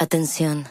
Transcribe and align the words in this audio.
Atención. 0.00 0.64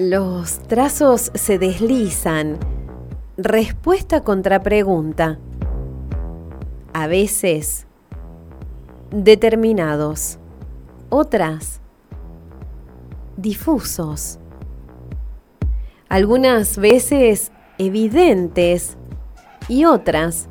Los 0.00 0.58
trazos 0.66 1.30
se 1.34 1.60
deslizan. 1.60 2.58
Respuesta 3.36 4.24
contra 4.24 4.64
pregunta. 4.64 5.38
A 6.92 7.06
veces 7.06 7.86
determinados. 9.12 10.40
Otras 11.08 11.80
difusos. 13.36 14.40
Algunas 16.08 16.78
veces 16.78 17.52
evidentes 17.78 18.96
y 19.68 19.84
otras 19.84 20.48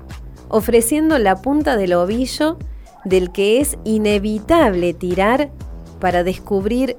ofreciendo 0.47 1.17
la 1.17 1.41
punta 1.41 1.75
del 1.75 1.91
ovillo 1.93 2.57
del 3.05 3.31
que 3.31 3.59
es 3.59 3.77
inevitable 3.83 4.93
tirar 4.93 5.51
para 5.99 6.23
descubrir 6.23 6.97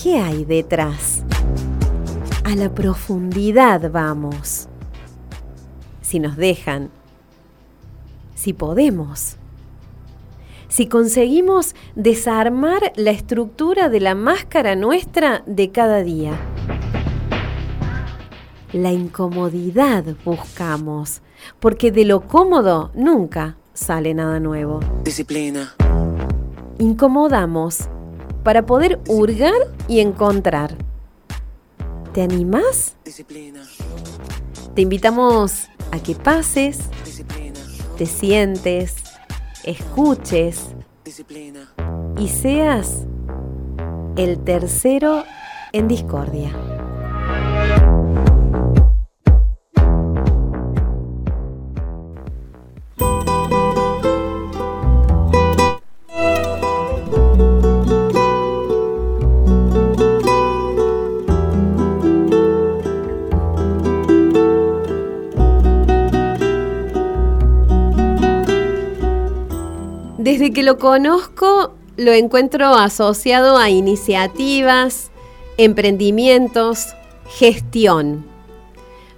qué 0.00 0.18
hay 0.18 0.44
detrás. 0.44 1.24
A 2.44 2.54
la 2.56 2.72
profundidad 2.74 3.90
vamos. 3.90 4.68
Si 6.00 6.18
nos 6.18 6.36
dejan, 6.36 6.90
si 8.34 8.52
podemos, 8.52 9.36
si 10.68 10.86
conseguimos 10.86 11.74
desarmar 11.94 12.92
la 12.96 13.10
estructura 13.10 13.88
de 13.88 14.00
la 14.00 14.14
máscara 14.14 14.74
nuestra 14.74 15.42
de 15.46 15.70
cada 15.70 16.02
día. 16.02 16.32
La 18.72 18.90
incomodidad 18.90 20.04
buscamos, 20.24 21.20
porque 21.60 21.92
de 21.92 22.06
lo 22.06 22.26
cómodo 22.26 22.90
nunca 22.94 23.58
sale 23.74 24.14
nada 24.14 24.40
nuevo. 24.40 24.80
Disciplina. 25.04 25.74
Incomodamos 26.78 27.88
para 28.42 28.66
poder 28.66 29.00
hurgar 29.08 29.52
y 29.88 30.00
encontrar. 30.00 30.76
¿Te 32.12 32.22
animás? 32.22 32.96
Disciplina. 33.04 33.62
Te 34.74 34.82
invitamos 34.82 35.68
a 35.92 35.98
que 36.02 36.14
pases, 36.14 36.78
Disciplina. 37.04 37.60
te 37.96 38.06
sientes, 38.06 38.96
escuches 39.64 40.68
Disciplina. 41.04 41.68
y 42.18 42.28
seas 42.28 43.06
el 44.16 44.38
tercero 44.40 45.24
en 45.72 45.88
discordia. 45.88 46.50
Que 70.54 70.62
lo 70.62 70.76
conozco, 70.76 71.72
lo 71.96 72.12
encuentro 72.12 72.74
asociado 72.74 73.56
a 73.56 73.70
iniciativas, 73.70 75.10
emprendimientos, 75.56 76.88
gestión. 77.38 78.26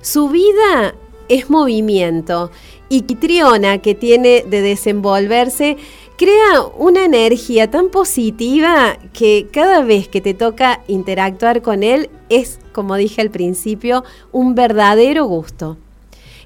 Su 0.01 0.29
vida 0.29 0.95
es 1.29 1.51
movimiento 1.51 2.53
y 2.89 3.03
Triona, 3.03 3.79
que 3.79 3.97
tiene 3.97 4.45
de 4.49 4.61
desenvolverse, 4.61 5.77
crea 6.17 6.63
una 6.79 7.05
energía 7.05 7.69
tan 7.69 7.89
positiva 7.89 8.97
que 9.13 9.49
cada 9.53 9.83
vez 9.83 10.07
que 10.07 10.21
te 10.21 10.35
toca 10.35 10.83
interactuar 10.87 11.63
con 11.63 11.83
él 11.83 12.11
es, 12.29 12.61
como 12.73 12.95
dije 12.95 13.21
al 13.21 13.31
principio, 13.31 14.05
un 14.31 14.55
verdadero 14.55 15.25
gusto. 15.25 15.79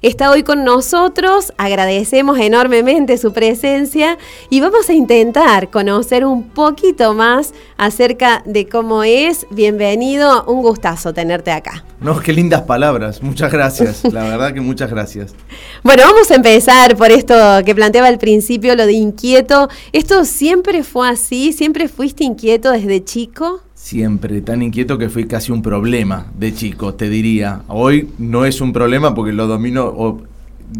Está 0.01 0.31
hoy 0.31 0.43
con 0.43 0.63
nosotros, 0.63 1.51
agradecemos 1.57 2.39
enormemente 2.39 3.17
su 3.17 3.33
presencia 3.33 4.17
y 4.49 4.61
vamos 4.61 4.87
a 4.89 4.93
intentar 4.93 5.69
conocer 5.69 6.23
un 6.23 6.47
poquito 6.47 7.13
más 7.13 7.53
acerca 7.75 8.41
de 8.45 8.65
cómo 8.69 9.03
es. 9.03 9.45
Bienvenido, 9.49 10.45
un 10.45 10.61
gustazo 10.61 11.13
tenerte 11.13 11.51
acá. 11.51 11.83
No, 11.99 12.17
qué 12.21 12.31
lindas 12.31 12.61
palabras, 12.61 13.21
muchas 13.21 13.51
gracias, 13.51 14.05
la 14.13 14.23
verdad 14.23 14.53
que 14.53 14.61
muchas 14.61 14.89
gracias. 14.89 15.35
Bueno, 15.81 16.03
vamos 16.05 16.29
a 16.29 16.35
empezar 16.35 16.97
por 16.97 17.09
esto 17.09 17.33
que 17.65 17.73
planteaba 17.73 18.09
al 18.09 18.17
principio, 18.17 18.75
lo 18.75 18.85
de 18.85 18.93
inquieto. 18.93 19.69
¿Esto 19.93 20.25
siempre 20.25 20.83
fue 20.83 21.09
así? 21.09 21.53
¿Siempre 21.53 21.87
fuiste 21.87 22.25
inquieto 22.25 22.71
desde 22.71 23.03
chico? 23.03 23.61
Siempre 23.81 24.41
tan 24.41 24.61
inquieto 24.61 24.97
que 24.97 25.07
fui 25.07 25.25
casi 25.25 25.53
un 25.53 25.61
problema 25.61 26.27
de 26.37 26.53
chico, 26.53 26.95
te 26.95 27.09
diría. 27.09 27.61
Hoy 27.69 28.09
no 28.17 28.43
es 28.43 28.59
un 28.59 28.73
problema 28.73 29.15
porque 29.15 29.31
lo 29.31 29.47
domino 29.47 29.85
o 29.85 30.19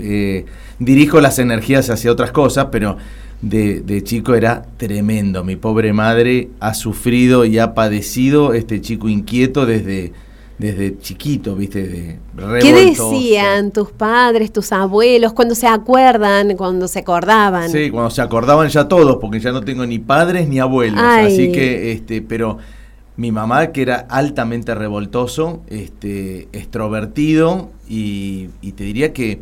eh, 0.01 0.45
dirijo 0.79 1.21
las 1.21 1.39
energías 1.39 1.89
hacia 1.89 2.11
otras 2.11 2.31
cosas, 2.31 2.67
pero 2.73 2.97
de, 3.41 3.79
de, 3.79 4.03
chico 4.03 4.35
era 4.35 4.65
tremendo. 4.75 5.45
Mi 5.45 5.55
pobre 5.55 5.93
madre 5.93 6.49
ha 6.59 6.73
sufrido 6.73 7.45
y 7.45 7.57
ha 7.57 7.73
padecido 7.73 8.53
este 8.53 8.81
chico 8.81 9.07
inquieto 9.07 9.65
desde, 9.65 10.11
desde 10.57 10.99
chiquito, 10.99 11.55
¿viste? 11.55 11.87
De 11.87 12.19
¿Qué 12.59 12.73
decían 12.73 13.71
tus 13.71 13.91
padres, 13.91 14.51
tus 14.51 14.73
abuelos, 14.73 15.31
cuando 15.31 15.55
se 15.55 15.67
acuerdan, 15.67 16.57
cuando 16.57 16.85
se 16.89 16.99
acordaban? 16.99 17.71
Sí, 17.71 17.89
cuando 17.89 18.09
se 18.09 18.21
acordaban 18.21 18.67
ya 18.67 18.89
todos, 18.89 19.19
porque 19.21 19.39
ya 19.39 19.53
no 19.53 19.61
tengo 19.61 19.85
ni 19.85 19.99
padres 19.99 20.49
ni 20.49 20.59
abuelos. 20.59 20.99
Ay. 21.01 21.27
Así 21.27 21.51
que, 21.53 21.93
este, 21.93 22.21
pero 22.21 22.57
mi 23.19 23.33
mamá, 23.33 23.73
que 23.73 23.81
era 23.81 24.07
altamente 24.09 24.73
revoltoso, 24.73 25.61
este, 25.67 26.47
extrovertido 26.53 27.69
y, 27.85 28.47
y 28.61 28.71
te 28.71 28.85
diría 28.85 29.11
que 29.11 29.41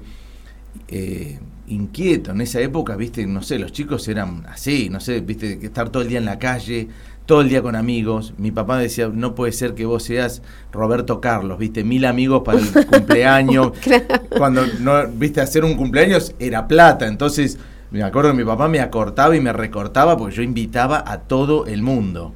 eh, 0.87 1.37
inquieto. 1.67 2.31
En 2.31 2.41
esa 2.41 2.59
época, 2.59 2.95
viste, 2.95 3.27
no 3.27 3.43
sé, 3.43 3.59
los 3.59 3.71
chicos 3.71 4.07
eran 4.07 4.47
así, 4.47 4.89
no 4.89 4.99
sé, 4.99 5.19
viste, 5.21 5.59
que 5.59 5.67
estar 5.67 5.89
todo 5.89 6.01
el 6.01 6.09
día 6.09 6.17
en 6.17 6.25
la 6.25 6.39
calle, 6.39 6.87
todo 7.27 7.41
el 7.41 7.49
día 7.49 7.61
con 7.61 7.75
amigos. 7.75 8.33
Mi 8.39 8.49
papá 8.49 8.79
decía, 8.79 9.11
no 9.13 9.35
puede 9.35 9.51
ser 9.51 9.75
que 9.75 9.85
vos 9.85 10.01
seas 10.01 10.41
Roberto 10.71 11.21
Carlos, 11.21 11.59
viste, 11.59 11.83
mil 11.83 12.05
amigos 12.05 12.41
para 12.43 12.57
el 12.57 12.87
cumpleaños. 12.87 13.73
Claro. 13.83 14.05
Cuando 14.35 14.65
no, 14.79 15.07
viste, 15.07 15.39
hacer 15.39 15.63
un 15.63 15.75
cumpleaños 15.75 16.33
era 16.39 16.67
plata, 16.67 17.05
entonces 17.05 17.59
me 17.91 18.01
acuerdo 18.01 18.31
que 18.31 18.37
mi 18.37 18.43
papá 18.43 18.67
me 18.69 18.79
acortaba 18.79 19.35
y 19.35 19.39
me 19.39 19.53
recortaba 19.53 20.17
porque 20.17 20.37
yo 20.37 20.41
invitaba 20.41 21.03
a 21.05 21.19
todo 21.19 21.67
el 21.67 21.83
mundo. 21.83 22.33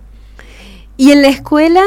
¿Y 1.02 1.10
en 1.10 1.24
la 1.24 1.30
escuela? 1.30 1.82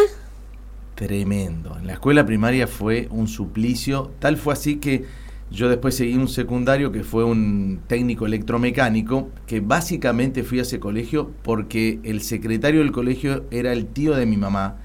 Tremendo. 0.97 1.79
En 1.79 1.87
la 1.87 1.93
escuela 1.93 2.27
primaria 2.27 2.67
fue 2.67 3.07
un 3.13 3.29
suplicio. 3.29 4.11
Tal 4.19 4.37
fue 4.37 4.55
así 4.55 4.79
que 4.79 5.05
yo 5.53 5.69
después 5.69 5.95
seguí 5.95 6.17
un 6.17 6.27
secundario 6.27 6.91
que 6.91 7.05
fue 7.05 7.23
un 7.23 7.79
técnico 7.87 8.27
electromecánico, 8.27 9.31
que 9.47 9.61
básicamente 9.61 10.43
fui 10.43 10.59
a 10.59 10.63
ese 10.63 10.81
colegio 10.81 11.31
porque 11.45 12.01
el 12.03 12.23
secretario 12.23 12.81
del 12.81 12.91
colegio 12.91 13.45
era 13.53 13.73
el 13.73 13.87
tío 13.87 14.17
de 14.17 14.27
mi 14.27 14.37
mamá 14.37 14.79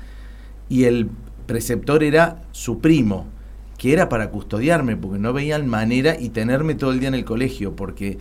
y 0.69 0.83
el 0.83 1.09
preceptor 1.47 2.03
era 2.03 2.43
su 2.51 2.81
primo, 2.81 3.25
que 3.79 3.93
era 3.93 4.09
para 4.09 4.29
custodiarme, 4.29 4.95
porque 4.95 5.17
no 5.17 5.33
veían 5.33 5.65
manera 5.65 6.15
y 6.19 6.29
tenerme 6.29 6.75
todo 6.75 6.91
el 6.91 6.99
día 6.99 7.07
en 7.09 7.15
el 7.15 7.25
colegio, 7.25 7.75
porque 7.75 8.19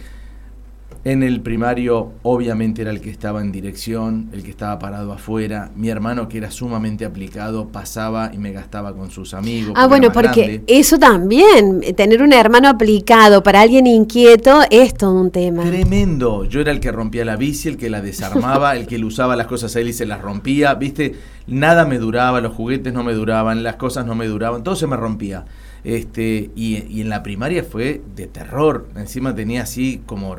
en 1.04 1.22
el 1.22 1.40
primario 1.40 2.12
obviamente 2.22 2.82
era 2.82 2.90
el 2.90 3.00
que 3.00 3.10
estaba 3.10 3.40
en 3.40 3.52
dirección, 3.52 4.28
el 4.32 4.42
que 4.42 4.50
estaba 4.50 4.78
parado 4.78 5.12
afuera. 5.12 5.70
Mi 5.76 5.88
hermano 5.88 6.28
que 6.28 6.38
era 6.38 6.50
sumamente 6.50 7.04
aplicado 7.04 7.68
pasaba 7.68 8.30
y 8.34 8.38
me 8.38 8.52
gastaba 8.52 8.94
con 8.94 9.10
sus 9.10 9.32
amigos. 9.32 9.72
Ah, 9.76 9.86
bueno, 9.86 10.12
porque 10.12 10.42
grande. 10.42 10.64
eso 10.66 10.98
también, 10.98 11.80
tener 11.96 12.22
un 12.22 12.32
hermano 12.32 12.68
aplicado 12.68 13.42
para 13.42 13.62
alguien 13.62 13.86
inquieto 13.86 14.60
es 14.70 14.92
todo 14.94 15.14
un 15.14 15.30
tema. 15.30 15.62
Tremendo. 15.62 16.44
Yo 16.44 16.60
era 16.60 16.72
el 16.72 16.80
que 16.80 16.90
rompía 16.92 17.24
la 17.24 17.36
bici, 17.36 17.68
el 17.68 17.76
que 17.76 17.90
la 17.90 18.02
desarmaba, 18.02 18.76
el 18.76 18.86
que 18.86 18.98
le 18.98 19.04
usaba 19.04 19.36
las 19.36 19.46
cosas 19.46 19.74
a 19.76 19.80
él 19.80 19.88
y 19.88 19.92
se 19.92 20.04
las 20.04 20.20
rompía. 20.20 20.74
Viste, 20.74 21.14
nada 21.46 21.86
me 21.86 21.98
duraba, 21.98 22.40
los 22.40 22.52
juguetes 22.52 22.92
no 22.92 23.04
me 23.04 23.14
duraban, 23.14 23.62
las 23.62 23.76
cosas 23.76 24.04
no 24.04 24.14
me 24.14 24.26
duraban, 24.26 24.62
todo 24.62 24.76
se 24.76 24.86
me 24.86 24.96
rompía. 24.96 25.44
Este, 25.84 26.50
y, 26.56 26.84
y 26.88 27.00
en 27.00 27.08
la 27.08 27.22
primaria 27.22 27.62
fue 27.62 28.02
de 28.16 28.26
terror. 28.26 28.88
Encima 28.96 29.34
tenía 29.34 29.62
así 29.62 30.02
como 30.04 30.34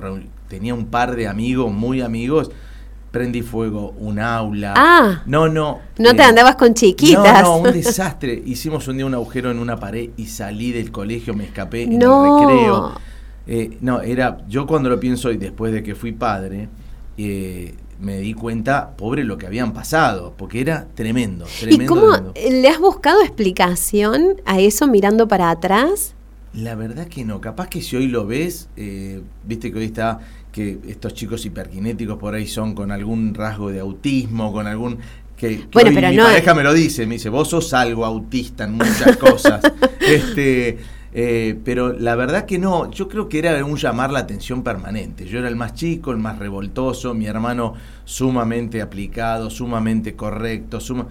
tenía 0.50 0.74
un 0.74 0.88
par 0.88 1.16
de 1.16 1.28
amigos, 1.28 1.72
muy 1.72 2.02
amigos, 2.02 2.52
prendí 3.12 3.42
fuego 3.42 3.94
un 3.98 4.20
aula. 4.20 4.74
Ah. 4.76 5.24
No, 5.26 5.48
no. 5.48 5.80
No 5.98 6.10
eh, 6.10 6.14
te 6.14 6.24
andabas 6.24 6.56
con 6.56 6.74
chiquitas. 6.74 7.44
No, 7.44 7.58
no, 7.62 7.70
un 7.70 7.74
desastre. 7.74 8.42
Hicimos 8.46 8.88
un 8.88 8.98
día 8.98 9.06
un 9.06 9.14
agujero 9.14 9.52
en 9.52 9.60
una 9.60 9.80
pared 9.80 10.10
y 10.18 10.26
salí 10.26 10.72
del 10.72 10.92
colegio, 10.92 11.34
me 11.34 11.46
escapé 11.46 11.84
en 11.84 12.00
no. 12.00 12.26
el 12.26 12.48
recreo. 12.48 12.92
Eh, 13.48 13.78
no, 13.82 14.02
era, 14.02 14.40
yo 14.48 14.68
cuando 14.68 14.90
lo 14.90 15.00
pienso 15.00 15.32
y 15.32 15.38
después 15.38 15.74
de 15.74 15.82
que 15.82 15.96
fui 15.96 16.12
padre, 16.12 16.70
eh, 17.18 17.74
me 18.00 18.20
di 18.20 18.34
cuenta, 18.34 18.92
pobre 18.96 19.24
lo 19.24 19.38
que 19.38 19.48
habían 19.48 19.74
pasado, 19.74 20.34
porque 20.38 20.62
era 20.62 20.88
tremendo. 20.94 21.46
tremendo 21.60 21.84
¿Y 21.84 21.88
cómo 21.88 22.12
tremendo. 22.12 22.34
le 22.62 22.68
has 22.68 22.80
buscado 22.80 23.22
explicación 23.22 24.42
a 24.46 24.60
eso 24.60 24.88
mirando 24.88 25.28
para 25.28 25.50
atrás? 25.50 26.14
La 26.54 26.76
verdad 26.76 27.08
que 27.08 27.26
no, 27.26 27.42
capaz 27.42 27.68
que 27.68 27.82
si 27.82 27.96
hoy 27.96 28.08
lo 28.08 28.26
ves, 28.26 28.70
eh, 28.76 29.22
viste 29.46 29.72
que 29.72 29.78
hoy 29.80 29.86
está 29.86 30.20
que 30.52 30.80
estos 30.88 31.14
chicos 31.14 31.46
hiperkinéticos 31.46 32.18
por 32.18 32.34
ahí 32.34 32.48
son 32.48 32.74
con 32.74 32.92
algún 32.92 33.34
rasgo 33.34 33.72
de 33.72 33.80
autismo, 33.80 34.52
con 34.52 34.68
algún 34.68 35.00
que, 35.38 35.68
bueno, 35.72 35.92
pero 35.94 36.10
mi 36.10 36.18
no 36.18 36.26
pareja 36.26 36.54
me 36.54 36.64
lo 36.64 36.74
dice, 36.74 37.08
me 37.08 37.16
dice, 37.16 37.30
vos 37.30 37.50
sos 37.50 37.74
algo 37.74 38.06
autista 38.06 38.66
en 38.66 38.74
muchas 38.74 39.16
cosas. 39.16 39.62
este, 40.02 40.78
eh, 41.14 41.58
pero 41.64 41.94
la 41.94 42.16
verdad 42.16 42.46
que 42.46 42.60
no, 42.60 42.92
yo 42.92 43.08
creo 43.08 43.30
que 43.30 43.40
era 43.40 43.64
un 43.64 43.78
llamar 43.78 44.12
la 44.12 44.20
atención 44.20 44.64
permanente. 44.64 45.26
Yo 45.26 45.40
era 45.40 45.48
el 45.48 45.56
más 45.56 45.74
chico, 45.76 46.12
el 46.12 46.18
más 46.18 46.40
revoltoso, 46.40 47.14
mi 47.14 47.26
hermano 47.26 47.74
sumamente 48.04 48.82
aplicado, 48.82 49.50
sumamente 49.50 50.16
correcto, 50.16 50.80
suma... 50.80 51.08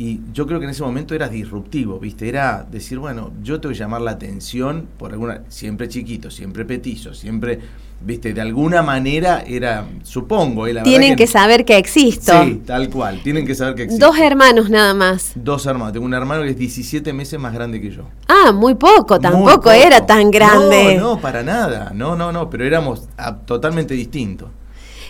Y 0.00 0.20
yo 0.32 0.46
creo 0.46 0.60
que 0.60 0.64
en 0.64 0.70
ese 0.70 0.84
momento 0.84 1.16
era 1.16 1.28
disruptivo, 1.28 1.98
¿viste? 1.98 2.28
Era 2.28 2.64
decir, 2.70 3.00
bueno, 3.00 3.32
yo 3.42 3.60
tengo 3.60 3.72
que 3.72 3.78
llamar 3.78 4.00
la 4.00 4.12
atención 4.12 4.86
por 4.96 5.12
alguna. 5.12 5.42
Siempre 5.48 5.88
chiquito, 5.88 6.30
siempre 6.30 6.64
petizo, 6.64 7.14
siempre. 7.14 7.58
¿Viste? 8.00 8.32
De 8.32 8.40
alguna 8.40 8.80
manera 8.82 9.42
era. 9.44 9.88
Supongo, 10.04 10.68
¿eh? 10.68 10.72
la 10.72 10.84
Tienen 10.84 11.16
que, 11.16 11.26
saber 11.26 11.64
que 11.64 11.76
existo. 11.76 12.44
Sí, 12.44 12.62
tal 12.64 12.90
cual. 12.90 13.20
Tienen 13.24 13.44
que 13.44 13.56
saber 13.56 13.74
que 13.74 13.82
existo. 13.82 14.06
Dos 14.06 14.20
hermanos 14.20 14.70
nada 14.70 14.94
más. 14.94 15.32
Dos 15.34 15.66
hermanos. 15.66 15.94
Tengo 15.94 16.06
un 16.06 16.14
hermano 16.14 16.44
que 16.44 16.50
es 16.50 16.56
17 16.56 17.12
meses 17.12 17.40
más 17.40 17.52
grande 17.52 17.80
que 17.80 17.90
yo. 17.90 18.04
Ah, 18.28 18.52
muy 18.52 18.76
poco, 18.76 19.14
Muy 19.14 19.22
tampoco 19.22 19.52
poco. 19.54 19.72
era 19.72 20.06
tan 20.06 20.30
grande. 20.30 20.94
No, 20.94 21.14
no, 21.16 21.20
para 21.20 21.42
nada. 21.42 21.90
No, 21.92 22.14
no, 22.14 22.30
no. 22.30 22.48
Pero 22.48 22.64
éramos 22.64 23.08
ah, 23.16 23.36
totalmente 23.38 23.94
distintos. 23.94 24.48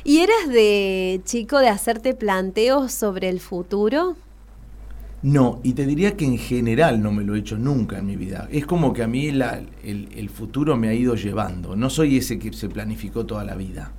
¿Y 0.03 0.21
eras 0.21 0.49
de 0.49 1.21
chico 1.27 1.59
de 1.59 1.69
hacerte 1.69 2.15
planteos 2.15 2.91
sobre 2.91 3.29
el 3.29 3.41
futuro? 3.41 4.17
No, 5.23 5.61
y 5.65 5.73
te 5.73 5.85
diría 5.85 6.17
que 6.17 6.25
en 6.25 6.39
general 6.39 7.03
no 7.03 7.11
me 7.13 7.25
lo 7.25 7.35
he 7.35 7.41
hecho 7.41 7.59
nunca 7.59 7.99
en 7.99 8.07
mi 8.07 8.17
vida. 8.17 8.49
Es 8.53 8.67
como 8.67 8.93
que 8.93 9.03
a 9.03 9.09
mí 9.09 9.33
la- 9.33 9.61
el, 9.83 10.09
el 10.15 10.31
futuro 10.31 10.77
me 10.77 10.89
ha 10.89 10.95
ido 10.95 11.17
llevando. 11.17 11.75
No 11.75 11.91
soy 11.91 12.19
ese 12.19 12.39
que 12.39 12.53
se 12.53 12.69
planificó 12.69 13.27
toda 13.27 13.45
la 13.45 13.57
vida. 13.57 13.93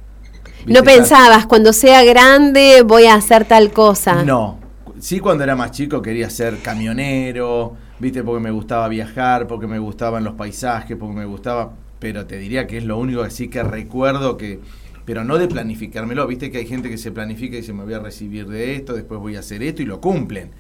No 0.66 0.83
pensabas, 0.83 1.45
cuando 1.45 1.74
sea 1.74 2.04
grande 2.04 2.83
voy 2.86 3.06
a 3.06 3.16
hacer 3.16 3.45
tal 3.45 3.71
cosa. 3.71 4.24
No. 4.24 4.60
Sí, 5.00 5.19
cuando 5.19 5.44
era 5.44 5.56
más 5.56 5.71
chico 5.71 6.01
quería 6.01 6.30
ser 6.30 6.62
camionero, 6.62 7.75
viste, 8.00 8.24
porque 8.24 8.42
me 8.44 8.51
gustaba 8.51 8.88
viajar, 8.89 9.48
porque 9.48 9.68
me 9.68 9.80
gustaban 9.80 10.24
los 10.24 10.33
paisajes, 10.36 10.98
porque 10.98 11.15
me 11.15 11.25
gustaba. 11.25 11.74
Pero 12.00 12.25
te 12.25 12.38
diría 12.38 12.68
que 12.68 12.77
es 12.77 12.83
lo 12.86 12.98
único 12.98 13.24
que 13.24 13.30
sí 13.31 13.50
que 13.50 13.63
recuerdo 13.63 14.38
que. 14.38 14.60
Pero 15.06 15.24
no 15.24 15.38
de 15.38 15.48
planificármelo, 15.48 16.27
viste 16.27 16.51
que 16.51 16.60
hay 16.60 16.68
gente 16.68 16.89
que 16.89 16.98
se 16.98 17.12
planifica 17.12 17.56
y 17.56 17.62
dice 17.62 17.74
me 17.74 17.83
voy 17.83 17.94
a 17.94 18.00
recibir 18.00 18.48
de 18.48 18.75
esto, 18.75 18.94
después 18.94 19.19
voy 19.19 19.36
a 19.38 19.39
hacer 19.39 19.63
esto 19.63 19.81
y 19.81 19.86
lo 19.86 20.00
cumplen. 20.01 20.51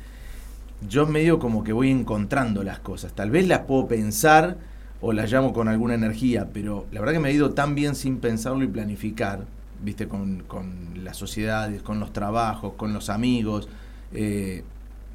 Yo 0.87 1.05
medio 1.05 1.39
como 1.39 1.63
que 1.63 1.73
voy 1.73 1.89
encontrando 1.91 2.63
las 2.63 2.79
cosas. 2.79 3.13
Tal 3.13 3.31
vez 3.31 3.47
las 3.47 3.59
puedo 3.59 3.87
pensar 3.87 4.57
o 5.01 5.13
las 5.13 5.31
llamo 5.31 5.53
con 5.53 5.67
alguna 5.67 5.93
energía, 5.93 6.47
pero 6.53 6.85
la 6.91 6.99
verdad 7.01 7.13
que 7.13 7.19
me 7.19 7.29
ha 7.29 7.31
ido 7.31 7.51
tan 7.51 7.75
bien 7.75 7.95
sin 7.95 8.17
pensarlo 8.17 8.63
y 8.63 8.67
planificar, 8.67 9.41
viste, 9.83 10.07
con, 10.07 10.43
con 10.47 11.03
las 11.03 11.17
sociedades, 11.17 11.81
con 11.81 11.99
los 11.99 12.11
trabajos, 12.13 12.73
con 12.75 12.93
los 12.93 13.09
amigos. 13.09 13.67
Eh, 14.13 14.63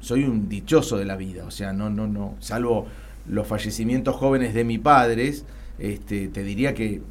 soy 0.01 0.23
un 0.23 0.47
dichoso 0.49 0.97
de 0.97 1.05
la 1.05 1.15
vida, 1.15 1.45
o 1.45 1.51
sea, 1.51 1.73
no, 1.73 1.89
no, 1.89 2.05
no, 2.07 2.35
salvo 2.39 2.85
los 3.27 3.47
fallecimientos 3.47 4.15
jóvenes 4.15 4.53
de 4.53 4.63
mis 4.63 4.77
padres, 4.79 5.45
este, 5.79 6.27
te 6.27 6.43
diría 6.43 6.73
que 6.75 7.01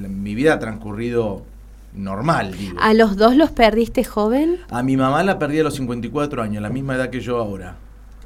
la- 0.00 0.06
mi 0.08 0.34
vida 0.36 0.54
ha 0.54 0.58
transcurrido 0.60 1.42
normal, 1.94 2.56
digo. 2.56 2.76
¿A 2.80 2.94
los 2.94 3.16
dos 3.16 3.36
los 3.36 3.50
perdiste 3.50 4.04
joven? 4.04 4.58
A 4.70 4.82
mi 4.82 4.96
mamá 4.96 5.22
la 5.24 5.38
perdí 5.38 5.58
a 5.58 5.64
los 5.64 5.74
54 5.74 6.42
años, 6.42 6.62
la 6.62 6.70
misma 6.70 6.94
edad 6.94 7.10
que 7.10 7.20
yo 7.20 7.38
ahora. 7.38 7.76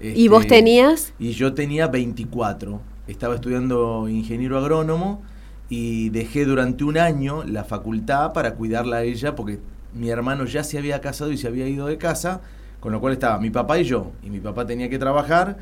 ¿Y 0.00 0.29
vos 0.29 0.43
Este, 0.43 0.56
tenías? 0.56 1.12
Y 1.19 1.32
yo 1.32 1.52
tenía 1.55 1.87
24. 1.88 2.81
Estaba 3.06 3.35
estudiando 3.35 4.08
ingeniero 4.08 4.58
agrónomo 4.58 5.23
y 5.69 6.08
dejé 6.11 6.44
durante 6.44 6.85
un 6.85 6.99
año 6.99 7.44
la 7.44 7.64
facultad 7.64 8.32
para 8.32 8.55
cuidarla 8.55 8.97
a 8.99 9.02
ella 9.02 9.35
porque 9.35 9.58
mi 9.94 10.08
hermano 10.11 10.44
ya 10.44 10.64
se 10.64 10.79
había 10.79 11.00
casado 11.00 11.32
y 11.32 11.37
se 11.38 11.49
había 11.49 11.69
ido 11.69 11.87
de 11.87 11.99
casa, 11.99 12.41
con 12.81 12.93
lo 12.93 13.00
cual 13.00 13.12
estaba 13.14 13.38
mi 13.41 13.50
papá 13.50 13.79
y 13.79 13.85
yo. 13.85 14.12
Y 14.23 14.31
mi 14.31 14.41
papá 14.41 14.67
tenía 14.67 14.88
que 14.88 14.99
trabajar 14.99 15.58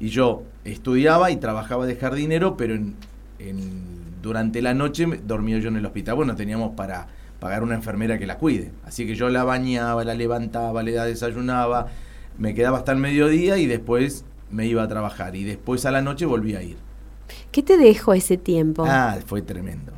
y 0.00 0.08
yo 0.08 0.42
estudiaba 0.64 1.30
y 1.30 1.36
trabajaba 1.36 1.86
de 1.86 1.96
jardinero, 1.96 2.56
pero 2.56 2.74
en, 2.74 2.94
en- 3.38 4.02
durante 4.22 4.62
la 4.62 4.72
noche 4.74 5.06
dormía 5.26 5.58
yo 5.58 5.68
en 5.68 5.76
el 5.76 5.86
hospital. 5.86 6.14
Bueno, 6.14 6.36
teníamos 6.36 6.74
para 6.76 7.08
pagar 7.40 7.62
una 7.64 7.74
enfermera 7.74 8.18
que 8.18 8.26
la 8.26 8.38
cuide. 8.38 8.70
Así 8.84 9.04
que 9.06 9.16
yo 9.16 9.28
la 9.28 9.42
bañaba, 9.44 10.04
la 10.04 10.14
levantaba, 10.14 10.82
le 10.84 10.92
desayunaba, 10.92 11.88
me 12.38 12.54
quedaba 12.54 12.78
hasta 12.78 12.92
el 12.92 12.98
mediodía 12.98 13.58
y 13.58 13.66
después 13.66 14.24
me 14.50 14.66
iba 14.66 14.82
a 14.82 14.88
trabajar. 14.88 15.36
Y 15.36 15.44
después 15.44 15.84
a 15.86 15.90
la 15.90 16.02
noche 16.02 16.26
volví 16.26 16.54
a 16.54 16.62
ir. 16.62 16.76
¿Qué 17.50 17.62
te 17.62 17.76
dejó 17.76 18.14
ese 18.14 18.36
tiempo? 18.36 18.84
Ah, 18.86 19.18
fue 19.26 19.42
tremendo. 19.42 19.92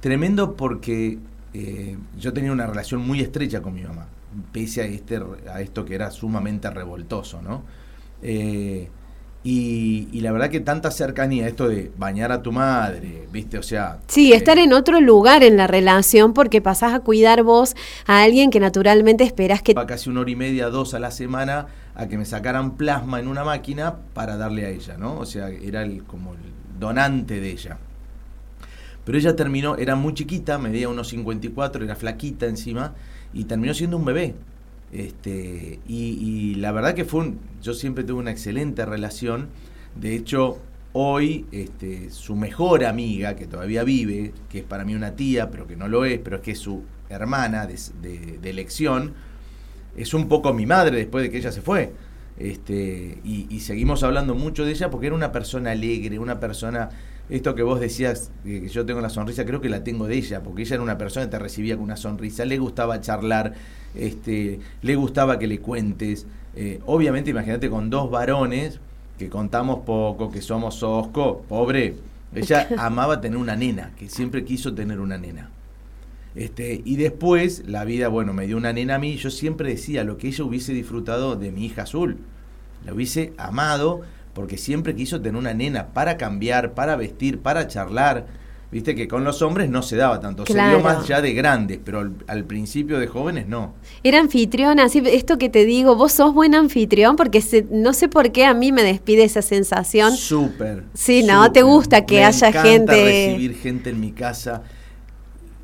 Tremendo 0.00 0.56
porque 0.56 1.18
eh, 1.52 1.96
yo 2.18 2.32
tenía 2.32 2.52
una 2.52 2.66
relación 2.66 3.06
muy 3.06 3.20
estrecha 3.20 3.60
con 3.60 3.74
mi 3.74 3.82
mamá, 3.82 4.06
pese 4.52 4.82
a, 4.82 4.84
este, 4.84 5.20
a 5.52 5.60
esto 5.60 5.84
que 5.84 5.94
era 5.94 6.10
sumamente 6.10 6.70
revoltoso, 6.70 7.42
¿no? 7.42 7.62
Eh, 8.22 8.88
y, 9.42 10.08
y 10.12 10.20
la 10.20 10.32
verdad 10.32 10.50
que 10.50 10.60
tanta 10.60 10.90
cercanía, 10.90 11.48
esto 11.48 11.68
de 11.68 11.90
bañar 11.96 12.30
a 12.30 12.42
tu 12.42 12.52
madre, 12.52 13.26
¿viste? 13.32 13.56
O 13.56 13.62
sea... 13.62 13.98
Sí, 14.06 14.32
eh, 14.32 14.36
estar 14.36 14.58
en 14.58 14.74
otro 14.74 15.00
lugar 15.00 15.42
en 15.42 15.56
la 15.56 15.66
relación 15.66 16.34
porque 16.34 16.60
pasás 16.60 16.92
a 16.92 17.00
cuidar 17.00 17.42
vos 17.42 17.74
a 18.06 18.22
alguien 18.22 18.50
que 18.50 18.60
naturalmente 18.60 19.24
esperás 19.24 19.62
que... 19.62 19.74
casi 19.74 20.10
una 20.10 20.20
hora 20.20 20.30
y 20.30 20.36
media, 20.36 20.68
dos 20.68 20.92
a 20.92 20.98
la 20.98 21.10
semana 21.10 21.68
a 21.94 22.06
que 22.06 22.18
me 22.18 22.26
sacaran 22.26 22.76
plasma 22.76 23.18
en 23.18 23.28
una 23.28 23.44
máquina 23.44 23.96
para 24.12 24.36
darle 24.36 24.66
a 24.66 24.68
ella, 24.68 24.98
¿no? 24.98 25.18
O 25.18 25.26
sea, 25.26 25.48
era 25.48 25.82
el, 25.82 26.04
como 26.04 26.34
el 26.34 26.40
donante 26.78 27.40
de 27.40 27.50
ella. 27.50 27.78
Pero 29.04 29.16
ella 29.16 29.34
terminó, 29.36 29.76
era 29.76 29.96
muy 29.96 30.12
chiquita, 30.12 30.58
medía 30.58 30.88
unos 30.88 31.08
54, 31.08 31.84
era 31.84 31.96
flaquita 31.96 32.46
encima, 32.46 32.92
y 33.32 33.44
terminó 33.44 33.72
siendo 33.72 33.96
un 33.96 34.04
bebé. 34.04 34.34
Este, 34.92 35.78
y, 35.86 36.54
la 36.56 36.72
verdad 36.72 36.94
que 36.94 37.04
fue 37.04 37.20
un, 37.20 37.38
yo 37.62 37.74
siempre 37.74 38.04
tuve 38.04 38.18
una 38.20 38.30
excelente 38.32 38.84
relación. 38.84 39.48
De 39.94 40.14
hecho, 40.16 40.58
hoy 40.92 41.46
este, 41.52 42.10
su 42.10 42.34
mejor 42.36 42.84
amiga, 42.84 43.36
que 43.36 43.46
todavía 43.46 43.84
vive, 43.84 44.32
que 44.48 44.58
es 44.60 44.64
para 44.64 44.84
mí 44.84 44.94
una 44.94 45.14
tía, 45.16 45.50
pero 45.50 45.66
que 45.66 45.76
no 45.76 45.88
lo 45.88 46.04
es, 46.04 46.18
pero 46.18 46.36
es 46.36 46.42
que 46.42 46.52
es 46.52 46.58
su 46.58 46.82
hermana 47.08 47.66
de, 47.66 47.78
de- 48.02 48.38
de 48.38 48.50
elección, 48.50 49.12
es 49.96 50.14
un 50.14 50.28
poco 50.28 50.52
mi 50.54 50.66
madre 50.66 50.96
después 50.96 51.22
de 51.24 51.30
que 51.30 51.38
ella 51.38 51.52
se 51.52 51.62
fue. 51.62 51.92
Este, 52.38 53.18
y, 53.24 53.46
y 53.54 53.60
seguimos 53.60 54.02
hablando 54.02 54.34
mucho 54.34 54.64
de 54.64 54.70
ella 54.72 54.90
porque 54.90 55.06
era 55.08 55.16
una 55.16 55.30
persona 55.32 55.72
alegre, 55.72 56.18
una 56.18 56.40
persona, 56.40 56.88
esto 57.30 57.54
que 57.54 57.62
vos 57.62 57.80
decías, 57.80 58.30
eh, 58.44 58.60
que 58.62 58.68
yo 58.68 58.84
tengo 58.84 59.00
la 59.00 59.08
sonrisa, 59.08 59.44
creo 59.44 59.60
que 59.60 59.68
la 59.68 59.84
tengo 59.84 60.06
de 60.06 60.16
ella, 60.16 60.42
porque 60.42 60.62
ella 60.62 60.74
era 60.74 60.82
una 60.82 60.98
persona 60.98 61.26
que 61.26 61.30
te 61.30 61.38
recibía 61.38 61.76
con 61.76 61.84
una 61.84 61.96
sonrisa, 61.96 62.44
le 62.44 62.58
gustaba 62.58 63.00
charlar, 63.00 63.54
este, 63.94 64.60
le 64.82 64.96
gustaba 64.96 65.38
que 65.38 65.46
le 65.46 65.60
cuentes. 65.60 66.26
Eh, 66.56 66.80
obviamente, 66.86 67.30
imagínate 67.30 67.70
con 67.70 67.88
dos 67.88 68.10
varones 68.10 68.80
que 69.18 69.28
contamos 69.28 69.80
poco, 69.86 70.30
que 70.30 70.42
somos 70.42 70.82
osco, 70.82 71.42
pobre, 71.48 71.94
ella 72.34 72.68
amaba 72.78 73.20
tener 73.20 73.38
una 73.38 73.56
nena, 73.56 73.92
que 73.96 74.08
siempre 74.08 74.44
quiso 74.44 74.74
tener 74.74 75.00
una 75.00 75.18
nena. 75.18 75.50
Este, 76.34 76.80
y 76.84 76.96
después 76.96 77.64
la 77.66 77.84
vida, 77.84 78.08
bueno, 78.08 78.32
me 78.32 78.46
dio 78.46 78.56
una 78.56 78.72
nena 78.72 78.96
a 78.96 78.98
mí, 78.98 79.16
yo 79.16 79.30
siempre 79.30 79.68
decía 79.68 80.04
lo 80.04 80.16
que 80.16 80.28
ella 80.28 80.44
hubiese 80.44 80.72
disfrutado 80.72 81.36
de 81.36 81.50
mi 81.50 81.66
hija 81.66 81.82
azul. 81.82 82.18
La 82.84 82.94
hubiese 82.94 83.32
amado 83.36 84.02
porque 84.34 84.56
siempre 84.58 84.94
quiso 84.94 85.20
tener 85.20 85.38
una 85.38 85.54
nena 85.54 85.88
para 85.88 86.16
cambiar, 86.16 86.72
para 86.72 86.96
vestir, 86.96 87.40
para 87.40 87.66
charlar. 87.66 88.26
Viste 88.72 88.94
que 88.94 89.08
con 89.08 89.24
los 89.24 89.42
hombres 89.42 89.68
no 89.68 89.82
se 89.82 89.96
daba 89.96 90.20
tanto, 90.20 90.46
se 90.46 90.52
Claro. 90.52 90.76
dio 90.76 90.84
más 90.84 91.08
ya 91.08 91.20
de 91.20 91.32
grandes, 91.34 91.80
pero 91.84 91.98
al, 91.98 92.12
al 92.28 92.44
principio 92.44 93.00
de 93.00 93.08
jóvenes 93.08 93.48
no. 93.48 93.74
Era 94.04 94.20
anfitriona, 94.20 94.84
así, 94.84 95.02
esto 95.06 95.38
que 95.38 95.48
te 95.48 95.64
digo, 95.64 95.96
vos 95.96 96.12
sos 96.12 96.32
buen 96.32 96.54
anfitrión 96.54 97.16
porque 97.16 97.40
se- 97.42 97.66
no 97.68 97.92
sé 97.92 98.08
por 98.08 98.30
qué 98.30 98.44
a 98.44 98.54
mí 98.54 98.70
me 98.70 98.84
despide 98.84 99.24
esa 99.24 99.42
sensación. 99.42 100.12
Súper. 100.16 100.84
Sí, 100.94 101.24
¿no? 101.24 101.50
Te 101.50 101.62
gusta 101.62 102.06
que 102.06 102.16
Me 102.20 102.24
haya 102.26 102.48
encanta 102.48 102.68
gente- 102.68 103.04
recibir 103.32 103.56
gente 103.56 103.90
en 103.90 103.98
mi 103.98 104.12
casa. 104.12 104.62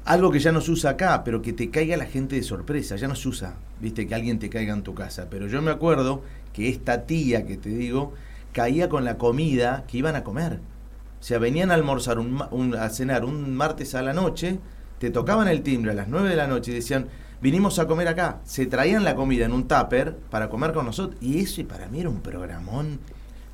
Algo 0.04 0.30
que 0.32 0.38
ya 0.40 0.50
no 0.52 0.60
se 0.60 0.70
usa 0.72 0.90
acá, 0.90 1.22
pero 1.24 1.42
que 1.42 1.52
te 1.52 1.70
caiga 1.70 1.96
la 1.96 2.06
gente 2.06 2.36
de 2.36 2.42
sorpresa. 2.42 2.96
Ya 2.96 3.06
no 3.08 3.14
se 3.14 3.28
usa, 3.28 3.54
viste, 3.80 4.06
que 4.08 4.14
alguien 4.16 4.40
te 4.40 4.48
caiga 4.50 4.72
en 4.74 4.82
tu 4.82 4.94
casa. 4.94 5.26
Pero 5.30 5.46
yo 5.48 5.62
me 5.62 5.70
acuerdo 5.70 6.22
que 6.52 6.68
esta 6.68 7.06
tía 7.06 7.46
que 7.46 7.56
te 7.56 7.68
digo 7.70 8.14
caía 8.56 8.88
con 8.88 9.04
la 9.04 9.18
comida 9.18 9.84
que 9.86 9.98
iban 9.98 10.16
a 10.16 10.24
comer. 10.24 10.60
O 11.20 11.22
sea, 11.22 11.38
venían 11.38 11.70
a 11.70 11.74
almorzar, 11.74 12.18
un 12.18 12.42
un- 12.50 12.74
a 12.74 12.88
cenar 12.88 13.24
un 13.26 13.54
martes 13.54 13.94
a 13.94 14.00
la 14.00 14.14
noche, 14.14 14.58
te 14.98 15.10
tocaban 15.10 15.46
el 15.48 15.60
timbre 15.60 15.90
a 15.90 15.94
las 15.94 16.08
9 16.08 16.30
de 16.30 16.36
la 16.36 16.46
noche 16.46 16.70
y 16.70 16.74
decían, 16.74 17.06
vinimos 17.42 17.78
a 17.78 17.86
comer 17.86 18.08
acá. 18.08 18.38
Se 18.44 18.64
traían 18.64 19.04
la 19.04 19.14
comida 19.14 19.44
en 19.44 19.52
un 19.52 19.68
tupper 19.68 20.16
para 20.30 20.48
comer 20.48 20.72
con 20.72 20.86
nosotros. 20.86 21.18
Y 21.20 21.40
eso 21.40 21.62
para 21.68 21.86
mí 21.88 22.00
era 22.00 22.08
un 22.08 22.20
programón. 22.22 22.98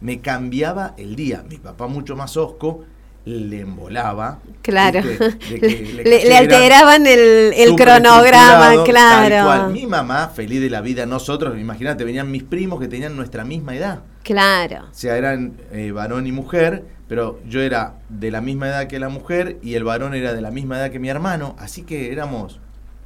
Me 0.01 0.21
cambiaba 0.21 0.95
el 0.99 1.17
día. 1.17 1.45
Mi 1.51 1.57
papá 1.57 1.89
mucho 1.89 2.15
más 2.15 2.37
osco 2.37 2.85
le 3.25 3.61
embolaba. 3.61 4.39
Claro. 4.63 5.01
¿viste? 5.03 5.31
De 5.31 5.61
que 5.61 5.93
Le, 5.97 6.05
le 6.05 6.25
le 6.27 6.37
alteraban 6.37 7.07
el, 7.07 7.75
cronograma, 7.77 8.59
tal 8.61 8.75
cual. 8.77 8.85
claro. 8.87 9.69
Mi 9.71 9.87
mamá, 9.87 10.29
feliz 10.29 10.61
de 10.61 10.71
la 10.71 10.81
vida, 10.81 11.07
nosotros, 11.07 11.59
imagínate, 11.59 12.05
venían 12.05 12.31
mis 12.31 12.43
primos 12.45 12.81
que 12.81 12.89
tenían 12.89 13.17
nuestra 13.17 13.45
misma 13.45 13.75
edad. 13.75 14.01
Claro. 14.23 14.85
O 14.91 14.95
sea, 14.95 15.17
eran 15.17 15.55
eh, 15.73 15.93
varón 15.93 16.27
y 16.27 16.33
mujer, 16.33 16.85
pero 17.09 17.41
yo 17.49 17.61
era 17.61 17.97
de 18.09 18.31
la 18.31 18.41
misma 18.41 18.69
edad 18.69 18.87
que 18.87 18.99
la 18.99 19.09
mujer 19.09 19.59
y 19.63 19.75
el 19.75 19.85
varón 19.85 20.15
era 20.15 20.33
de 20.33 20.41
la 20.41 20.51
misma 20.51 20.79
edad 20.79 20.91
que 20.91 20.99
mi 20.99 21.09
hermano, 21.09 21.57
así 21.59 21.83
que 21.83 22.13
éramos... 22.13 22.61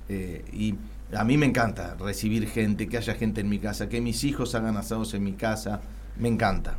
eh, 0.08 0.44
y 0.52 0.74
a 1.14 1.24
mí 1.24 1.38
me 1.38 1.46
encanta 1.46 1.96
recibir 1.98 2.48
gente, 2.48 2.88
que 2.88 2.96
haya 2.96 3.14
gente 3.14 3.40
en 3.40 3.48
mi 3.48 3.58
casa, 3.58 3.88
que 3.88 4.00
mis 4.00 4.24
hijos 4.24 4.54
hagan 4.54 4.76
asados 4.76 5.14
en 5.14 5.22
mi 5.22 5.32
casa, 5.34 5.80
me 6.18 6.28
encanta. 6.28 6.78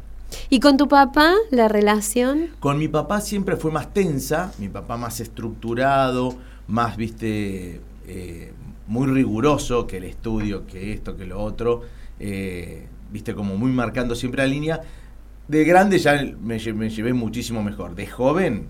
¿Y 0.50 0.60
con 0.60 0.76
tu 0.76 0.88
papá 0.88 1.34
la 1.52 1.70
relación? 1.70 2.50
Con 2.60 2.78
mi 2.78 2.90
papá 2.90 3.22
siempre 3.22 3.56
fue 3.56 3.72
más 3.72 3.94
tensa, 3.94 4.52
mi 4.58 4.68
papá 4.68 4.98
más 4.98 5.22
estructurado, 5.22 6.38
más, 6.68 6.98
viste, 6.98 7.80
eh, 8.08 8.52
muy 8.88 9.08
riguroso 9.08 9.88
que 9.88 9.98
el 9.98 10.04
estudio, 10.04 10.68
que 10.68 10.92
esto, 10.92 11.16
que 11.16 11.26
lo 11.26 11.42
otro, 11.42 11.84
eh, 12.20 12.88
viste, 13.12 13.34
como 13.36 13.58
muy 13.58 13.72
marcando 13.72 14.16
siempre 14.16 14.42
la 14.44 14.48
línea. 14.48 14.82
De 15.48 15.64
grande 15.64 15.98
ya 16.00 16.14
me, 16.42 16.58
lle- 16.60 16.74
me 16.74 16.90
llevé 16.90 17.14
muchísimo 17.14 17.64
mejor. 17.64 17.96
De 17.96 18.06
joven 18.08 18.68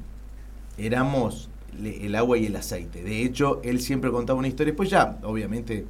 éramos 0.77 1.49
el 1.83 2.15
agua 2.15 2.37
y 2.37 2.45
el 2.47 2.55
aceite. 2.55 3.03
De 3.03 3.23
hecho, 3.23 3.61
él 3.63 3.79
siempre 3.81 4.11
contaba 4.11 4.39
una 4.39 4.47
historia. 4.47 4.71
Después 4.73 4.89
ya, 4.89 5.17
obviamente, 5.23 5.85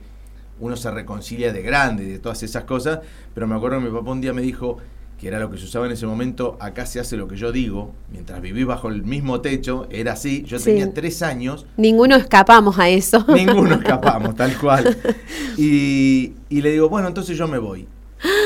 uno 0.59 0.75
se 0.75 0.89
reconcilia 0.91 1.51
de 1.53 1.61
grande 1.61 2.05
de 2.05 2.19
todas 2.19 2.41
esas 2.43 2.63
cosas. 2.63 2.99
Pero 3.33 3.47
me 3.47 3.55
acuerdo 3.55 3.79
que 3.79 3.85
mi 3.85 3.91
papá 3.91 4.11
un 4.11 4.21
día 4.21 4.33
me 4.33 4.41
dijo 4.41 4.77
que 5.19 5.27
era 5.29 5.39
lo 5.39 5.49
que 5.49 5.57
se 5.57 5.65
usaba 5.65 5.87
en 5.87 5.93
ese 5.93 6.05
momento, 6.05 6.57
acá 6.59 6.85
se 6.85 6.99
hace 6.99 7.17
lo 7.17 7.27
que 7.27 7.35
yo 7.37 7.51
digo, 7.51 7.91
mientras 8.11 8.39
viví 8.39 8.63
bajo 8.63 8.87
el 8.89 9.01
mismo 9.03 9.41
techo, 9.41 9.87
era 9.89 10.13
así, 10.13 10.43
yo 10.43 10.59
Sí. 10.59 10.65
tenía 10.65 10.93
tres 10.93 11.23
años, 11.23 11.65
Ninguno 11.75 12.15
escapamos 12.17 12.77
a 12.77 12.87
eso. 12.87 13.25
Ninguno 13.27 13.73
escapamos, 13.81 14.35
tal 14.35 14.55
cual. 14.59 14.95
Y, 15.57 16.33
y 16.49 16.61
le 16.61 16.71
digo, 16.71 16.87
bueno, 16.87 17.07
entonces 17.07 17.35
yo 17.35 17.47
me 17.47 17.57
voy. 17.57 17.87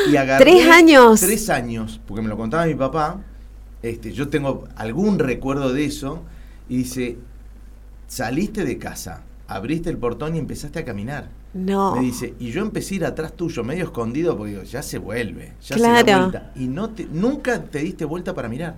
Y 0.09 0.15
agarré 0.15 0.45
¿Tres 0.45 0.67
años? 0.67 1.19
Tres 1.19 1.49
años, 1.49 1.99
porque 2.07 2.21
me 2.21 2.29
lo 2.29 2.37
contaba 2.37 2.65
mi 2.65 2.75
papá. 2.75 3.19
Este, 3.83 4.11
yo 4.11 4.29
tengo 4.29 4.65
algún 4.75 5.19
recuerdo 5.19 5.73
de 5.73 5.85
eso. 5.85 6.23
Y 6.69 6.77
dice, 6.77 7.17
saliste 8.07 8.63
de 8.63 8.77
casa, 8.77 9.23
abriste 9.47 9.89
el 9.89 9.97
portón 9.97 10.35
y 10.35 10.39
empezaste 10.39 10.79
a 10.79 10.85
caminar. 10.85 11.29
No. 11.53 11.95
Me 11.95 12.01
dice, 12.01 12.33
y 12.39 12.51
yo 12.51 12.61
empecé 12.61 12.93
a 12.93 12.97
ir 12.97 13.05
atrás 13.05 13.33
tuyo, 13.33 13.63
medio 13.63 13.83
escondido, 13.85 14.37
porque 14.37 14.51
digo, 14.53 14.63
ya 14.63 14.81
se 14.81 14.97
vuelve, 14.99 15.53
ya 15.61 15.77
se 15.77 15.81
da 15.83 16.03
Claro. 16.03 16.19
vuelta. 16.29 16.51
Y 16.55 16.67
no 16.67 16.89
te, 16.91 17.05
nunca 17.11 17.61
te 17.61 17.79
diste 17.79 18.05
vuelta 18.05 18.33
para 18.33 18.47
mirar. 18.47 18.75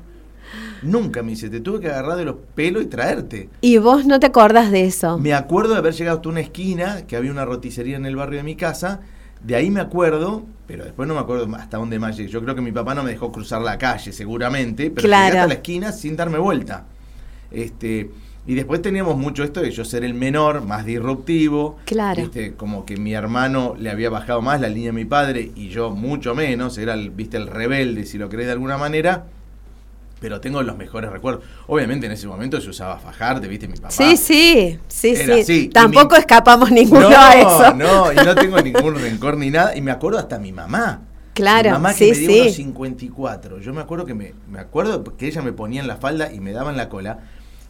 Nunca, 0.82 1.22
me 1.24 1.32
dice, 1.32 1.50
te 1.50 1.62
tuve 1.62 1.80
que 1.80 1.88
agarrar 1.88 2.18
de 2.18 2.26
los 2.26 2.36
pelos 2.56 2.84
y 2.84 2.88
traerte. 2.88 3.50
Y 3.62 3.78
vos 3.78 4.06
no 4.06 4.20
te 4.20 4.26
acordás 4.28 4.72
de 4.72 4.86
eso. 4.86 5.18
Me 5.18 5.34
acuerdo 5.34 5.74
de 5.74 5.80
haber 5.80 5.94
llegado 5.94 6.18
hasta 6.18 6.30
una 6.30 6.42
esquina, 6.42 7.06
que 7.08 7.16
había 7.16 7.32
una 7.32 7.46
roticería 7.46 7.96
en 7.96 8.06
el 8.06 8.16
barrio 8.16 8.38
de 8.40 8.44
mi 8.44 8.56
casa. 8.56 9.00
De 9.44 9.56
ahí 9.56 9.70
me 9.70 9.82
acuerdo, 9.82 10.44
pero 10.68 10.86
después 10.86 11.08
no 11.08 11.14
me 11.16 11.20
acuerdo 11.20 11.54
hasta 11.56 11.78
dónde 11.78 12.00
más 12.00 12.16
llegué. 12.18 12.30
Yo 12.30 12.42
creo 12.42 12.56
que 12.56 12.62
mi 12.62 12.72
papá 12.72 12.96
no 12.96 13.04
me 13.04 13.12
dejó 13.12 13.32
cruzar 13.32 13.62
la 13.62 13.78
calle, 13.78 14.12
seguramente, 14.14 14.90
pero 14.90 15.06
Claro. 15.08 15.26
llegué 15.26 15.38
hasta 15.40 15.48
la 15.48 15.54
esquina 15.56 15.92
sin 15.92 16.16
darme 16.16 16.38
vuelta. 16.38 16.86
Este, 17.52 18.10
y 18.48 18.56
después 18.56 18.82
teníamos 18.82 19.18
mucho 19.18 19.44
esto 19.44 19.62
de 19.62 19.72
yo 19.72 19.86
ser 19.86 20.04
el 20.04 20.14
menor, 20.14 20.66
más 20.66 20.86
disruptivo. 20.86 21.78
Claro. 21.86 22.22
Viste, 22.22 22.54
como 22.54 22.86
que 22.86 22.98
mi 22.98 23.14
hermano 23.14 23.76
le 23.78 23.90
había 23.90 24.10
bajado 24.10 24.42
más 24.42 24.60
la 24.62 24.70
línea 24.70 24.88
de 24.90 24.94
mi 24.94 25.06
padre 25.06 25.52
y 25.56 25.70
yo 25.70 25.92
mucho 25.92 26.36
menos. 26.36 26.78
Era 26.78 26.94
el, 26.94 27.10
viste, 27.10 27.38
el 27.38 27.48
rebelde, 27.48 28.06
si 28.06 28.18
lo 28.18 28.30
querés 28.30 28.48
de 28.48 28.54
alguna 28.54 28.78
manera. 28.78 29.26
Pero 30.24 30.40
tengo 30.40 30.64
los 30.64 30.78
mejores 30.78 31.12
recuerdos. 31.12 31.44
Obviamente 31.68 32.06
en 32.06 32.14
ese 32.14 32.28
momento 32.28 32.62
se 32.62 32.70
usaba 32.70 32.98
fajarte, 32.98 33.46
viste, 33.46 33.68
mi 33.68 33.76
papá. 33.76 33.92
Sí, 33.92 34.16
sí, 34.16 34.80
sí, 34.88 35.18
sí. 35.18 35.32
así, 35.32 35.68
Tampoco 35.68 36.16
mi- 36.16 36.20
escapamos 36.22 36.72
ninguno 36.72 37.10
no, 37.10 37.18
a 37.20 37.34
eso. 37.36 37.74
No, 37.76 38.14
y 38.14 38.16
no 38.16 38.34
tengo 38.34 38.58
ningún 38.62 38.96
rencor 38.96 39.36
ni 39.36 39.50
nada. 39.52 39.76
Y 39.76 39.82
me 39.82 39.92
acuerdo 39.92 40.20
hasta 40.20 40.40
mi 40.40 40.54
mamá. 40.54 41.02
Claro, 41.34 41.72
Mi 41.72 41.74
mamá 41.74 41.92
sí, 41.92 42.06
que 42.06 42.12
me 42.14 42.18
dio 42.20 42.30
sí. 42.30 42.40
unos 42.40 42.54
54. 42.54 43.60
Yo 43.60 43.74
me 43.74 43.82
acuerdo 43.82 44.06
que 44.06 44.14
me, 44.14 44.34
me 44.50 44.60
acuerdo 44.60 45.04
que 45.04 45.28
ella 45.28 45.42
me 45.42 45.52
ponía 45.52 45.82
en 45.82 45.88
la 45.90 45.98
falda 45.98 46.32
y 46.32 46.40
me 46.40 46.54
daba 46.54 46.72
en 46.72 46.78
la 46.78 46.88
cola. 46.88 47.20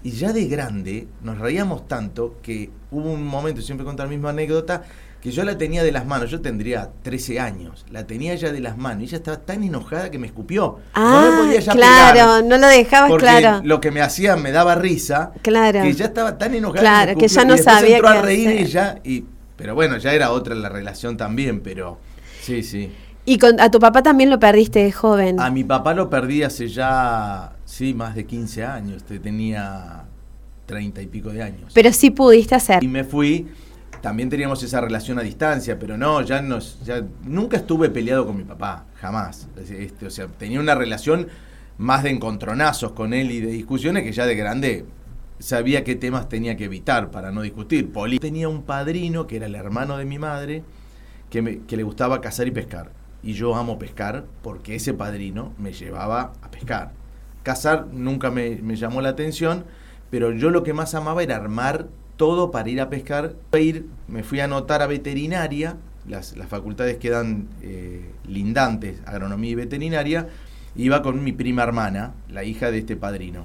Y 0.04 0.12
ya 0.12 0.32
de 0.32 0.46
grande 0.46 1.08
nos 1.24 1.40
reíamos 1.40 1.88
tanto 1.88 2.36
que 2.44 2.70
hubo 2.92 3.10
un 3.12 3.26
momento, 3.26 3.64
siempre 3.64 3.84
cuento 3.84 4.04
la 4.04 4.10
misma 4.10 4.30
anécdota, 4.30 4.84
que 5.24 5.32
yo 5.32 5.46
la 5.46 5.58
tenía 5.58 5.84
de 5.84 5.94
las 5.94 6.06
manos. 6.06 6.30
Yo 6.30 6.42
tendría 6.42 6.90
13 7.02 7.40
años. 7.40 7.86
La 7.90 8.06
tenía 8.06 8.34
ella 8.34 8.52
de 8.52 8.60
las 8.60 8.78
manos. 8.78 9.04
Y 9.04 9.06
ella 9.06 9.18
estaba 9.18 9.38
tan 9.38 9.64
enojada 9.64 10.12
que 10.12 10.20
me 10.20 10.28
escupió. 10.28 10.80
Ah, 10.94 11.22
no 11.24 11.32
me 11.32 11.38
podía 11.46 11.60
ya 11.62 11.72
claro, 11.72 12.14
pegar, 12.14 12.44
no 12.44 12.58
lo 12.58 12.68
dejabas 12.68 13.10
porque 13.10 13.26
claro. 13.28 13.62
lo 13.64 13.80
que 13.80 13.90
me 13.90 14.02
hacía 14.02 14.36
me 14.36 14.52
daba 14.52 14.76
risa. 14.76 15.32
Claro. 15.42 15.82
Que 15.82 15.94
ya 15.94 16.06
estaba 16.06 16.38
tan 16.38 16.54
enojada 16.54 16.82
Claro, 16.82 17.12
me 17.14 17.18
que 17.20 17.26
escupió, 17.28 17.42
ya 17.42 17.48
no 17.48 17.56
y 17.56 17.58
sabía 17.64 17.96
entró 17.98 18.12
qué 18.12 18.18
a 18.18 18.22
reír 18.22 18.48
hacer. 18.50 18.60
ella 18.62 19.00
y 19.06 19.24
pero 19.56 19.76
bueno, 19.76 19.98
ya 19.98 20.14
era 20.14 20.32
otra 20.32 20.56
la 20.56 20.68
relación 20.68 21.16
también, 21.16 21.62
pero 21.62 22.00
sí, 22.42 22.62
sí. 22.62 22.92
Y 23.24 23.38
con, 23.38 23.62
a 23.62 23.72
tu 23.72 23.80
papá 23.80 24.04
también 24.04 24.30
lo 24.30 24.38
perdiste 24.40 24.84
de 24.84 24.92
joven. 24.92 25.40
A 25.40 25.50
mi 25.52 25.64
papá 25.64 25.94
lo 25.94 26.10
perdí 26.10 26.44
hace 26.44 26.68
ya, 26.68 27.54
sí, 27.64 27.94
más 27.94 28.14
de 28.16 28.26
15 28.26 28.66
años, 28.66 29.04
te- 29.06 29.20
tenía 29.20 30.04
30 30.66 31.02
y 31.02 31.08
pico 31.08 31.30
de 31.30 31.44
años. 31.44 31.72
Pero 31.74 31.94
sí 31.94 32.10
pudiste 32.10 32.56
hacer. 32.56 32.84
y 32.84 32.88
me 32.90 33.06
fui, 33.06 33.48
también 34.04 34.30
teníamos 34.30 34.62
esa 34.64 34.82
relación 34.82 35.18
a 35.18 35.22
distancia, 35.22 35.80
pero 35.80 35.98
no, 35.98 36.22
ya 36.22 36.42
nos, 36.42 36.84
ya 36.84 37.02
nunca 37.24 37.56
estuve 37.56 37.90
peleado 37.90 38.26
con 38.28 38.36
mi 38.36 38.44
papá, 38.44 38.86
jamás. 39.00 39.48
Este, 39.58 40.06
o 40.08 40.10
sea, 40.10 40.28
tenía 40.28 40.60
una 40.60 40.76
relación 40.76 41.30
más 41.78 42.04
de 42.04 42.10
encontronazos 42.10 42.92
con 42.92 43.14
él 43.14 43.32
y 43.32 43.40
de 43.40 43.48
discusiones 43.48 44.04
que 44.04 44.12
ya 44.12 44.26
de 44.26 44.36
grande 44.36 44.86
sabía 45.40 45.86
qué 45.86 45.96
temas 45.96 46.28
tenía 46.28 46.58
que 46.58 46.66
evitar 46.66 47.12
para 47.12 47.32
no 47.32 47.44
discutir. 47.44 47.94
Poli 47.94 48.20
tenía 48.20 48.50
un 48.50 48.64
padrino 48.64 49.26
que 49.26 49.38
era 49.38 49.46
el 49.46 49.56
hermano 49.56 49.98
de 49.98 50.04
mi 50.04 50.20
madre 50.20 50.64
que, 51.30 51.42
me- 51.42 51.60
que 51.60 51.78
le 51.78 51.84
gustaba 51.84 52.20
cazar 52.20 52.46
y 52.48 52.52
pescar. 52.52 52.92
Y 53.24 53.34
yo 53.34 53.56
amo 53.56 53.80
pescar 53.80 54.26
porque 54.42 54.76
ese 54.76 54.94
padrino 54.94 55.54
me 55.58 55.72
llevaba 55.72 56.34
a 56.42 56.52
pescar. 56.52 56.92
Cazar 57.42 57.88
nunca 57.94 58.32
me, 58.32 58.58
me 58.62 58.76
llamó 58.76 59.00
la 59.02 59.10
atención, 59.10 59.64
pero 60.10 60.34
yo 60.34 60.50
lo 60.50 60.64
que 60.64 60.74
más 60.74 60.94
amaba 60.94 61.24
era 61.24 61.38
armar 61.38 61.88
todo 62.24 62.52
para 62.52 62.70
ir 62.70 62.80
a 62.80 62.90
pescar. 62.90 63.34
Ir, 63.52 63.86
me 64.08 64.24
fui 64.24 64.40
a 64.40 64.46
anotar 64.46 64.82
a 64.82 64.88
veterinaria, 64.88 65.76
las, 66.08 66.38
las 66.38 66.48
facultades 66.48 66.96
quedan 66.96 67.50
eh, 67.62 68.14
lindantes, 68.26 69.02
agronomía 69.06 69.52
y 69.52 69.56
veterinaria. 69.56 70.30
Iba 70.78 71.02
con 71.02 71.22
mi 71.22 71.34
prima 71.34 71.64
hermana, 71.64 72.14
la 72.30 72.46
hija 72.46 72.72
de 72.72 72.78
este 72.78 72.96
padrino. 72.96 73.44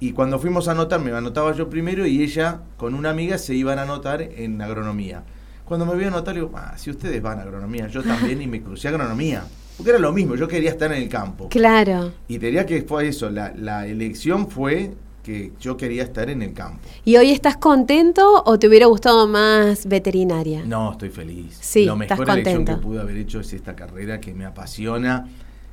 Y 0.00 0.12
cuando 0.12 0.38
fuimos 0.38 0.68
a 0.68 0.70
anotar, 0.70 1.00
me 1.00 1.12
anotaba 1.12 1.52
yo 1.52 1.68
primero 1.68 2.06
y 2.06 2.22
ella 2.22 2.62
con 2.78 2.94
una 2.94 3.10
amiga 3.10 3.36
se 3.36 3.54
iban 3.54 3.78
a 3.78 3.82
anotar 3.82 4.22
en 4.22 4.62
agronomía. 4.62 5.24
Cuando 5.66 5.84
me 5.84 5.94
voy 5.94 6.04
a 6.04 6.08
anotar, 6.08 6.34
digo, 6.34 6.52
ah, 6.54 6.78
si 6.78 6.88
ustedes 6.88 7.20
van 7.20 7.40
a 7.40 7.42
agronomía, 7.42 7.88
yo 7.88 8.02
también, 8.02 8.40
y 8.40 8.46
me 8.46 8.62
crucé 8.62 8.88
a 8.88 8.92
agronomía. 8.92 9.44
Porque 9.76 9.90
era 9.90 9.98
lo 9.98 10.14
mismo, 10.14 10.34
yo 10.34 10.48
quería 10.48 10.70
estar 10.70 10.90
en 10.92 11.02
el 11.02 11.10
campo. 11.10 11.50
Claro. 11.50 12.12
Y 12.26 12.38
te 12.38 12.46
diría 12.46 12.64
que 12.64 12.80
fue 12.84 13.08
eso, 13.08 13.28
la, 13.28 13.52
la 13.54 13.86
elección 13.86 14.48
fue 14.48 14.94
que 15.26 15.50
yo 15.58 15.76
quería 15.76 16.04
estar 16.04 16.30
en 16.30 16.40
el 16.40 16.52
campo. 16.52 16.78
¿Y 17.04 17.16
hoy 17.16 17.32
estás 17.32 17.56
contento 17.56 18.44
o 18.46 18.60
te 18.60 18.68
hubiera 18.68 18.86
gustado 18.86 19.26
más 19.26 19.86
veterinaria? 19.86 20.62
No, 20.64 20.92
estoy 20.92 21.10
feliz. 21.10 21.58
Sí, 21.60 21.84
Lo 21.84 22.00
estás 22.00 22.20
mejor 22.20 22.38
elección 22.38 22.64
que 22.64 22.76
pude 22.76 23.00
haber 23.00 23.16
hecho 23.16 23.40
es 23.40 23.52
esta 23.52 23.74
carrera 23.74 24.20
que 24.20 24.32
me 24.34 24.44
apasiona, 24.44 25.28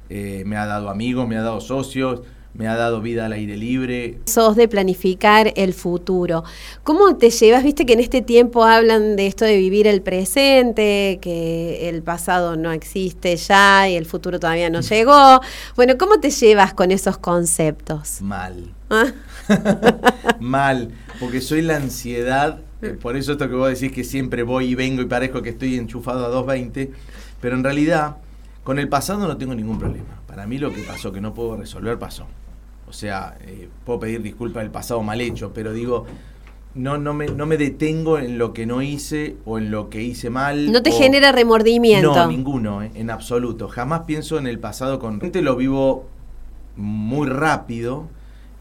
eh, 0.10 0.42
me 0.48 0.58
ha 0.58 0.66
dado 0.66 0.90
amigos, 0.90 1.28
me 1.28 1.38
ha 1.38 1.44
dado 1.44 1.62
socios, 1.62 2.22
me 2.56 2.68
ha 2.68 2.76
dado 2.76 3.00
vida 3.02 3.28
al 3.28 3.34
aire 3.34 3.56
libre. 3.56 4.18
Sos 4.26 4.56
de 4.56 4.68
planificar 4.68 5.54
el 5.56 5.74
futuro. 5.76 6.44
¿Cómo 6.84 7.16
te 7.18 7.30
llevas? 7.30 7.64
Viste 7.64 7.86
que 7.86 7.94
en 7.94 8.00
este 8.00 8.24
tiempo 8.24 8.64
hablan 8.64 9.16
de 9.16 9.28
esto 9.28 9.46
de 9.46 9.58
vivir 9.58 9.86
el 9.86 10.02
presente, 10.02 11.20
que 11.22 11.90
el 11.90 12.02
pasado 12.02 12.56
no 12.56 12.72
existe 12.72 13.36
ya 13.38 13.88
y 13.88 13.96
el 13.96 14.08
futuro 14.08 14.40
todavía 14.40 14.72
no 14.72 14.82
llegó. 14.90 15.42
Bueno, 15.76 15.94
¿cómo 16.00 16.20
te 16.20 16.32
llevas 16.32 16.74
con 16.74 16.90
esos 16.90 17.20
conceptos? 17.20 18.20
Mal. 18.22 18.74
¿Ah? 18.90 19.12
Mal, 20.40 20.92
porque 21.20 21.42
soy 21.42 21.62
la 21.62 21.78
ansiedad, 21.78 22.60
eh, 22.82 22.90
por 22.90 23.16
eso 23.16 23.34
esto 23.34 23.50
que 23.50 23.56
vos 23.56 23.70
decís 23.70 23.92
que 23.96 24.04
siempre 24.04 24.44
voy 24.44 24.66
y 24.72 24.76
vengo 24.76 25.02
y 25.02 25.06
parezco 25.06 25.42
que 25.42 25.50
estoy 25.50 25.76
enchufado 25.78 26.26
a 26.26 26.30
220, 26.30 26.92
pero 27.42 27.56
en 27.56 27.64
realidad 27.64 28.18
con 28.64 28.80
el 28.80 28.88
pasado 28.90 29.28
no 29.28 29.38
tengo 29.38 29.56
ningún 29.56 29.80
problema. 29.80 30.22
Para 30.28 30.48
mí 30.48 30.58
lo 30.58 30.74
que 30.74 30.82
pasó, 30.82 31.12
que 31.12 31.22
no 31.22 31.34
puedo 31.34 31.58
resolver, 31.58 32.00
pasó. 32.00 32.26
O 32.88 32.94
sea, 32.94 33.38
eh, 33.42 33.70
puedo 33.86 34.00
pedir 34.00 34.22
disculpas 34.22 34.64
del 34.64 34.72
pasado 34.72 35.02
mal 35.02 35.20
hecho, 35.20 35.52
pero 35.54 35.74
digo, 35.74 36.06
no, 36.76 36.98
no, 36.98 37.14
me, 37.14 37.28
no 37.28 37.46
me 37.46 37.58
detengo 37.58 38.18
en 38.18 38.38
lo 38.38 38.54
que 38.54 38.66
no 38.66 38.82
hice 38.82 39.36
o 39.46 39.58
en 39.58 39.72
lo 39.72 39.90
que 39.90 40.02
hice 40.02 40.30
mal. 40.30 40.72
No 40.72 40.82
te 40.82 40.92
o- 40.92 40.94
genera 40.94 41.32
remordimiento. 41.32 42.14
no, 42.16 42.28
ninguno, 42.28 42.82
eh, 42.84 42.92
en 42.96 43.10
absoluto. 43.10 43.68
Jamás 43.68 44.02
pienso 44.02 44.38
en 44.38 44.48
el 44.48 44.60
pasado 44.60 45.00
con 45.00 45.20
lo 45.22 45.56
vivo 45.56 46.08
muy 46.76 47.28
rápido 47.30 48.08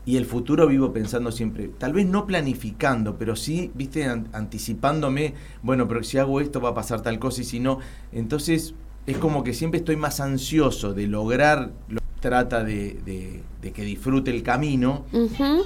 y 0.04 0.16
el 0.16 0.26
futuro 0.26 0.66
vivo 0.66 0.92
pensando 0.92 1.30
siempre, 1.30 1.68
tal 1.78 1.92
vez 1.92 2.06
no 2.06 2.26
planificando, 2.26 3.16
pero 3.18 3.36
sí, 3.36 3.70
viste, 3.74 4.04
An- 4.04 4.28
anticipándome, 4.32 5.34
bueno, 5.62 5.86
pero 5.86 6.02
si 6.02 6.18
hago 6.18 6.40
esto 6.40 6.60
va 6.60 6.70
a 6.70 6.74
pasar 6.74 7.02
tal 7.02 7.18
cosa 7.18 7.42
y 7.42 7.44
si 7.44 7.60
no, 7.60 7.78
entonces 8.12 8.74
es 9.06 9.18
como 9.18 9.42
que 9.44 9.52
siempre 9.54 9.78
estoy 9.78 9.96
más 9.96 10.20
ansioso 10.20 10.92
de 10.94 11.06
lograr, 11.06 11.70
lo 11.88 12.00
trata 12.20 12.62
de, 12.64 13.00
de- 13.04 13.42
de 13.60 13.72
que 13.72 13.82
disfrute 13.84 14.30
el 14.32 14.42
camino, 14.42 15.04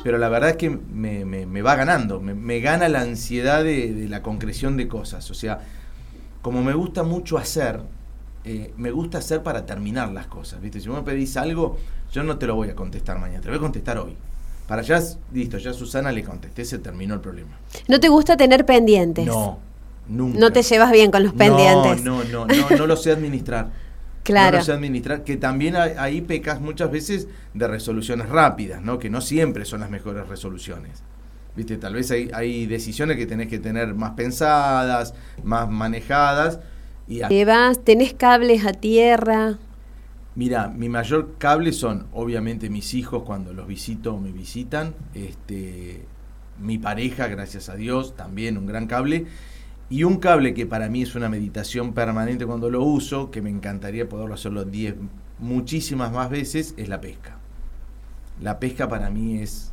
pero 0.04 0.18
la 0.18 0.28
verdad 0.28 0.50
es 0.50 0.56
que 0.56 0.68
me, 0.70 1.24
me- 1.24 1.46
me 1.46 1.62
va 1.62 1.74
ganando, 1.76 2.20
me, 2.20 2.34
me 2.34 2.60
gana 2.60 2.88
la 2.90 3.00
ansiedad 3.02 3.64
de, 3.64 3.92
de 3.94 4.08
la 4.08 4.22
concreción 4.22 4.76
de 4.76 4.86
cosas. 4.88 5.30
O 5.30 5.34
sea, 5.34 5.60
como 6.42 6.62
me 6.62 6.74
gusta 6.74 7.02
mucho 7.02 7.38
hacer, 7.38 7.80
eh, 8.44 8.72
me 8.76 8.90
gusta 8.90 9.18
hacer 9.18 9.42
para 9.42 9.66
terminar 9.66 10.12
las 10.12 10.26
cosas. 10.28 10.60
¿viste? 10.60 10.80
Si 10.80 10.88
vos 10.88 10.98
me 10.98 11.04
pedís 11.04 11.36
algo, 11.36 11.78
yo 12.16 12.22
no 12.22 12.38
te 12.38 12.46
lo 12.46 12.54
voy 12.54 12.70
a 12.70 12.74
contestar 12.74 13.18
mañana, 13.18 13.40
te 13.42 13.48
lo 13.48 13.52
voy 13.52 13.58
a 13.58 13.60
contestar 13.60 13.98
hoy. 13.98 14.16
Para 14.66 14.80
allá, 14.80 15.00
listo, 15.34 15.58
ya 15.58 15.72
Susana 15.74 16.10
le 16.10 16.24
contesté, 16.24 16.64
se 16.64 16.78
terminó 16.78 17.12
el 17.14 17.20
problema. 17.20 17.58
¿No 17.88 18.00
te 18.00 18.08
gusta 18.08 18.36
tener 18.38 18.64
pendientes? 18.64 19.26
No, 19.26 19.58
nunca. 20.08 20.38
No 20.40 20.50
te 20.50 20.62
llevas 20.62 20.90
bien 20.92 21.10
con 21.10 21.22
los 21.22 21.34
pendientes. 21.34 22.02
No, 22.02 22.24
no, 22.24 22.46
no, 22.46 22.54
no, 22.70 22.76
no 22.76 22.86
lo 22.86 22.96
sé 22.96 23.12
administrar. 23.12 23.68
Claro. 24.22 24.52
No 24.56 24.58
lo 24.58 24.64
sé 24.64 24.72
administrar, 24.72 25.22
que 25.24 25.36
también 25.36 25.76
hay- 25.76 25.92
ahí 25.98 26.20
pecas 26.22 26.60
muchas 26.60 26.90
veces 26.90 27.28
de 27.54 27.68
resoluciones 27.68 28.28
rápidas, 28.30 28.80
¿no? 28.82 28.98
Que 28.98 29.08
no 29.10 29.20
siempre 29.20 29.64
son 29.66 29.80
las 29.80 29.90
mejores 29.90 30.26
resoluciones. 30.26 31.02
Viste, 31.54 31.76
tal 31.76 31.94
vez 31.94 32.10
hay, 32.10 32.30
hay 32.34 32.66
decisiones 32.66 33.18
que 33.18 33.26
tenés 33.26 33.46
que 33.48 33.58
tener 33.60 33.94
más 33.94 34.12
pensadas, 34.12 35.14
más 35.44 35.68
manejadas. 35.70 36.58
Y 37.06 37.22
a- 37.22 37.28
Llevas, 37.28 37.84
tenés 37.84 38.14
cables 38.14 38.66
a 38.66 38.72
tierra. 38.72 39.58
Mira, 40.36 40.68
mi 40.68 40.88
mayor 40.90 41.36
cable 41.38 41.72
son 41.72 42.06
obviamente 42.12 42.68
mis 42.68 42.92
hijos 42.94 43.22
cuando 43.24 43.54
los 43.54 43.66
visito 43.66 44.14
o 44.14 44.20
me 44.20 44.32
visitan, 44.32 44.94
este, 45.14 46.04
mi 46.60 46.76
pareja, 46.78 47.26
gracias 47.26 47.70
a 47.70 47.74
Dios, 47.74 48.14
también 48.16 48.58
un 48.58 48.66
gran 48.66 48.86
cable, 48.86 49.26
y 49.88 50.04
un 50.04 50.18
cable 50.18 50.52
que 50.52 50.66
para 50.66 50.88
mí 50.90 51.02
es 51.02 51.14
una 51.14 51.30
meditación 51.30 51.94
permanente 51.94 52.44
cuando 52.44 52.68
lo 52.70 52.82
uso, 52.82 53.30
que 53.30 53.40
me 53.40 53.48
encantaría 53.48 54.08
poderlo 54.10 54.34
hacerlo 54.34 54.64
10, 54.64 54.96
muchísimas 55.38 56.12
más 56.12 56.28
veces, 56.28 56.74
es 56.76 56.88
la 56.88 57.00
pesca. 57.00 57.38
La 58.42 58.58
pesca 58.60 58.88
para 58.90 59.08
mí 59.08 59.38
es 59.38 59.72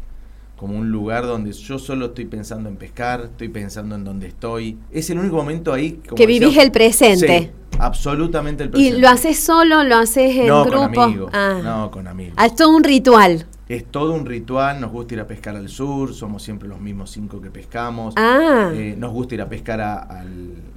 como 0.56 0.78
un 0.78 0.92
lugar 0.92 1.26
donde 1.26 1.52
yo 1.52 1.78
solo 1.78 2.06
estoy 2.08 2.24
pensando 2.26 2.70
en 2.70 2.78
pescar, 2.78 3.22
estoy 3.32 3.50
pensando 3.50 3.96
en 3.96 4.06
dónde 4.06 4.28
estoy. 4.28 4.78
Es 4.92 5.10
el 5.10 5.20
único 5.20 5.36
momento 5.36 5.74
ahí 5.74 6.00
como 6.08 6.16
Que 6.16 6.26
decía- 6.28 6.48
vivís 6.48 6.58
el 6.58 6.72
presente. 6.72 7.40
Sí, 7.40 7.50
absolutamente 7.80 8.64
el 8.64 8.70
¿Y 8.70 8.72
presente. 8.72 9.00
lo 9.00 9.10
haces 9.10 9.40
solo? 9.40 9.84
¿Lo 9.84 9.98
haces 9.98 10.36
en 10.36 10.48
no, 10.48 10.64
grupo? 10.66 10.94
con 10.94 11.04
amigos. 11.04 11.32
Ah. 11.34 11.60
No, 11.64 11.92
con 11.92 12.08
amigos. 12.08 12.34
Ah, 12.38 12.46
es 12.46 12.56
todo 12.56 12.70
un 12.76 12.84
ritual. 12.84 13.46
Es 13.70 13.86
todo 13.86 14.14
un 14.14 14.26
ritual, 14.26 14.82
nos 14.82 14.92
gusta 14.92 15.14
ir 15.16 15.20
a 15.22 15.28
pescar 15.28 15.56
al 15.56 15.70
sur, 15.70 16.14
somos 16.14 16.44
siempre 16.44 16.68
los 16.68 16.80
mismos 16.82 17.12
cinco 17.12 17.42
que 17.42 17.50
pescamos. 17.50 18.14
Ah, 18.18 18.72
Eh, 18.74 18.96
nos 18.98 19.12
gusta 19.12 19.36
ir 19.36 19.42
a 19.42 19.50
pescar 19.50 19.80
a, 19.82 20.24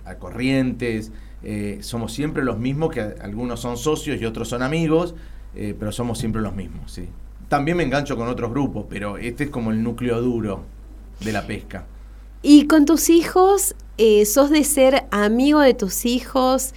a 0.04 0.14
Corrientes, 0.16 1.10
eh, 1.42 1.78
somos 1.82 2.12
siempre 2.12 2.44
los 2.44 2.58
mismos, 2.58 2.90
que 2.90 3.00
algunos 3.00 3.60
son 3.60 3.76
socios 3.76 4.20
y 4.20 4.24
otros 4.24 4.48
son 4.48 4.62
amigos, 4.62 5.14
eh, 5.54 5.74
pero 5.78 5.90
somos 5.92 6.18
siempre 6.18 6.40
los 6.40 6.54
mismos, 6.54 6.90
sí. 6.92 7.08
También 7.48 7.76
me 7.76 7.82
engancho 7.82 8.16
con 8.16 8.28
otros 8.28 8.50
grupos, 8.50 8.86
pero 8.88 9.18
este 9.18 9.44
es 9.44 9.50
como 9.50 9.72
el 9.72 9.82
núcleo 9.82 10.20
duro 10.22 10.62
de 11.20 11.32
la 11.32 11.46
pesca. 11.46 11.84
¿Y 12.48 12.68
con 12.68 12.84
tus 12.84 13.10
hijos, 13.10 13.74
eh, 13.98 14.24
sos 14.24 14.50
de 14.50 14.62
ser 14.62 15.06
amigo 15.10 15.58
de 15.60 15.74
tus 15.74 16.06
hijos? 16.06 16.72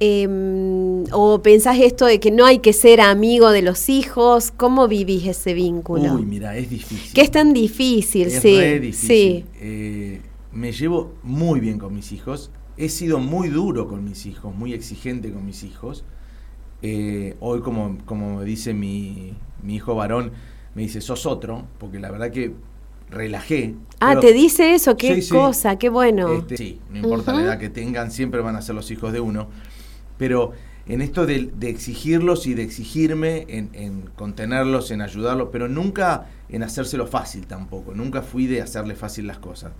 Em, 0.00 1.04
¿O 1.10 1.42
pensás 1.42 1.78
esto 1.80 2.06
de 2.06 2.20
que 2.20 2.30
no 2.30 2.46
hay 2.46 2.60
que 2.60 2.72
ser 2.72 3.00
amigo 3.00 3.50
de 3.50 3.62
los 3.62 3.88
hijos? 3.88 4.52
¿Cómo 4.56 4.86
vivís 4.86 5.26
ese 5.26 5.54
vínculo? 5.54 6.14
Uy, 6.14 6.24
mira, 6.24 6.56
es 6.56 6.70
difícil. 6.70 7.12
que 7.12 7.20
es 7.22 7.32
tan 7.32 7.52
difícil, 7.52 8.28
Es 8.28 8.40
sí. 8.40 8.56
re 8.56 8.78
difícil. 8.78 9.08
Sí. 9.08 9.44
Eh, 9.60 10.20
me 10.52 10.70
llevo 10.70 11.14
muy 11.24 11.58
bien 11.58 11.78
con 11.78 11.94
mis 11.96 12.12
hijos. 12.12 12.52
He 12.76 12.88
sido 12.88 13.18
muy 13.18 13.48
duro 13.48 13.88
con 13.88 14.04
mis 14.04 14.24
hijos, 14.26 14.54
muy 14.54 14.72
exigente 14.72 15.32
con 15.32 15.44
mis 15.44 15.64
hijos. 15.64 16.04
Eh, 16.82 17.34
hoy, 17.40 17.60
como, 17.60 17.98
como 18.04 18.36
me 18.36 18.44
dice 18.44 18.72
mi, 18.74 19.34
mi 19.64 19.74
hijo 19.74 19.96
varón, 19.96 20.30
me 20.76 20.82
dice, 20.82 21.00
sos 21.00 21.26
otro, 21.26 21.66
porque 21.78 21.98
la 21.98 22.12
verdad 22.12 22.30
que 22.30 22.52
relajé. 23.10 23.74
Ah, 24.00 24.08
Pero- 24.10 24.20
te 24.20 24.32
dice 24.32 24.74
eso, 24.74 24.96
qué 24.96 25.16
Sí, 25.16 25.22
sí. 25.22 25.30
cosa, 25.30 25.76
qué 25.78 25.88
bueno. 25.88 26.32
este, 26.34 26.56
sí, 26.56 26.80
no 26.90 26.98
importa 26.98 27.32
la 27.32 27.42
edad 27.42 27.58
que 27.58 27.68
tengan, 27.70 28.10
siempre 28.10 28.40
van 28.40 28.56
a 28.56 28.62
ser 28.62 28.74
los 28.74 28.90
hijos 28.90 29.12
de 29.12 29.20
uno. 29.20 29.48
Pero 30.18 30.52
en 30.86 31.00
esto 31.02 31.26
de, 31.26 31.50
de 31.54 31.68
exigirlos 31.70 32.46
y 32.46 32.54
de 32.54 32.62
exigirme, 32.62 33.44
en, 33.48 33.70
en 33.72 34.02
contenerlos, 34.16 34.90
en 34.90 35.00
ayudarlos, 35.02 35.48
pero 35.52 35.68
nunca 35.68 36.26
en 36.48 36.62
hacérselo 36.62 37.06
fácil 37.06 37.46
tampoco. 37.46 37.94
Nunca 37.94 38.22
fui 38.22 38.46
de 38.46 38.62
hacerle 38.62 38.94
fácil 38.94 39.26
las 39.26 39.38
cosas. 39.38 39.72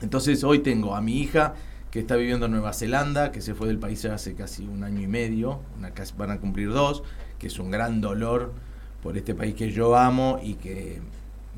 Entonces 0.00 0.42
hoy 0.44 0.60
tengo 0.60 0.94
a 0.96 1.00
mi 1.00 1.20
hija 1.20 1.54
que 1.90 2.00
está 2.00 2.16
viviendo 2.16 2.46
en 2.46 2.52
Nueva 2.52 2.72
Zelanda, 2.72 3.30
que 3.32 3.40
se 3.40 3.54
fue 3.54 3.68
del 3.68 3.78
país 3.78 4.04
hace 4.06 4.34
casi 4.34 4.64
un 4.66 4.82
año 4.82 5.00
y 5.00 5.06
medio, 5.06 5.60
una, 5.78 5.90
casi- 5.92 6.14
van 6.16 6.30
a 6.30 6.38
cumplir 6.40 6.70
dos, 6.72 7.02
que 7.38 7.48
es 7.48 7.58
un 7.58 7.70
gran 7.70 8.00
dolor 8.00 8.52
por 9.02 9.16
este 9.18 9.34
país 9.34 9.54
que 9.54 9.70
yo 9.70 9.94
amo 9.96 10.40
y 10.42 10.54
que 10.54 11.00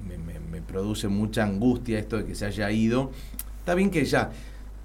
me, 0.07 0.19
me- 0.19 0.41
me 0.41 0.61
produce 0.63 1.09
mucha 1.09 1.45
angustia 1.45 1.99
esto 1.99 2.19
de 2.19 2.25
que 2.27 2.35
se 2.35 2.47
haya 2.47 2.71
ido. 2.71 3.11
Está 3.61 3.75
bien 3.75 3.91
que 3.91 4.05
ya 4.05 4.31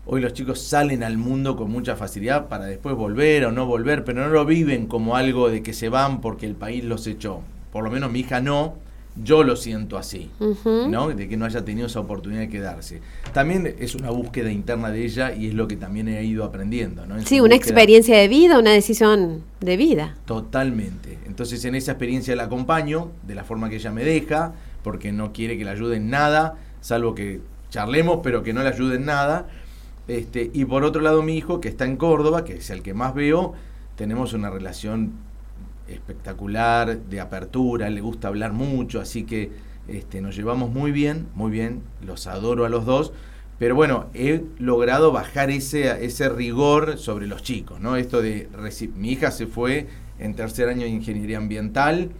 hoy 0.06 0.22
los 0.22 0.34
chicos 0.34 0.62
salen 0.62 1.04
al 1.04 1.18
mundo 1.18 1.56
con 1.56 1.70
mucha 1.70 1.96
facilidad 1.96 2.48
para 2.48 2.66
después 2.66 2.96
volver 2.96 3.46
o 3.46 3.52
no 3.52 3.66
volver, 3.66 4.04
pero 4.04 4.22
no 4.22 4.30
lo 4.30 4.46
viven 4.46 4.88
como 4.88 5.16
algo 5.16 5.50
de 5.50 5.62
que 5.62 5.74
se 5.74 5.90
van 5.90 6.22
porque 6.22 6.46
el 6.48 6.56
país 6.56 6.84
los 6.84 7.06
echó. 7.08 7.42
Por 7.72 7.84
lo 7.84 7.92
menos 7.92 8.12
mi 8.12 8.22
hija 8.22 8.42
no, 8.42 8.76
yo 9.24 9.44
lo 9.44 9.56
siento 9.56 9.98
así. 9.98 10.32
¿no? 10.66 11.10
De 11.10 11.28
que 11.28 11.38
no 11.38 11.46
haya 11.46 11.64
tenido 11.66 11.86
esa 11.88 12.00
oportunidad 12.00 12.42
de 12.42 12.50
quedarse. 12.50 13.02
También 13.34 13.76
es 13.80 13.94
una 13.94 14.10
búsqueda 14.10 14.50
interna 14.52 14.90
de 14.90 15.06
ella 15.06 15.34
y 15.36 15.48
es 15.48 15.54
lo 15.54 15.68
que 15.68 15.76
también 15.76 16.08
he 16.08 16.24
ido 16.24 16.44
aprendiendo, 16.46 17.06
¿no? 17.06 17.16
En 17.18 17.26
Sí, 17.28 17.40
una 17.40 17.56
búsqueda. 17.56 17.56
experiencia 17.74 18.18
de 18.18 18.28
vida, 18.28 18.58
una 18.58 18.72
decisión 18.72 19.44
de 19.60 19.78
vida. 19.78 20.16
Totalmente. 20.26 21.20
Entonces 21.28 21.64
en 21.66 21.76
esa 21.76 21.92
experiencia 21.92 22.36
la 22.36 22.44
acompaño 22.46 23.12
de 23.28 23.36
la 23.36 23.44
forma 23.44 23.70
que 23.70 23.76
ella 23.76 23.92
me 23.92 24.04
deja, 24.04 24.54
porque 24.84 25.12
no 25.12 25.34
quiere 25.34 25.58
que 25.58 25.66
la 25.66 25.72
ayude 25.72 25.98
en 25.98 26.10
nada, 26.10 26.58
salvo 26.82 27.16
que 27.16 27.42
charlemos, 27.70 28.20
pero 28.24 28.44
que 28.44 28.54
no 28.54 28.64
le 28.64 28.70
ayude 28.70 28.96
en 28.96 29.06
nada. 29.06 29.48
Este, 30.08 30.50
y 30.54 30.66
por 30.66 30.84
otro 30.84 31.02
lado 31.02 31.22
mi 31.22 31.38
hijo, 31.38 31.62
que 31.62 31.70
está 31.70 31.86
en 31.86 31.98
Córdoba, 31.98 32.44
que 32.44 32.58
es 32.58 32.70
el 32.70 32.82
que 32.82 32.94
más 32.94 33.14
veo, 33.14 33.54
tenemos 33.96 34.34
una 34.34 34.50
relación 34.50 35.14
espectacular, 35.88 36.98
de 36.98 37.20
apertura, 37.20 37.90
le 37.90 38.02
gusta 38.02 38.28
hablar 38.28 38.54
mucho, 38.54 39.00
así 39.00 39.24
que 39.24 39.52
este, 39.88 40.22
nos 40.22 40.36
llevamos 40.36 40.72
muy 40.72 40.92
bien, 40.92 41.28
muy 41.36 41.52
bien, 41.52 41.82
los 42.06 42.28
adoro 42.28 42.66
a 42.66 42.70
los 42.70 42.86
dos, 42.86 43.12
pero 43.58 43.76
bueno, 43.76 44.08
he 44.14 44.44
logrado 44.58 45.12
bajar 45.12 45.50
ese, 45.50 46.06
ese 46.06 46.30
rigor 46.30 46.98
sobre 46.98 47.28
los 47.28 47.44
chicos, 47.44 47.80
¿no? 47.82 47.98
Esto 47.98 48.22
de, 48.22 48.48
mi 48.96 49.12
hija 49.12 49.32
se 49.32 49.48
fue 49.48 49.88
en 50.18 50.34
tercer 50.34 50.70
año 50.70 50.84
de 50.84 50.90
ingeniería 50.90 51.38
ambiental, 51.38 52.12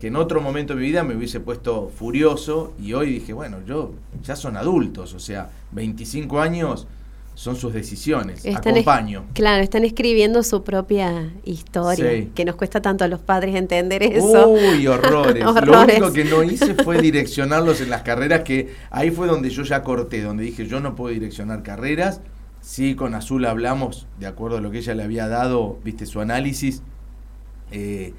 que 0.00 0.06
en 0.08 0.16
otro 0.16 0.40
momento 0.40 0.74
de 0.74 0.80
mi 0.80 0.86
vida 0.86 1.04
me 1.04 1.14
hubiese 1.14 1.40
puesto 1.40 1.90
furioso 1.94 2.72
y 2.82 2.94
hoy 2.94 3.10
dije, 3.12 3.32
bueno, 3.34 3.58
yo 3.66 3.92
ya 4.24 4.34
son 4.34 4.56
adultos, 4.56 5.12
o 5.14 5.18
sea, 5.20 5.50
25 5.72 6.40
años 6.40 6.86
son 7.34 7.56
sus 7.56 7.72
decisiones, 7.72 8.44
Están 8.44 8.76
es- 8.76 8.82
acompaño. 8.86 9.24
Claro, 9.34 9.62
están 9.62 9.84
escribiendo 9.84 10.42
su 10.42 10.62
propia 10.64 11.30
historia, 11.44 12.10
Sí. 12.10 12.30
que 12.34 12.44
nos 12.44 12.56
cuesta 12.56 12.82
tanto 12.82 13.04
a 13.04 13.08
los 13.08 13.20
padres 13.20 13.54
entender 13.54 14.02
eso. 14.02 14.48
Uy, 14.48 14.86
horrores. 14.86 15.42
Lo 15.44 15.50
Horrores. 15.52 15.98
único 16.00 16.12
que 16.12 16.24
no 16.24 16.42
hice 16.42 16.74
fue 16.74 17.00
direccionarlos 17.00 17.80
en 17.80 17.88
las 17.90 18.02
carreras, 18.02 18.40
que 18.40 18.74
ahí 18.90 19.10
fue 19.10 19.26
donde 19.26 19.48
yo 19.50 19.62
ya 19.62 19.82
corté, 19.82 20.22
donde 20.22 20.44
dije 20.44 20.66
yo 20.66 20.80
no 20.80 20.94
puedo 20.96 21.14
direccionar 21.14 21.62
carreras. 21.62 22.20
Sí, 22.62 22.94
con 22.94 23.14
Azul 23.14 23.44
hablamos, 23.46 24.06
de 24.18 24.26
acuerdo 24.26 24.58
a 24.58 24.60
lo 24.60 24.70
que 24.70 24.78
ella 24.78 24.94
le 24.94 25.02
había 25.02 25.28
dado, 25.28 25.78
viste, 25.82 26.04
su 26.04 26.20
análisis, 26.20 26.82
eh, 27.70 28.12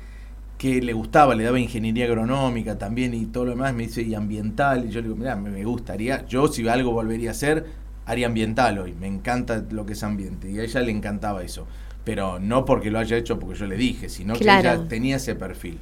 que 0.62 0.80
le 0.80 0.94
gustaba, 0.94 1.34
le 1.34 1.44
daba 1.44 1.60
ingeniería 1.60 2.06
agronómica 2.06 2.78
también 2.78 3.16
y 3.16 3.26
todo 3.26 3.46
lo 3.46 3.52
demás, 3.54 3.74
me 3.74 3.88
dice, 3.88 4.04
y 4.04 4.14
ambiental, 4.14 4.86
y 4.86 4.92
yo 4.92 5.02
le 5.02 5.08
digo, 5.08 5.16
mira, 5.16 5.36
me, 5.36 5.64
gustaría, 5.64 6.24
yo 6.28 6.48
si 6.50 6.68
algo 6.68 6.92
volvería 6.92 7.30
a 7.30 7.32
hacer, 7.32 7.66
haría 8.06 8.28
ambiental 8.28 8.78
hoy, 8.78 8.94
me 8.94 9.08
encanta 9.08 9.66
lo 9.72 9.88
que 9.88 9.94
es 9.94 10.04
ambiente, 10.04 10.52
y 10.52 10.60
a 10.60 10.64
ella 10.64 10.82
le 10.82 10.92
encantaba 10.92 11.42
eso, 11.42 11.66
pero 12.04 12.38
no 12.40 12.64
porque 12.64 12.92
lo 12.92 13.00
haya 13.00 13.18
hecho 13.18 13.40
porque 13.40 13.58
yo 13.58 13.66
le 13.66 13.76
dije, 13.76 14.08
sino 14.08 14.36
Claro. 14.36 14.62
que 14.62 14.76
ella 14.76 14.88
tenía 14.88 15.16
ese 15.16 15.34
perfil. 15.34 15.80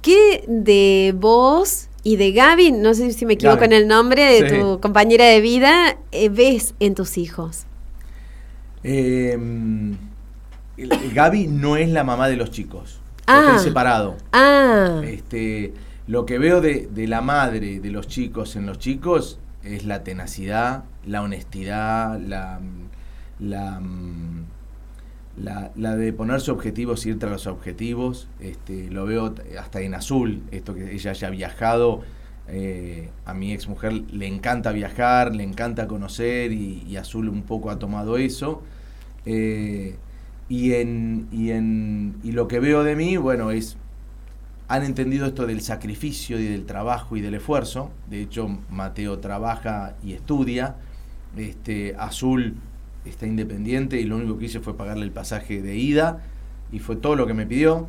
¿Qué 0.00 0.42
de 0.48 1.14
vos 1.14 1.88
y 2.02 2.16
de 2.16 2.32
Gaby, 2.32 2.72
no 2.72 2.94
sé 2.94 3.12
si 3.12 3.26
me 3.26 3.34
equivoco 3.34 3.60
Gaby. 3.60 3.74
en 3.74 3.82
el 3.82 3.88
nombre 3.88 4.24
de 4.24 4.48
Sí. 4.48 4.56
tu 4.58 4.80
compañera 4.80 5.26
de 5.26 5.42
vida, 5.42 5.98
eh, 6.12 6.30
ves 6.30 6.74
en 6.80 6.94
tus 6.94 7.18
hijos? 7.18 7.66
Eh, 8.84 9.36
Gaby 11.12 11.46
no 11.48 11.76
es 11.76 11.90
la 11.90 12.04
mamá 12.04 12.26
de 12.30 12.36
los 12.36 12.50
chicos. 12.50 13.00
Ah. 13.28 13.58
Separado. 13.58 14.16
Ah, 14.32 15.00
Este, 15.04 15.74
lo 16.06 16.24
que 16.26 16.38
veo 16.38 16.60
de, 16.60 16.88
de 16.92 17.06
la 17.06 17.20
madre 17.20 17.80
de 17.80 17.90
los 17.90 18.06
chicos 18.08 18.56
en 18.56 18.66
los 18.66 18.78
chicos 18.78 19.38
es 19.62 19.84
la 19.84 20.02
tenacidad, 20.04 20.84
la 21.06 21.22
honestidad, 21.22 22.18
la, 22.20 22.60
la, 23.38 23.80
la, 25.36 25.70
la 25.76 25.96
de 25.96 26.12
ponerse 26.12 26.50
objetivos 26.50 27.06
y 27.06 27.10
ir 27.10 27.18
tras 27.18 27.32
los 27.32 27.46
objetivos. 27.46 28.28
Este, 28.40 28.90
lo 28.90 29.06
veo 29.06 29.34
hasta 29.58 29.80
en 29.80 29.94
azul, 29.94 30.42
esto 30.50 30.74
que 30.74 30.94
ella 30.94 31.10
haya 31.12 31.30
viajado. 31.30 32.02
eh, 32.50 33.10
a 33.26 33.34
mi 33.34 33.52
ex 33.52 33.68
mujer 33.68 33.92
le 34.10 34.26
encanta 34.26 34.72
viajar, 34.72 35.34
le 35.36 35.44
encanta 35.44 35.86
conocer 35.86 36.50
y, 36.52 36.82
y 36.88 36.96
Azul 36.96 37.28
un 37.28 37.42
poco 37.42 37.70
ha 37.70 37.78
tomado 37.78 38.16
eso. 38.16 38.62
Eh, 39.26 39.96
y, 40.48 40.74
en, 40.74 41.28
y, 41.32 41.50
en, 41.50 42.16
y 42.22 42.32
lo 42.32 42.48
que 42.48 42.60
veo 42.60 42.84
de 42.84 42.96
mí, 42.96 43.16
bueno, 43.16 43.50
es 43.50 43.76
han 44.68 44.84
entendido 44.84 45.26
esto 45.26 45.46
del 45.46 45.62
sacrificio 45.62 46.38
y 46.38 46.44
del 46.44 46.66
trabajo 46.66 47.16
y 47.16 47.22
del 47.22 47.34
esfuerzo. 47.34 47.90
De 48.08 48.20
hecho, 48.20 48.58
Mateo 48.70 49.18
trabaja 49.18 49.94
y 50.04 50.12
estudia. 50.12 50.76
Este, 51.36 51.96
Azul 51.98 52.54
está 53.06 53.26
independiente 53.26 53.98
y 53.98 54.04
lo 54.04 54.16
único 54.16 54.38
que 54.38 54.44
hice 54.44 54.60
fue 54.60 54.76
pagarle 54.76 55.04
el 55.04 55.10
pasaje 55.10 55.62
de 55.62 55.76
ida 55.76 56.22
y 56.70 56.80
fue 56.80 56.96
todo 56.96 57.16
lo 57.16 57.26
que 57.26 57.32
me 57.32 57.46
pidió, 57.46 57.88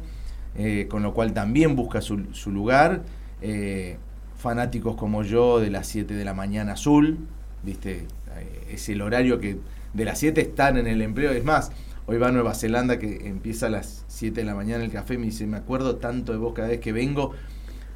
eh, 0.56 0.88
con 0.90 1.04
lo 1.04 1.14
cual 1.14 1.34
también 1.34 1.76
busca 1.76 2.00
su, 2.00 2.34
su 2.34 2.50
lugar. 2.50 3.04
Eh, 3.42 3.98
fanáticos 4.38 4.96
como 4.96 5.24
yo 5.24 5.60
de 5.60 5.70
las 5.70 5.86
7 5.88 6.14
de 6.14 6.24
la 6.24 6.34
mañana 6.34 6.74
azul, 6.74 7.18
¿viste? 7.64 8.08
Eh, 8.38 8.68
es 8.72 8.88
el 8.88 9.02
horario 9.02 9.40
que 9.40 9.58
de 9.94 10.06
las 10.06 10.18
7 10.20 10.40
están 10.40 10.78
en 10.78 10.88
el 10.88 11.02
empleo, 11.02 11.32
es 11.32 11.44
más, 11.44 11.74
hoy 12.10 12.18
va 12.18 12.30
a 12.30 12.32
Nueva 12.32 12.56
Zelanda 12.56 12.98
que 12.98 13.28
empieza 13.28 13.68
a 13.68 13.70
las 13.70 14.04
7 14.08 14.42
de 14.42 14.46
la 14.46 14.56
mañana 14.56 14.84
el 14.84 14.92
café, 14.92 15.20
me 15.20 15.28
dice, 15.28 15.46
me 15.46 15.58
acuerdo 15.58 15.98
tanto 15.98 16.32
de 16.32 16.40
vos 16.40 16.54
cada 16.56 16.70
vez 16.70 16.80
que 16.80 16.92
vengo, 16.92 17.34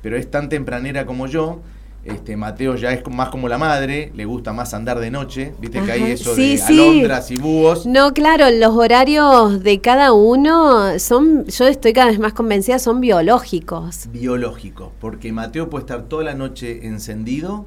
pero 0.03 0.17
es 0.17 0.29
tan 0.29 0.49
tempranera 0.49 1.07
como 1.07 1.25
yo 1.25 1.61
este, 2.03 2.37
Mateo 2.37 2.75
ya 2.75 2.91
es 2.91 3.01
más 3.09 3.29
como 3.29 3.47
la 3.47 3.57
madre, 3.57 4.11
le 4.13 4.25
gusta 4.25 4.53
más 4.53 4.75
andar 4.75 4.99
de 4.99 5.09
noche, 5.09 5.55
viste 5.59 5.81
que 5.81 5.91
hay 5.93 6.11
eso 6.11 6.35
de 6.35 6.61
alondras 6.61 7.31
y 7.31 7.37
búhos. 7.37 7.87
No, 7.87 8.13
claro, 8.13 8.51
los 8.51 8.75
horarios 8.75 9.63
de 9.63 9.79
cada 9.79 10.13
uno 10.13 10.99
son, 10.99 11.45
yo 11.45 11.65
estoy 11.65 11.93
cada 11.93 12.11
vez 12.11 12.19
más 12.19 12.33
convencida, 12.33 12.77
son 12.77 13.01
biológicos. 13.01 14.09
Biológicos, 14.11 14.89
porque 14.99 15.31
Mateo 15.31 15.69
puede 15.69 15.83
estar 15.83 16.03
toda 16.03 16.25
la 16.25 16.35
noche 16.35 16.85
encendido 16.85 17.65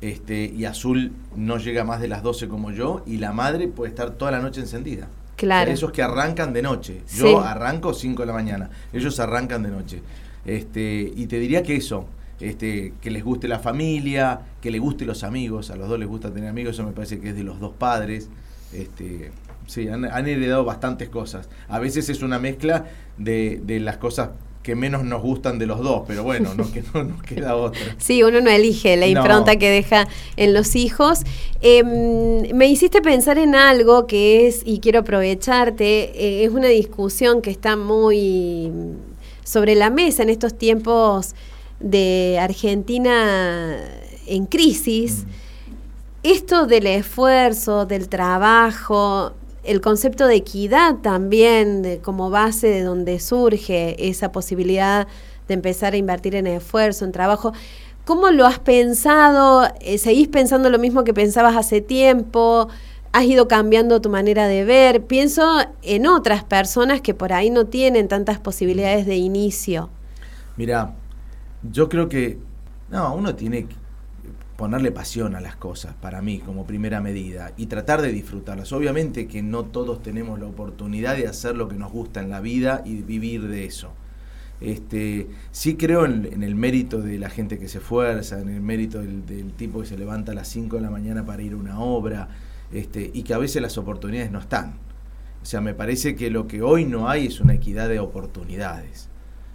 este, 0.00 0.52
y 0.54 0.64
Azul 0.64 1.12
no 1.34 1.56
llega 1.56 1.84
más 1.84 2.00
de 2.00 2.08
las 2.08 2.22
12 2.22 2.48
como 2.48 2.72
yo, 2.72 3.02
y 3.06 3.16
la 3.16 3.32
madre 3.32 3.68
puede 3.68 3.90
estar 3.90 4.10
toda 4.10 4.32
la 4.32 4.40
noche 4.40 4.60
encendida. 4.60 5.08
Claro. 5.38 5.70
esos 5.70 5.92
que 5.92 6.02
arrancan 6.02 6.52
de 6.52 6.62
noche. 6.62 7.02
Yo 7.14 7.40
arranco 7.40 7.94
5 7.94 8.22
de 8.22 8.26
la 8.26 8.32
mañana, 8.32 8.70
ellos 8.92 9.18
arrancan 9.20 9.62
de 9.62 9.70
noche. 9.70 10.02
Este, 10.44 11.12
y 11.14 11.26
te 11.26 11.38
diría 11.38 11.62
que 11.62 11.76
eso, 11.76 12.06
este, 12.40 12.94
que 13.00 13.10
les 13.10 13.22
guste 13.22 13.46
la 13.46 13.58
familia, 13.58 14.40
que 14.60 14.70
les 14.70 14.80
guste 14.80 15.04
los 15.04 15.22
amigos, 15.22 15.70
a 15.70 15.76
los 15.76 15.88
dos 15.88 15.98
les 15.98 16.08
gusta 16.08 16.32
tener 16.32 16.50
amigos, 16.50 16.74
eso 16.74 16.84
me 16.84 16.92
parece 16.92 17.20
que 17.20 17.30
es 17.30 17.36
de 17.36 17.44
los 17.44 17.60
dos 17.60 17.72
padres. 17.72 18.28
Este, 18.72 19.30
sí, 19.66 19.88
han, 19.88 20.04
heredado 20.04 20.64
bastantes 20.64 21.08
cosas. 21.08 21.48
A 21.68 21.78
veces 21.78 22.08
es 22.08 22.22
una 22.22 22.38
mezcla 22.38 22.86
de, 23.16 23.62
las 23.80 23.98
cosas 23.98 24.30
que 24.62 24.74
menos 24.74 25.04
nos 25.04 25.22
gustan 25.22 25.58
de 25.58 25.66
los 25.66 25.80
dos, 25.80 26.02
pero 26.06 26.24
bueno, 26.24 26.52
no, 26.54 26.70
que 26.70 26.82
no 26.92 27.04
nos 27.04 27.22
queda 27.22 27.56
otra. 27.56 27.80
Sí, 27.98 28.22
uno 28.22 28.40
no 28.40 28.50
elige 28.50 28.96
la 28.96 29.06
impronta 29.06 29.56
que 29.56 29.70
deja 29.70 30.08
en 30.36 30.52
los 30.52 30.76
hijos. 30.76 31.20
Em, 31.62 32.54
me 32.54 32.68
hiciste 32.68 33.00
pensar 33.00 33.38
en 33.38 33.54
algo 33.54 34.06
que 34.06 34.46
es, 34.46 34.62
y 34.64 34.80
quiero 34.80 35.00
aprovecharte, 35.00 36.12
eh, 36.14 36.44
es 36.44 36.50
una 36.50 36.68
discusión 36.68 37.40
que 37.40 37.50
está 37.50 37.76
muy 37.76 38.70
sobre 39.44 39.74
la 39.74 39.90
mesa 39.90 40.22
en 40.22 40.28
estos 40.28 40.56
tiempos 40.56 41.34
de 41.80 42.38
Argentina 42.40 43.76
en 44.26 44.46
crisis, 44.46 45.24
mm. 45.24 45.30
esto 46.24 46.66
del 46.66 46.86
esfuerzo, 46.86 47.86
del 47.86 48.08
trabajo, 48.08 49.32
el 49.68 49.82
concepto 49.82 50.26
de 50.26 50.36
equidad 50.36 50.96
también 50.96 51.82
de, 51.82 51.98
como 51.98 52.30
base 52.30 52.68
de 52.68 52.82
donde 52.82 53.20
surge 53.20 54.08
esa 54.08 54.32
posibilidad 54.32 55.06
de 55.46 55.54
empezar 55.54 55.92
a 55.92 55.98
invertir 55.98 56.34
en 56.34 56.46
esfuerzo, 56.46 57.04
en 57.04 57.12
trabajo. 57.12 57.52
¿Cómo 58.06 58.30
lo 58.30 58.46
has 58.46 58.58
pensado? 58.58 59.68
Eh, 59.80 59.98
¿Seguís 59.98 60.28
pensando 60.28 60.70
lo 60.70 60.78
mismo 60.78 61.04
que 61.04 61.12
pensabas 61.12 61.54
hace 61.54 61.82
tiempo? 61.82 62.68
¿Has 63.12 63.24
ido 63.24 63.46
cambiando 63.46 64.00
tu 64.00 64.08
manera 64.08 64.48
de 64.48 64.64
ver? 64.64 65.04
Pienso 65.04 65.44
en 65.82 66.06
otras 66.06 66.44
personas 66.44 67.02
que 67.02 67.12
por 67.12 67.34
ahí 67.34 67.50
no 67.50 67.66
tienen 67.66 68.08
tantas 68.08 68.38
posibilidades 68.38 69.04
de 69.04 69.16
inicio. 69.16 69.90
Mira, 70.56 70.94
yo 71.70 71.90
creo 71.90 72.08
que, 72.08 72.38
no, 72.90 73.14
uno 73.14 73.34
tiene 73.34 73.66
que 73.66 73.74
ponerle 74.58 74.90
pasión 74.90 75.36
a 75.36 75.40
las 75.40 75.54
cosas, 75.54 75.94
para 75.94 76.20
mí, 76.20 76.40
como 76.40 76.66
primera 76.66 77.00
medida, 77.00 77.52
y 77.56 77.66
tratar 77.66 78.02
de 78.02 78.10
disfrutarlas. 78.10 78.72
Obviamente 78.72 79.28
que 79.28 79.40
no 79.40 79.66
todos 79.66 80.02
tenemos 80.02 80.40
la 80.40 80.46
oportunidad 80.46 81.16
de 81.16 81.28
hacer 81.28 81.54
lo 81.54 81.68
que 81.68 81.76
nos 81.76 81.92
gusta 81.92 82.20
en 82.22 82.28
la 82.28 82.40
vida 82.40 82.82
y 82.84 83.02
vivir 83.02 83.46
de 83.46 83.66
eso. 83.66 83.92
Este, 84.60 85.28
sí 85.52 85.76
creo 85.76 86.04
en, 86.06 86.42
el 86.42 86.56
mérito 86.56 87.00
de 87.00 87.20
la 87.20 87.30
gente 87.30 87.60
que 87.60 87.68
se 87.68 87.78
esfuerza, 87.78 88.40
en 88.40 88.48
el 88.48 88.60
mérito 88.60 89.00
del, 89.00 89.52
tipo 89.52 89.78
que 89.82 89.86
se 89.86 89.96
levanta 89.96 90.32
a 90.32 90.34
las 90.34 90.48
5 90.48 90.74
de 90.74 90.82
la 90.82 90.90
mañana 90.90 91.24
para 91.24 91.40
ir 91.40 91.52
a 91.52 91.56
una 91.56 91.78
obra, 91.78 92.28
este, 92.72 93.12
y 93.14 93.22
que 93.22 93.34
a 93.34 93.38
veces 93.38 93.62
las 93.62 93.78
oportunidades 93.78 94.32
no 94.32 94.40
están. 94.40 94.74
O 95.40 95.46
sea, 95.46 95.60
me 95.60 95.72
parece 95.72 96.16
que 96.16 96.30
lo 96.30 96.48
que 96.48 96.62
hoy 96.62 96.84
no 96.84 97.08
hay 97.08 97.28
es 97.28 97.40
una 97.40 97.54
equidad 97.54 97.88
de 97.88 98.00
oportunidades. 98.00 99.08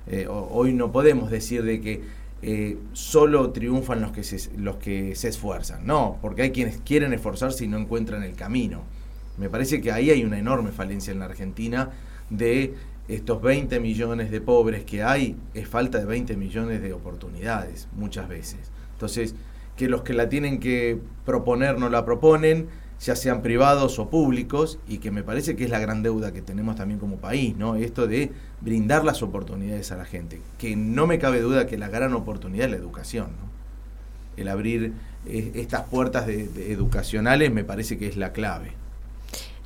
Eh, 0.07 0.27
hoy 0.29 0.71
no 0.71 0.93
podemos 0.93 1.29
decir 1.29 1.63
de 1.63 1.81
que 1.81 2.22
eh, 2.45 2.77
solo 2.91 3.51
triunfan 3.51 4.01
los 4.01 4.11
que, 4.11 4.23
se, 4.23 4.51
los 4.57 4.75
que 4.75 5.15
se 5.15 5.29
esfuerzan. 5.29 5.87
No, 5.87 6.17
porque 6.21 6.41
hay 6.41 6.51
quienes 6.51 6.77
quieren 6.77 7.13
esforzarse 7.13 7.63
y 7.63 7.69
no 7.69 7.77
encuentran 7.77 8.21
el 8.23 8.35
camino. 8.35 8.81
Me 9.37 9.49
parece 9.49 9.79
que 9.79 9.93
ahí 9.93 10.09
hay 10.09 10.25
una 10.25 10.37
enorme 10.37 10.71
falencia 10.73 11.13
en 11.13 11.19
la 11.19 11.25
Argentina 11.25 11.91
de 12.29 12.73
estos 13.07 13.41
20 13.41 13.79
millones 13.79 14.29
de 14.29 14.41
pobres 14.41 14.83
que 14.83 15.03
hay, 15.03 15.37
es 15.53 15.69
falta 15.69 15.99
de 15.99 16.05
20 16.05 16.35
millones 16.35 16.81
de 16.81 16.91
oportunidades 16.91 17.87
muchas 17.95 18.27
veces. 18.27 18.59
Entonces, 18.91 19.35
que 19.77 19.87
los 19.87 20.01
que 20.01 20.13
la 20.13 20.27
tienen 20.27 20.59
que 20.59 20.99
proponer 21.25 21.79
no 21.79 21.89
la 21.89 22.03
proponen, 22.03 22.67
ya 23.03 23.17
sean 23.17 23.41
privados 23.41 23.99
o 23.99 24.09
públicos, 24.09 24.79
y 24.87 24.99
que 24.99 25.11
me 25.11 25.23
parece 25.23 25.55
que 25.57 25.65
es 25.65 25.69
la 25.69 25.79
gran 25.79 26.03
deuda 26.03 26.31
que 26.31 26.41
tenemos 26.41 26.77
también 26.77 26.99
como 26.99 27.17
país, 27.17 27.55
¿no? 27.57 27.75
Esto 27.75 28.07
de 28.07 28.31
brindar 28.61 29.03
las 29.03 29.21
oportunidades 29.21 29.91
a 29.91 29.97
la 29.97 30.05
gente, 30.05 30.41
que 30.57 30.77
no 30.77 31.05
me 31.05 31.19
cabe 31.19 31.41
duda 31.41 31.67
que 31.67 31.77
la 31.77 31.89
gran 31.89 32.13
oportunidad 32.13 32.65
es 32.65 32.71
la 32.71 32.77
educación, 32.77 33.27
¿no? 33.31 33.51
El 34.37 34.47
abrir 34.47 34.93
eh, 35.27 35.51
estas 35.55 35.83
puertas 35.83 36.25
de, 36.25 36.71
educacionales 36.71 37.51
me 37.51 37.65
parece 37.65 37.97
que 37.97 38.07
es 38.07 38.15
la 38.15 38.31
clave. 38.31 38.71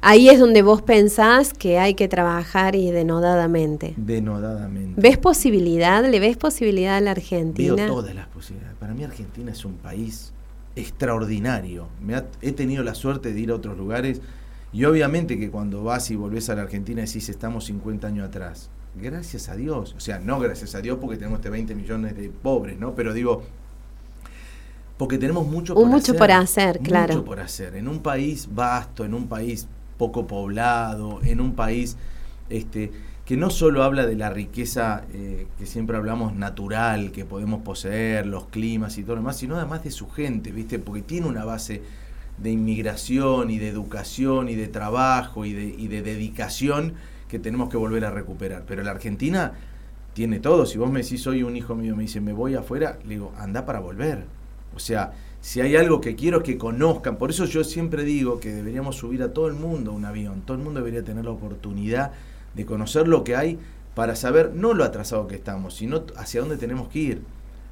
Ahí 0.02 0.30
es 0.30 0.39
donde 0.39 0.62
vos 0.62 0.82
pensás 0.82 1.54
que 1.54 1.80
hay 1.80 1.93
que 1.93 2.08
trabajar 2.08 2.76
y 2.76 2.91
denodadamente. 2.91 3.93
Denodadamente. 3.97 5.00
¿Ves 5.00 5.17
posibilidad? 5.17 6.04
¿Le 6.04 6.19
ves 6.19 6.38
posibilidad 6.38 6.97
a 6.97 7.02
la 7.02 7.12
Argentina? 7.12 7.76
Veo 7.76 7.88
todas 7.88 8.15
las 8.15 8.28
posibilidades. 8.28 8.78
Para 8.78 8.93
mí 8.93 9.04
Argentina 9.04 9.52
es 9.52 9.63
un 9.65 9.73
país 9.73 10.34
extraordinario. 10.78 11.88
Me 12.02 12.22
he 12.42 12.52
tenido 12.52 12.84
la 12.84 12.96
suerte 12.96 13.34
de 13.34 13.40
ir 13.40 13.52
a 13.52 13.56
otros 13.56 13.78
lugares 13.78 14.22
y 14.72 14.86
obviamente 14.86 15.40
que 15.40 15.50
cuando 15.50 15.84
vas 15.84 16.12
y 16.12 16.16
volvés 16.16 16.50
a 16.50 16.56
la 16.56 16.62
Argentina 16.63 17.02
decís 17.02 17.30
estamos 17.30 17.66
50 17.66 18.08
años 18.08 18.28
atrás. 18.28 18.70
Gracias 18.96 19.50
a 19.50 19.56
Dios. 19.56 19.94
O 19.98 20.00
sea, 20.00 20.20
no 20.20 20.40
gracias 20.40 20.76
a 20.76 20.82
Dios 20.82 20.98
porque 21.00 21.18
tenemos 21.18 21.40
este 21.40 21.50
20 21.50 21.76
millones 21.76 22.16
de 22.16 22.30
pobres, 22.30 22.80
¿no? 22.80 22.96
Pero 22.96 23.13
digo, 23.13 23.44
porque 24.98 25.18
tenemos 25.18 25.48
mucho 25.48 25.76
por 25.76 25.86
mucho 25.88 26.12
hacer. 26.12 26.18
por 26.18 26.32
hacer, 26.32 26.80
claro. 26.80 27.13
Mucho 27.16 27.26
por 27.26 27.40
hacer. 27.40 27.76
En 27.76 27.88
un 27.88 28.00
país 28.00 28.48
vasto, 28.52 29.06
en 29.06 29.13
un 29.13 29.28
país 29.28 29.68
poco 29.98 30.26
poblado, 30.28 31.20
en 31.24 31.42
un 31.42 31.54
país 31.54 31.98
este, 32.50 32.92
que 33.28 33.36
no 33.36 33.50
solo 33.50 33.84
habla 33.84 34.06
de 34.06 34.16
la 34.16 34.30
riqueza 34.30 35.04
eh, 35.13 35.48
que 35.60 35.66
siempre 35.66 35.98
hablamos 35.98 36.34
natural, 36.34 37.12
que 37.12 37.26
podemos 37.26 37.62
poseer, 37.62 38.26
los 38.26 38.46
climas 38.46 38.98
y 38.98 39.04
todo 39.04 39.18
lo 39.18 39.22
demás, 39.22 39.36
sino 39.36 39.58
además 39.58 39.84
de 39.84 39.92
su 39.92 40.10
gente, 40.10 40.54
¿viste? 40.54 40.80
Porque 40.80 41.02
tiene 41.02 41.28
una 41.28 41.44
base 41.44 41.82
de 42.38 42.52
inmigración 42.52 43.52
y 43.52 43.58
de 43.58 43.68
educación 43.68 44.48
y 44.48 44.56
de 44.56 44.70
trabajo 44.70 45.44
y 45.44 45.52
de, 45.52 45.66
y 45.66 45.90
de 45.90 46.04
dedicación 46.04 46.94
que 47.28 47.38
tenemos 47.38 47.68
que 47.68 47.76
volver 47.76 48.06
a 48.06 48.12
recuperar. 48.12 48.63
Pero 48.66 48.82
la 48.82 48.92
Argentina 48.92 49.52
tiene 50.13 50.40
todo. 50.40 50.66
Si 50.66 50.78
vos 50.78 50.90
me 50.90 51.02
decís, 51.02 51.22
soy 51.22 51.44
un 51.44 51.58
hijo 51.58 51.76
mío, 51.76 51.98
me 51.98 52.04
dice, 52.04 52.22
me 52.22 52.32
voy 52.32 52.56
afuera, 52.56 52.98
le 53.04 53.16
digo, 53.16 53.34
anda 53.38 53.66
para 53.66 53.82
volver. 53.82 54.24
O 54.74 54.80
sea, 54.80 55.12
si 55.42 55.60
hay 55.60 55.76
algo 55.76 56.00
que 56.00 56.16
quiero 56.16 56.44
que 56.44 56.58
conozcan, 56.58 57.18
por 57.18 57.30
eso 57.30 57.44
yo 57.44 57.66
siempre 57.66 58.06
digo 58.06 58.40
que 58.40 58.54
deberíamos 58.54 58.96
subir 58.96 59.22
a 59.22 59.34
todo 59.34 59.48
el 59.48 59.56
mundo 59.56 59.92
un 59.92 60.06
avión, 60.06 60.44
todo 60.46 60.56
el 60.56 60.63
mundo 60.63 60.80
debería 60.80 61.04
tener 61.04 61.26
la 61.26 61.32
oportunidad 61.32 62.13
de 62.58 62.65
conocer 62.65 63.08
lo 63.08 63.24
que 63.24 63.36
hay 63.36 63.58
para 63.96 64.15
saber 64.15 64.52
no 64.54 64.74
lo 64.74 64.84
atrasado 64.84 65.28
que 65.28 65.36
estamos, 65.36 65.76
sino 65.76 66.04
hacia 66.17 66.41
dónde 66.41 66.58
tenemos 66.58 66.89
que 66.89 67.00
ir, 67.00 67.22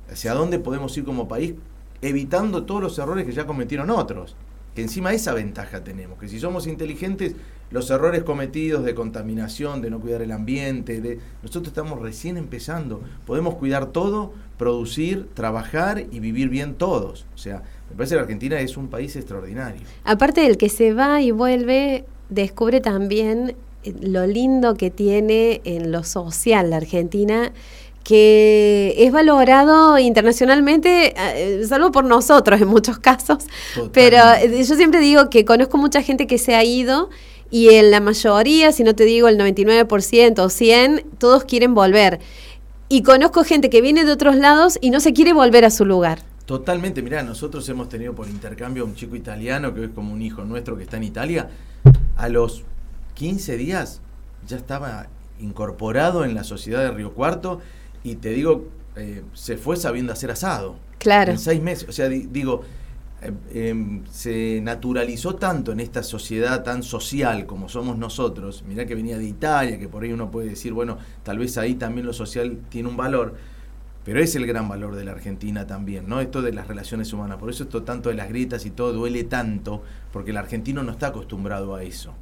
hacia 0.10 0.34
dónde 0.34 0.60
podemos 0.60 0.98
ir 0.98 1.04
como 1.04 1.28
país, 1.28 1.56
evitando 2.02 2.64
todos 2.64 2.82
los 2.82 2.98
errores 2.98 3.26
que 3.26 3.34
ya 3.34 3.46
cometieron 3.46 3.90
otros. 3.90 4.36
Que 4.74 4.82
encima 4.82 5.14
esa 5.14 5.34
ventaja 5.34 5.84
tenemos, 5.84 6.20
que 6.20 6.28
si 6.28 6.40
somos 6.40 6.68
inteligentes, 6.68 7.36
los 7.72 7.90
errores 7.90 8.24
cometidos 8.24 8.84
de 8.84 8.94
contaminación, 8.94 9.82
de 9.82 9.90
no 9.90 10.00
cuidar 10.00 10.22
el 10.22 10.32
ambiente, 10.32 11.00
de 11.00 11.20
nosotros 11.42 11.68
estamos 11.70 12.02
recién 12.02 12.38
empezando, 12.38 13.02
podemos 13.26 13.56
cuidar 13.56 13.88
todo, 13.88 14.34
producir, 14.58 15.28
trabajar 15.34 16.06
y 16.12 16.20
vivir 16.20 16.50
bien 16.50 16.76
todos. 16.76 17.26
O 17.36 17.38
sea, 17.38 17.64
me 17.90 17.96
parece 17.96 18.16
que 18.16 18.22
Argentina 18.22 18.60
es 18.60 18.78
un 18.78 18.88
país 18.90 19.16
extraordinario. 19.16 19.82
Aparte 20.04 20.42
del 20.42 20.58
que 20.58 20.70
se 20.70 20.94
va 20.94 21.22
y 21.22 21.32
vuelve, 21.32 22.04
descubre 22.30 22.82
también 22.82 23.56
lo 24.02 24.26
lindo 24.28 24.76
que 24.76 24.90
tiene 24.90 25.62
en 25.66 25.92
lo 25.92 26.04
social 26.04 26.70
la 26.70 26.78
Argentina 26.78 27.52
que 28.06 28.94
es 29.00 29.12
valorado 29.12 29.98
internacionalmente, 29.98 31.16
eh, 31.18 31.66
salvo 31.66 31.92
por 31.92 32.06
nosotros 32.06 32.62
en 32.62 32.68
muchos 32.68 33.00
casos, 33.00 33.46
pero 33.94 34.18
eh, 34.40 34.64
yo 34.64 34.76
siempre 34.76 35.00
digo 35.00 35.32
que 35.32 35.44
conozco 35.44 35.80
mucha 35.80 36.04
gente 36.04 36.28
que 36.28 36.38
se 36.38 36.54
ha 36.54 36.64
ido 36.64 37.10
y 37.50 37.70
en 37.70 37.90
la 37.90 38.02
mayoría, 38.02 38.72
si 38.72 38.84
no 38.84 38.94
te 38.94 39.06
digo 39.06 39.28
el 39.28 39.40
99% 39.40 40.40
o 40.40 40.50
100, 40.50 41.04
todos 41.18 41.46
quieren 41.46 41.74
volver. 41.74 42.20
Y 42.90 43.02
conozco 43.02 43.44
gente 43.44 43.72
que 43.72 43.82
viene 43.82 44.06
de 44.06 44.12
otros 44.12 44.36
lados 44.36 44.78
y 44.82 44.92
no 44.92 45.00
se 45.00 45.14
quiere 45.14 45.34
volver 45.34 45.66
a 45.66 45.72
su 45.72 45.86
lugar. 45.86 46.20
Totalmente, 46.46 47.02
mirá, 47.02 47.24
nosotros 47.24 47.68
hemos 47.70 47.90
tenido 47.90 48.14
por 48.14 48.28
intercambio 48.28 48.84
a 48.84 48.86
un 48.86 48.94
chico 48.94 49.16
italiano 49.16 49.74
que 49.74 49.86
es 49.86 49.90
como 49.90 50.14
un 50.14 50.22
hijo 50.22 50.44
nuestro 50.44 50.78
que 50.78 50.84
está 50.84 50.98
en 50.98 51.04
Italia. 51.04 51.50
A 52.18 52.30
los 52.30 52.64
15 53.16 53.58
días 53.58 54.02
ya 54.48 54.58
estaba 54.58 55.08
incorporado 55.40 56.24
en 56.24 56.36
la 56.36 56.44
sociedad 56.44 56.82
de 56.82 56.92
Río 56.92 57.14
Cuarto 57.14 57.60
y 58.04 58.16
te 58.16 58.30
digo, 58.30 58.68
eh, 58.96 59.24
se 59.34 59.58
fue 59.58 59.76
sabiendo 59.78 60.14
hacer 60.14 60.32
asado. 60.32 60.76
Claro. 61.00 61.32
En 61.32 61.40
seis 61.40 61.62
meses. 61.62 61.90
O 61.90 61.92
sea, 61.92 62.08
di- 62.08 62.28
digo, 62.32 62.62
eh, 63.22 63.32
em, 63.70 64.04
se 64.12 64.60
naturalizó 64.62 65.36
tanto 65.36 65.72
en 65.72 65.80
esta 65.80 66.04
sociedad 66.04 66.64
tan 66.64 66.84
social 66.84 67.46
como 67.46 67.68
somos 67.70 67.98
nosotros. 67.98 68.64
Mirá 68.68 68.86
que 68.86 68.96
venía 68.96 69.18
de 69.18 69.26
Italia, 69.26 69.80
que 69.80 69.88
por 69.90 70.04
ahí 70.04 70.12
uno 70.14 70.30
puede 70.32 70.50
decir, 70.50 70.74
bueno, 70.74 70.98
tal 71.24 71.40
vez 71.40 71.58
ahí 71.58 71.76
también 71.76 72.06
lo 72.06 72.14
social 72.14 72.60
tiene 72.70 72.88
un 72.90 72.98
valor. 72.98 73.36
Pero 74.04 74.20
es 74.20 74.36
el 74.36 74.46
gran 74.46 74.70
valor 74.70 74.96
de 74.96 75.04
la 75.04 75.12
Argentina 75.14 75.66
también, 75.66 76.08
¿no? 76.08 76.22
Esto 76.22 76.44
de 76.44 76.54
las 76.54 76.68
relaciones 76.68 77.12
humanas. 77.12 77.38
Por 77.40 77.50
eso 77.50 77.64
esto 77.64 77.82
tanto 77.82 78.10
de 78.10 78.16
las 78.16 78.30
grietas 78.30 78.66
y 78.68 78.70
todo 78.70 78.94
duele 78.94 79.24
tanto, 79.24 79.82
porque 80.14 80.30
el 80.30 80.38
argentino 80.38 80.84
no 80.84 80.92
está 80.92 81.08
acostumbrado 81.08 81.74
a 81.76 81.82
eso. 81.82 82.14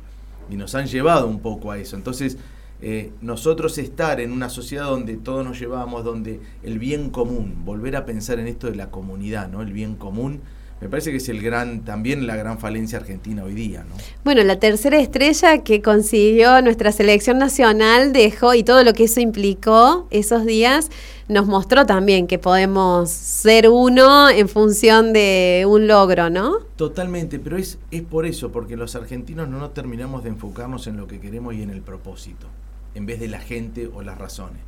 Y 0.49 0.56
nos 0.56 0.75
han 0.75 0.88
llevado 0.88 1.27
un 1.27 1.39
poco 1.39 1.71
a 1.71 1.77
eso. 1.77 1.95
Entonces, 1.95 2.38
eh, 2.82 3.12
nosotros 3.21 3.77
estar 3.77 4.19
en 4.19 4.32
una 4.32 4.49
sociedad 4.49 4.86
donde 4.86 5.15
todos 5.15 5.45
nos 5.45 5.60
llevamos, 5.60 6.03
donde 6.03 6.41
el 6.63 6.79
bien 6.79 7.12
común, 7.12 7.63
volver 7.63 7.95
a 7.95 8.06
pensar 8.06 8.39
en 8.39 8.47
esto 8.47 8.67
de 8.67 8.75
la 8.75 8.91
comunidad, 8.91 9.47
¿no? 9.47 9.62
El 9.62 9.71
bien 9.71 9.95
común, 9.95 10.41
me 10.84 10.89
parece 10.89 11.12
que 11.12 11.17
es 11.17 11.30
el 11.30 11.41
gran, 11.41 11.86
también 11.86 12.28
la 12.28 12.36
gran 12.36 12.60
falencia 12.60 13.00
argentina 13.00 13.46
hoy 13.46 13.54
día, 13.54 13.86
¿no? 13.89 13.96
Bueno, 14.26 14.43
la 14.43 14.60
tercera 14.60 15.00
estrella 15.00 15.63
que 15.63 15.82
consiguió 15.82 16.62
nuestra 16.62 16.91
selección 16.91 17.38
nacional 17.38 18.12
dejó 18.12 18.54
y 18.54 18.63
todo 18.63 18.84
lo 18.84 18.91
que 18.91 19.06
eso 19.06 19.22
implicó 19.22 20.08
esos 20.12 20.46
días 20.46 20.89
nos 21.30 21.48
mostró 21.48 21.86
también 21.86 22.28
que 22.28 22.38
podemos 22.38 23.10
ser 23.10 23.69
uno 23.69 24.30
en 24.30 24.50
función 24.50 25.13
de 25.13 25.65
un 25.65 25.88
logro, 25.88 26.30
¿no? 26.30 26.58
Totalmente, 26.76 27.39
pero 27.39 27.56
es, 27.56 27.80
es 27.89 28.02
por 28.02 28.26
eso, 28.26 28.52
porque 28.52 28.76
los 28.76 28.93
argentinos 28.98 29.48
no 29.48 29.60
nos 29.60 29.74
terminamos 29.74 30.24
de 30.24 30.32
enfocarnos 30.32 30.86
en 30.88 30.98
lo 30.98 31.08
que 31.08 31.22
queremos 31.22 31.54
y 31.54 31.62
en 31.62 31.69
el 31.69 31.80
propósito, 31.80 32.48
en 32.93 33.06
vez 33.06 33.22
de 33.22 33.30
la 33.30 33.39
gente 33.39 33.89
o 33.93 34.02
las 34.02 34.17
razones. 34.17 34.60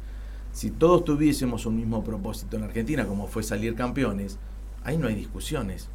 Si 0.53 0.71
todos 0.71 1.03
tuviésemos 1.03 1.65
un 1.65 1.75
mismo 1.75 2.05
propósito 2.05 2.55
en 2.55 2.61
la 2.61 2.67
Argentina, 2.69 3.05
como 3.05 3.27
fue 3.27 3.43
salir 3.43 3.75
campeones, 3.75 4.37
ahí 4.85 4.97
no 4.97 5.09
hay 5.09 5.15
discusiones, 5.15 5.89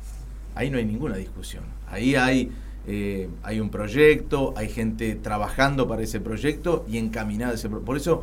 ahí 0.54 0.70
no 0.70 0.78
hay 0.78 0.84
ninguna 0.84 1.16
discusión. 1.16 1.64
Ahí 1.88 2.14
hay, 2.14 2.50
eh, 2.86 3.28
hay 3.42 3.60
un 3.60 3.70
proyecto, 3.70 4.54
hay 4.56 4.68
gente 4.68 5.14
trabajando 5.14 5.86
para 5.88 6.02
ese 6.02 6.20
proyecto 6.20 6.84
y 6.88 6.98
encaminada 6.98 7.54
ese 7.54 7.68
pro- 7.68 7.80
Por 7.82 7.96
eso 7.96 8.22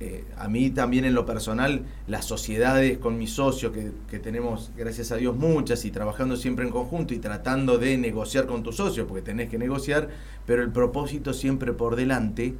eh, 0.00 0.24
a 0.36 0.48
mí 0.48 0.70
también 0.70 1.04
en 1.04 1.14
lo 1.14 1.26
personal, 1.26 1.82
las 2.06 2.24
sociedades 2.24 2.98
con 2.98 3.18
mis 3.18 3.32
socios, 3.32 3.72
que, 4.08 4.18
tenemos, 4.20 4.70
gracias 4.76 5.10
a 5.10 5.16
Dios, 5.16 5.36
muchas, 5.36 5.84
y 5.84 5.90
trabajando 5.90 6.36
siempre 6.36 6.64
en 6.64 6.70
conjunto 6.70 7.14
y 7.14 7.18
tratando 7.18 7.78
de 7.78 7.98
negociar 7.98 8.46
con 8.46 8.62
tus 8.62 8.76
socios, 8.76 9.08
porque 9.08 9.22
tenés 9.22 9.48
que 9.50 9.58
negociar, 9.58 10.08
pero 10.46 10.62
el 10.62 10.70
propósito 10.70 11.32
siempre 11.32 11.72
por 11.72 11.96
delante 11.96 12.54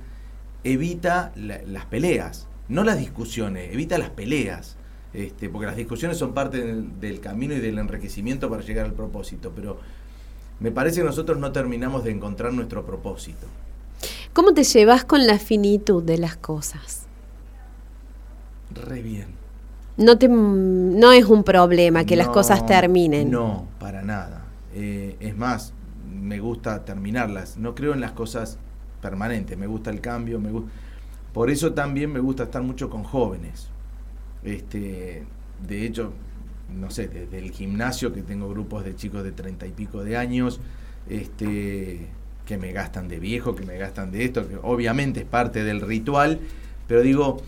evita 0.65 1.31
la- 1.37 1.63
las 1.63 1.85
peleas, 1.85 2.49
no 2.69 2.83
las 2.83 2.99
discusiones, 2.99 3.73
evita 3.73 3.99
las 3.99 4.11
peleas. 4.11 4.77
Este, 5.15 5.49
porque 5.49 5.67
las 5.67 5.77
discusiones 5.77 6.19
son 6.19 6.35
parte 6.35 6.59
del, 6.65 7.01
del 7.01 7.21
camino 7.21 7.55
y 7.55 7.61
del 7.61 7.79
enriquecimiento 7.79 8.51
para 8.51 8.63
llegar 8.63 8.85
al 8.85 8.93
propósito, 8.93 9.53
pero 9.57 9.79
me 10.61 10.71
parece 10.71 11.01
que 11.01 11.07
nosotros 11.07 11.39
no 11.39 11.51
terminamos 11.53 12.05
de 12.05 12.11
encontrar 12.11 12.53
nuestro 12.53 12.85
propósito. 12.85 13.47
¿Cómo 14.35 14.53
te 14.55 14.65
llevas 14.65 15.05
con 15.05 15.27
la 15.27 15.39
finitud 15.39 16.03
de 16.03 16.19
las 16.19 16.37
cosas? 16.37 17.07
Re 18.75 19.03
bien. 19.03 19.27
No, 19.97 20.19
te, 20.19 20.29
no 20.29 21.11
es 21.13 21.25
un 21.25 21.43
problema 21.43 22.05
que 22.05 22.15
las 22.15 22.29
cosas 22.29 22.65
terminen. 22.67 23.31
No, 23.31 23.67
para 23.81 24.03
nada. 24.03 24.45
Eh, 24.75 25.17
es 25.19 25.37
más, 25.37 25.73
me 26.09 26.39
gusta 26.39 26.85
terminarlas. 26.85 27.57
No 27.57 27.75
creo 27.75 27.95
en 27.95 28.01
las 28.01 28.13
cosas 28.13 28.59
permanentes. 29.01 29.59
Me 29.59 29.67
gusta 29.67 29.91
el 29.91 30.01
cambio. 30.01 30.39
Me 30.39 30.53
gu- 30.53 30.67
Por 31.33 31.51
eso 31.51 31.73
también 31.73 32.13
me 32.13 32.21
gusta 32.21 32.45
estar 32.45 32.63
mucho 32.63 32.89
con 32.91 33.03
jóvenes. 33.03 33.69
Este, 34.45 35.25
de 35.67 35.87
hecho, 35.87 36.13
no 36.75 36.91
sé, 36.91 37.09
desde 37.09 37.39
el 37.39 37.51
gimnasio 37.51 38.13
que 38.13 38.23
tengo 38.23 38.49
grupos 38.49 38.85
de 38.85 38.95
chicos 38.95 39.25
de 39.25 39.33
treinta 39.33 39.67
y 39.67 39.73
pico 39.73 40.05
de 40.05 40.17
años, 40.17 40.61
este, 41.09 42.07
que 42.45 42.59
me 42.59 42.73
gastan 42.73 43.09
de 43.09 43.19
viejo, 43.19 43.55
que 43.55 43.65
me 43.65 43.79
gastan 43.79 44.11
de 44.11 44.25
esto, 44.25 44.49
que 44.49 44.57
obviamente 44.63 45.21
es 45.21 45.27
parte 45.27 45.65
del 45.65 45.81
ritual, 45.81 46.41
pero 46.87 47.03
digo, 47.03 47.43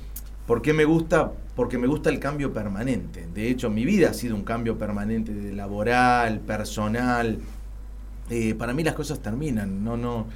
¿por 0.46 0.62
qué 0.62 0.72
me 0.72 0.84
gusta? 0.84 1.32
Porque 1.56 1.78
me 1.78 1.86
gusta 1.86 2.10
el 2.10 2.18
cambio 2.18 2.52
permanente. 2.52 3.26
De 3.34 3.48
hecho, 3.48 3.70
mi 3.70 3.84
vida 3.84 4.10
ha 4.10 4.14
sido 4.14 4.34
un 4.34 4.44
cambio 4.44 4.78
permanente 4.78 5.32
de 5.32 5.52
laboral, 5.52 6.40
personal. 6.40 7.38
Eh, 8.30 8.54
para 8.54 8.72
mí 8.72 8.84
las 8.84 8.94
cosas 8.94 9.20
terminan, 9.20 9.82
no, 9.84 9.96
no, 9.96 10.26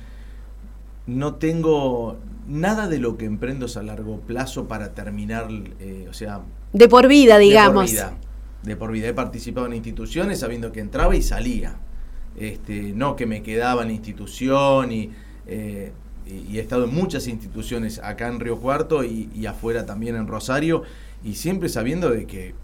no 1.06 1.34
tengo 1.34 2.18
nada 2.46 2.88
de 2.88 2.98
lo 2.98 3.16
que 3.16 3.24
emprendo 3.24 3.66
es 3.66 3.76
a 3.76 3.82
largo 3.82 4.20
plazo 4.20 4.66
para 4.68 4.94
terminar, 4.94 5.48
eh, 5.80 6.06
o 6.08 6.12
sea, 6.12 6.40
De 6.72 6.88
por 6.88 7.08
vida, 7.08 7.38
digamos. 7.38 7.90
de 7.90 7.96
por 7.98 8.10
vida. 8.10 8.18
De 8.62 8.76
por 8.76 8.92
vida. 8.92 9.08
He 9.08 9.14
participado 9.14 9.66
en 9.66 9.74
instituciones 9.74 10.40
sabiendo 10.40 10.72
que 10.72 10.80
entraba 10.80 11.14
y 11.16 11.22
salía. 11.22 11.76
Este, 12.36 12.92
no 12.94 13.14
que 13.16 13.26
me 13.26 13.42
quedaba 13.42 13.82
en 13.82 13.88
la 13.88 13.94
institución 13.94 14.90
y, 14.90 15.10
eh, 15.46 15.92
y- 16.26 16.52
y 16.54 16.58
he 16.58 16.60
estado 16.60 16.84
en 16.84 16.94
muchas 16.94 17.28
instituciones 17.28 17.98
acá 18.00 18.26
en 18.28 18.40
Río 18.40 18.58
Cuarto 18.58 19.04
y, 19.04 19.28
y 19.34 19.46
afuera 19.46 19.86
también 19.86 20.16
en 20.16 20.26
Rosario 20.26 20.82
y 21.22 21.34
siempre 21.34 21.68
sabiendo 21.68 22.10
de 22.10 22.26
que 22.26 22.54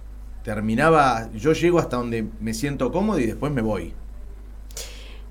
terminaba, 0.43 1.31
yo 1.35 1.53
llego 1.53 1.79
hasta 1.79 1.97
donde 1.99 2.27
me 2.41 2.55
siento 2.55 2.91
cómodo 2.91 3.21
y 3.21 3.27
después 3.27 3.53
me 3.53 3.63
voy. 3.63 3.93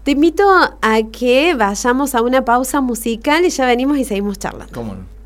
Te 0.09 0.13
invito 0.13 0.43
a 0.49 1.03
que 1.11 1.53
vayamos 1.53 2.15
a 2.15 2.23
una 2.23 2.43
pausa 2.43 2.81
musical 2.81 3.45
y 3.45 3.51
ya 3.51 3.67
venimos 3.67 3.95
y 3.99 4.05
seguimos 4.05 4.39
charlando. 4.39 4.73
¿Cómo 4.73 4.95
no? 4.95 5.18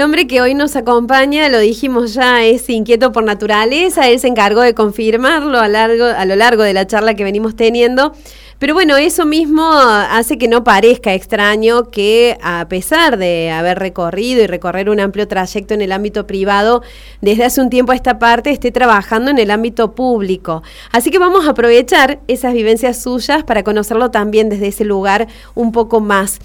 El 0.00 0.04
hombre 0.04 0.26
que 0.26 0.40
hoy 0.40 0.54
nos 0.54 0.76
acompaña, 0.76 1.50
lo 1.50 1.58
dijimos 1.58 2.14
ya, 2.14 2.42
es 2.42 2.70
inquieto 2.70 3.12
por 3.12 3.22
naturaleza, 3.22 4.08
él 4.08 4.18
se 4.18 4.28
encargó 4.28 4.62
de 4.62 4.72
confirmarlo 4.72 5.58
a, 5.58 5.64
a 5.64 6.24
lo 6.24 6.36
largo 6.36 6.62
de 6.62 6.72
la 6.72 6.86
charla 6.86 7.12
que 7.12 7.22
venimos 7.22 7.54
teniendo. 7.54 8.14
Pero 8.58 8.72
bueno, 8.72 8.96
eso 8.96 9.26
mismo 9.26 9.70
hace 9.70 10.38
que 10.38 10.48
no 10.48 10.64
parezca 10.64 11.12
extraño 11.12 11.90
que 11.90 12.38
a 12.42 12.66
pesar 12.66 13.18
de 13.18 13.50
haber 13.50 13.78
recorrido 13.78 14.42
y 14.42 14.46
recorrer 14.46 14.88
un 14.88 15.00
amplio 15.00 15.28
trayecto 15.28 15.74
en 15.74 15.82
el 15.82 15.92
ámbito 15.92 16.26
privado, 16.26 16.82
desde 17.20 17.44
hace 17.44 17.60
un 17.60 17.68
tiempo 17.68 17.92
a 17.92 17.94
esta 17.94 18.18
parte 18.18 18.52
esté 18.52 18.72
trabajando 18.72 19.30
en 19.30 19.38
el 19.38 19.50
ámbito 19.50 19.94
público. 19.94 20.62
Así 20.92 21.10
que 21.10 21.18
vamos 21.18 21.46
a 21.46 21.50
aprovechar 21.50 22.20
esas 22.26 22.54
vivencias 22.54 23.02
suyas 23.02 23.44
para 23.44 23.64
conocerlo 23.64 24.10
también 24.10 24.48
desde 24.48 24.68
ese 24.68 24.86
lugar 24.86 25.28
un 25.54 25.72
poco 25.72 26.00
más. 26.00 26.38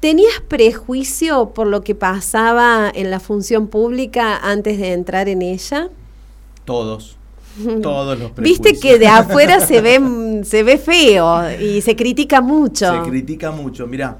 ¿Tenías 0.00 0.40
prejuicio 0.46 1.50
por 1.50 1.66
lo 1.66 1.82
que 1.82 1.94
pasaba 1.94 2.90
en 2.94 3.10
la 3.10 3.18
función 3.18 3.68
pública 3.68 4.36
antes 4.36 4.78
de 4.78 4.92
entrar 4.92 5.28
en 5.28 5.42
ella? 5.42 5.88
Todos. 6.64 7.16
Todos 7.82 8.18
los 8.18 8.32
prejuicios. 8.32 8.64
Viste 8.64 8.80
que 8.80 8.98
de 8.98 9.08
afuera 9.08 9.60
se 9.60 9.80
ve, 9.80 10.42
se 10.44 10.62
ve 10.62 10.76
feo 10.78 11.58
y 11.58 11.80
se 11.80 11.96
critica 11.96 12.40
mucho. 12.40 13.04
Se 13.04 13.08
critica 13.08 13.50
mucho. 13.50 13.86
Mira, 13.86 14.18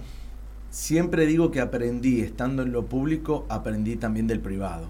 siempre 0.70 1.26
digo 1.26 1.50
que 1.50 1.60
aprendí, 1.60 2.20
estando 2.20 2.62
en 2.62 2.72
lo 2.72 2.86
público, 2.86 3.44
aprendí 3.48 3.96
también 3.96 4.26
del 4.26 4.40
privado. 4.40 4.86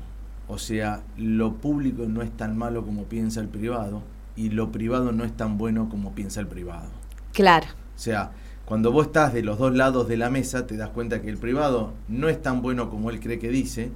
O 0.49 0.59
sea, 0.59 1.03
lo 1.17 1.55
público 1.55 2.05
no 2.07 2.23
es 2.23 2.31
tan 2.31 2.57
malo 2.57 2.85
como 2.85 3.05
piensa 3.05 3.41
el 3.41 3.49
privado 3.49 4.03
y 4.37 4.51
lo 4.51 4.71
privado 4.71 5.11
no 5.11 5.25
es 5.25 5.37
tan 5.37 5.59
bueno 5.59 5.89
como 5.89 6.13
piensa 6.13 6.41
el 6.41 6.47
privado. 6.47 6.89
Claro. 7.33 7.67
O 7.97 7.99
sea, 7.99 8.31
cuando 8.67 8.91
vos 8.91 9.07
estás 9.07 9.33
de 9.33 9.43
los 9.43 9.59
dos 9.59 9.75
lados 9.75 10.09
de 10.09 10.17
la 10.17 10.29
mesa, 10.29 10.67
te 10.67 10.77
das 10.77 10.91
cuenta 10.91 11.23
que 11.23 11.31
el 11.31 11.39
privado 11.39 11.95
no 12.09 12.29
es 12.29 12.43
tan 12.43 12.63
bueno 12.63 12.91
como 12.91 13.11
él 13.11 13.21
cree 13.21 13.39
que 13.39 13.49
dice 13.49 13.91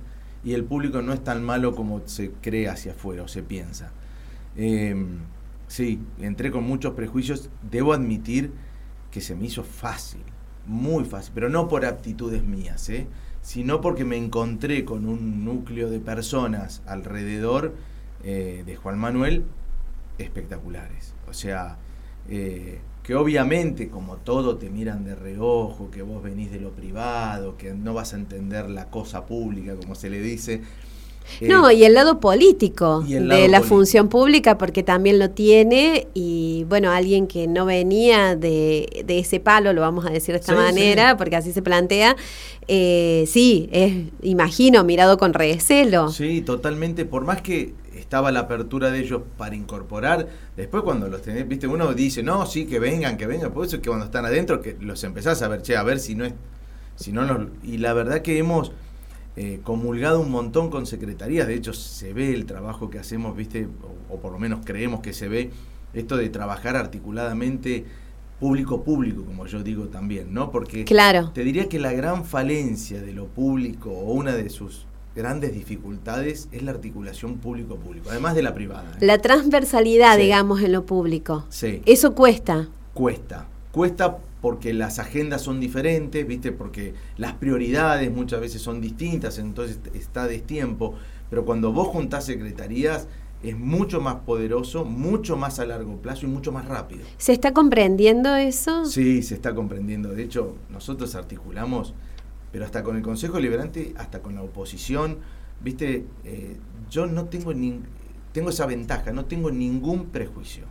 y 0.45 0.55
el 0.55 0.65
público 0.65 1.03
no 1.03 1.13
es 1.13 1.23
tan 1.23 1.45
malo 1.45 1.75
como 1.75 2.03
se 2.07 2.31
cree 2.41 2.69
hacia 2.69 2.93
afuera 2.93 3.25
o 3.25 3.29
se 3.29 3.43
piensa. 3.43 3.91
Eh, 4.57 4.95
sí, 5.67 6.01
entré 6.21 6.53
con 6.53 6.65
muchos 6.65 6.95
prejuicios. 6.95 7.51
Debo 7.69 7.93
admitir 7.93 8.53
que 9.11 9.21
se 9.21 9.35
me 9.35 9.47
hizo 9.47 9.65
fácil, 9.65 10.23
muy 10.67 11.05
fácil, 11.05 11.33
pero 11.35 11.49
no 11.49 11.67
por 11.67 11.85
aptitudes 11.85 12.45
mías, 12.45 12.89
¿eh? 12.91 13.09
sino 13.43 13.81
porque 13.81 14.05
me 14.05 14.17
encontré 14.17 14.85
con 14.85 15.07
un 15.07 15.45
núcleo 15.45 15.91
de 15.91 15.99
personas 15.99 16.83
alrededor 16.87 17.75
eh, 18.23 18.63
de 18.65 18.77
Juan 18.77 18.99
Manuel 18.99 19.45
espectaculares. 20.19 21.15
O 21.29 21.33
sea, 21.33 21.77
eh, 22.29 22.81
que 23.11 23.17
obviamente 23.17 23.89
como 23.91 24.19
todo 24.19 24.57
te 24.57 24.71
miran 24.71 25.05
de 25.05 25.17
reojo, 25.17 25.91
que 25.91 26.03
vos 26.03 26.23
venís 26.23 26.53
de 26.53 26.61
lo 26.61 26.71
privado, 26.71 27.57
que 27.57 27.75
no 27.75 27.93
vas 27.93 28.15
a 28.15 28.17
entender 28.17 28.71
la 28.71 28.89
cosa 28.89 29.27
pública, 29.27 29.75
como 29.77 29.97
se 29.97 30.11
le 30.11 30.21
dice. 30.21 30.63
Eh, 31.41 31.49
No, 31.49 31.71
y 31.71 31.85
el 31.85 31.95
lado 31.95 32.21
político 32.21 33.03
de 33.03 33.49
la 33.49 33.63
político. 33.63 33.63
función 33.63 34.09
pública, 34.09 34.59
porque 34.59 34.83
también 34.83 35.19
lo 35.19 35.31
tiene, 35.31 36.09
y 36.15 36.65
bueno, 36.69 36.91
alguien 36.93 37.27
que 37.27 37.47
no 37.49 37.67
venía 37.67 38.37
de, 38.37 39.03
de 39.07 39.19
ese 39.19 39.41
palo, 39.41 39.73
lo 39.73 39.81
vamos 39.81 40.07
a 40.07 40.11
decir 40.11 40.35
de 40.35 40.41
esta 40.41 40.53
Sí, 40.53 40.59
manera, 40.59 41.13
sí. 41.13 41.17
porque 41.19 41.37
así 41.37 41.53
se 41.53 41.63
plantea, 41.63 42.17
eh, 42.69 43.25
sí, 43.27 43.69
es, 43.73 43.93
imagino, 44.23 44.85
mirado 44.85 45.19
con 45.19 45.35
recelo. 45.35 46.11
Sí, 46.11 46.43
totalmente. 46.43 47.05
Por 47.05 47.25
más 47.25 47.43
que 47.43 47.75
estaba 48.11 48.33
la 48.33 48.41
apertura 48.41 48.91
de 48.91 48.99
ellos 48.99 49.23
para 49.39 49.55
incorporar, 49.55 50.27
después 50.57 50.83
cuando 50.83 51.07
los 51.07 51.23
tenés, 51.23 51.47
viste, 51.47 51.69
uno 51.69 51.95
dice, 51.95 52.25
no, 52.25 52.45
sí, 52.45 52.67
que 52.67 52.81
vengan, 52.81 53.17
que 53.17 53.25
vengan. 53.29 53.53
Por 53.53 53.65
eso 53.65 53.77
es 53.77 53.83
que 53.83 53.89
cuando 53.89 54.07
están 54.07 54.25
adentro, 54.27 54.61
que 54.61 54.77
los 54.81 55.05
empezás 55.05 55.41
a 55.43 55.47
ver, 55.49 55.63
che, 55.63 55.77
a 55.77 55.85
ver 55.85 56.01
si 56.01 56.17
no 56.17 56.25
es, 56.25 56.33
si 56.97 57.13
no 57.13 57.25
nos- 57.25 57.47
Y 57.63 57.79
la 57.79 57.93
verdad 57.93 58.21
que 58.23 58.37
hemos 58.39 58.73
eh, 59.37 59.61
comulgado 59.63 60.21
un 60.21 60.29
montón 60.33 60.71
con 60.71 60.87
secretarías. 60.87 61.47
De 61.47 61.55
hecho, 61.55 61.73
se 61.73 62.13
ve 62.13 62.35
el 62.35 62.47
trabajo 62.47 62.91
que 62.91 62.99
hacemos, 62.99 63.37
viste, 63.37 63.69
o, 64.11 64.15
o 64.17 64.21
por 64.21 64.33
lo 64.33 64.41
menos 64.41 64.59
creemos 64.65 65.03
que 65.03 65.13
se 65.13 65.29
ve, 65.29 65.53
esto 65.95 66.17
de 66.17 66.29
trabajar 66.31 66.75
articuladamente 66.75 67.85
público-público, 68.41 69.25
como 69.25 69.47
yo 69.47 69.63
digo 69.63 69.85
también, 69.87 70.35
¿no? 70.35 70.51
Porque 70.51 70.85
Claro. 70.85 71.31
te 71.33 71.45
diría 71.45 71.69
que 71.69 71.79
la 71.79 71.93
gran 71.93 72.25
falencia 72.25 73.01
de 73.01 73.13
lo 73.13 73.27
público 73.29 73.91
o 73.93 74.13
una 74.15 74.33
de 74.35 74.51
sus 74.51 74.87
grandes 75.15 75.53
dificultades 75.53 76.49
es 76.53 76.63
la 76.63 76.71
articulación 76.71 77.39
público-público, 77.39 78.11
además 78.11 78.35
de 78.35 78.43
la 78.43 78.55
privada. 78.55 78.93
¿eh? 79.01 79.05
La 79.07 79.19
transversalidad, 79.19 80.17
Sí. 80.17 80.23
digamos, 80.23 80.61
en 80.63 80.73
lo 80.73 80.87
público. 80.87 81.45
Sí, 81.49 81.83
Eso 81.87 82.15
cuesta. 82.15 82.69
cuesta. 82.95 83.47
Cuesta 83.73 84.19
porque 84.41 84.73
las 84.73 84.99
agendas 84.99 85.43
son 85.43 85.61
diferentes, 85.61 86.27
¿viste? 86.27 86.51
Porque 86.51 86.95
las 87.19 87.35
prioridades 87.35 88.11
muchas 88.11 88.41
veces 88.41 88.63
son 88.63 88.81
distintas, 88.81 89.39
entonces 89.39 89.79
está 89.95 90.27
destiempo. 90.27 90.95
Pero 91.29 91.45
cuando 91.45 91.73
vos 91.73 91.89
juntás 91.89 92.25
secretarías, 92.25 93.07
es 93.43 93.57
mucho 93.57 94.01
más 94.01 94.17
poderoso, 94.27 94.85
mucho 94.85 95.37
más 95.37 95.61
a 95.61 95.65
largo 95.67 95.97
plazo 95.97 96.27
y 96.27 96.29
mucho 96.29 96.53
más 96.53 96.67
rápido. 96.67 97.03
¿Se 97.17 97.33
está 97.33 97.53
comprendiendo 97.53 98.35
eso? 98.37 98.85
Sí, 98.87 99.23
se 99.23 99.35
está 99.35 99.55
comprendiendo. 99.55 100.11
De 100.11 100.25
hecho, 100.25 100.57
nosotros 100.71 101.15
articulamos, 101.15 101.95
pero 102.53 102.65
hasta 102.65 102.83
con 102.83 102.97
el 102.97 103.03
Consejo 103.03 103.39
Liberante, 103.39 103.95
hasta 103.97 104.21
con 104.21 104.35
la 104.35 104.43
oposición, 104.43 105.19
viste, 105.63 106.05
Eh, 106.25 106.57
yo 106.91 107.07
no 107.07 107.27
tengo 107.27 107.53
nin- 107.53 107.83
tengo 108.33 108.51
esa 108.51 108.67
ventaja, 108.67 109.13
no 109.13 109.25
tengo 109.27 109.51
ningún 109.51 110.07
prejuicio. 110.07 110.65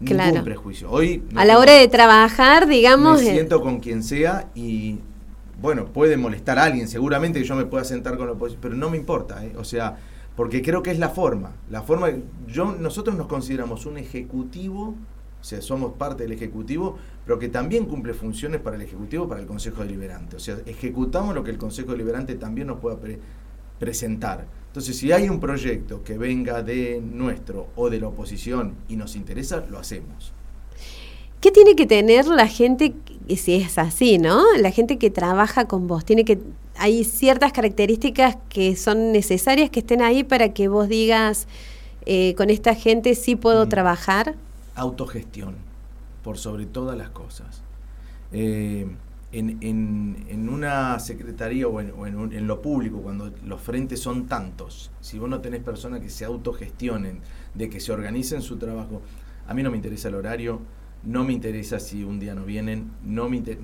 Ningún 0.00 0.16
Claro. 0.16 0.44
prejuicio. 0.44 0.90
Hoy 0.90 1.22
no 1.30 1.40
A 1.40 1.44
la 1.44 1.54
tengo- 1.54 1.62
hora 1.62 1.72
de 1.72 1.88
trabajar, 1.88 2.66
digamos... 2.66 3.22
me 3.22 3.28
eh, 3.30 3.32
siento 3.32 3.60
con 3.62 3.80
quien 3.80 4.02
sea 4.02 4.50
y 4.54 4.98
bueno, 5.60 5.86
puede 5.86 6.18
molestar 6.18 6.58
a 6.58 6.64
alguien, 6.64 6.86
seguramente 6.88 7.38
que 7.40 7.46
yo 7.46 7.54
me 7.56 7.64
pueda 7.64 7.82
sentar 7.84 8.18
con 8.18 8.26
la 8.26 8.32
oposición, 8.34 8.60
pero 8.60 8.74
no 8.74 8.90
me 8.90 8.98
importa, 8.98 9.42
¿eh? 9.44 9.52
o 9.56 9.64
sea, 9.64 9.96
porque 10.36 10.60
creo 10.60 10.82
que 10.82 10.90
es 10.90 10.98
la 10.98 11.08
forma, 11.08 11.52
la 11.70 11.80
forma, 11.80 12.08
yo, 12.46 12.76
nosotros 12.78 13.16
nos 13.16 13.26
consideramos 13.26 13.86
un 13.86 13.96
ejecutivo, 13.96 14.94
sea, 15.46 15.62
somos 15.62 15.92
parte 15.94 16.24
del 16.24 16.32
ejecutivo, 16.32 16.98
pero 17.24 17.38
que 17.38 17.48
también 17.48 17.86
cumple 17.86 18.14
funciones 18.14 18.60
para 18.60 18.76
el 18.76 18.82
ejecutivo, 18.82 19.28
para 19.28 19.40
el 19.40 19.46
Consejo 19.46 19.82
Deliberante, 19.82 20.36
o 20.36 20.40
sea, 20.40 20.58
ejecutamos 20.66 21.34
lo 21.34 21.42
que 21.44 21.50
el 21.52 21.58
Consejo 21.58 21.92
Deliberante 21.92 22.34
también 22.34 22.66
nos 22.66 22.80
pueda 22.80 22.98
pre- 22.98 23.18
presentar. 23.78 24.46
Entonces, 24.68 24.96
si 24.98 25.12
hay 25.12 25.28
un 25.28 25.40
proyecto 25.40 26.02
que 26.04 26.18
venga 26.18 26.62
de 26.62 27.00
nuestro 27.00 27.68
o 27.76 27.88
de 27.90 28.00
la 28.00 28.08
oposición 28.08 28.74
y 28.88 28.96
nos 28.96 29.16
interesa, 29.16 29.64
lo 29.70 29.78
hacemos. 29.78 30.32
¿Qué 31.40 31.50
tiene 31.50 31.76
que 31.76 31.86
tener 31.86 32.26
la 32.26 32.48
gente, 32.48 32.94
si 33.36 33.54
es 33.54 33.78
así, 33.78 34.18
¿no? 34.18 34.42
La 34.58 34.70
gente 34.70 34.98
que 34.98 35.10
trabaja 35.10 35.66
con 35.66 35.86
vos. 35.86 36.04
Tiene 36.04 36.24
que, 36.24 36.38
hay 36.76 37.04
ciertas 37.04 37.52
características 37.52 38.36
que 38.48 38.74
son 38.76 39.12
necesarias 39.12 39.70
que 39.70 39.80
estén 39.80 40.02
ahí 40.02 40.24
para 40.24 40.52
que 40.52 40.68
vos 40.68 40.88
digas, 40.88 41.46
eh, 42.06 42.34
con 42.36 42.50
esta 42.50 42.74
gente 42.74 43.14
sí 43.14 43.36
puedo 43.36 43.66
Mm. 43.66 43.68
trabajar. 43.68 44.34
Autogestión, 44.76 45.56
por 46.22 46.38
sobre 46.38 46.66
todas 46.66 46.96
las 46.96 47.10
cosas. 47.10 47.62
Eh, 48.32 48.86
en, 49.32 49.58
en- 49.62 50.24
en 50.28 50.48
una 50.48 50.98
secretaría 51.00 51.66
o, 51.68 51.80
en, 51.80 52.32
en 52.32 52.46
lo 52.46 52.62
público, 52.62 53.00
cuando 53.02 53.32
los 53.44 53.60
frentes 53.60 54.00
son 54.00 54.26
tantos, 54.26 54.90
si 55.00 55.18
vos 55.18 55.28
no 55.28 55.40
tenés 55.40 55.62
personas 55.62 56.00
que 56.00 56.10
se 56.10 56.24
autogestionen, 56.24 57.20
de 57.54 57.68
que 57.68 57.80
se 57.80 57.92
organicen 57.92 58.42
su 58.42 58.56
trabajo, 58.56 59.02
a 59.46 59.54
mí 59.54 59.62
no 59.62 59.70
me 59.70 59.76
interesa 59.76 60.08
el 60.08 60.14
horario, 60.14 60.60
no 61.04 61.24
me 61.24 61.32
interesa 61.32 61.80
si 61.80 62.04
un 62.04 62.18
día 62.20 62.34
no 62.34 62.44
vienen, 62.44 62.90
no 63.04 63.28
me 63.28 63.38
inter- 63.38 63.58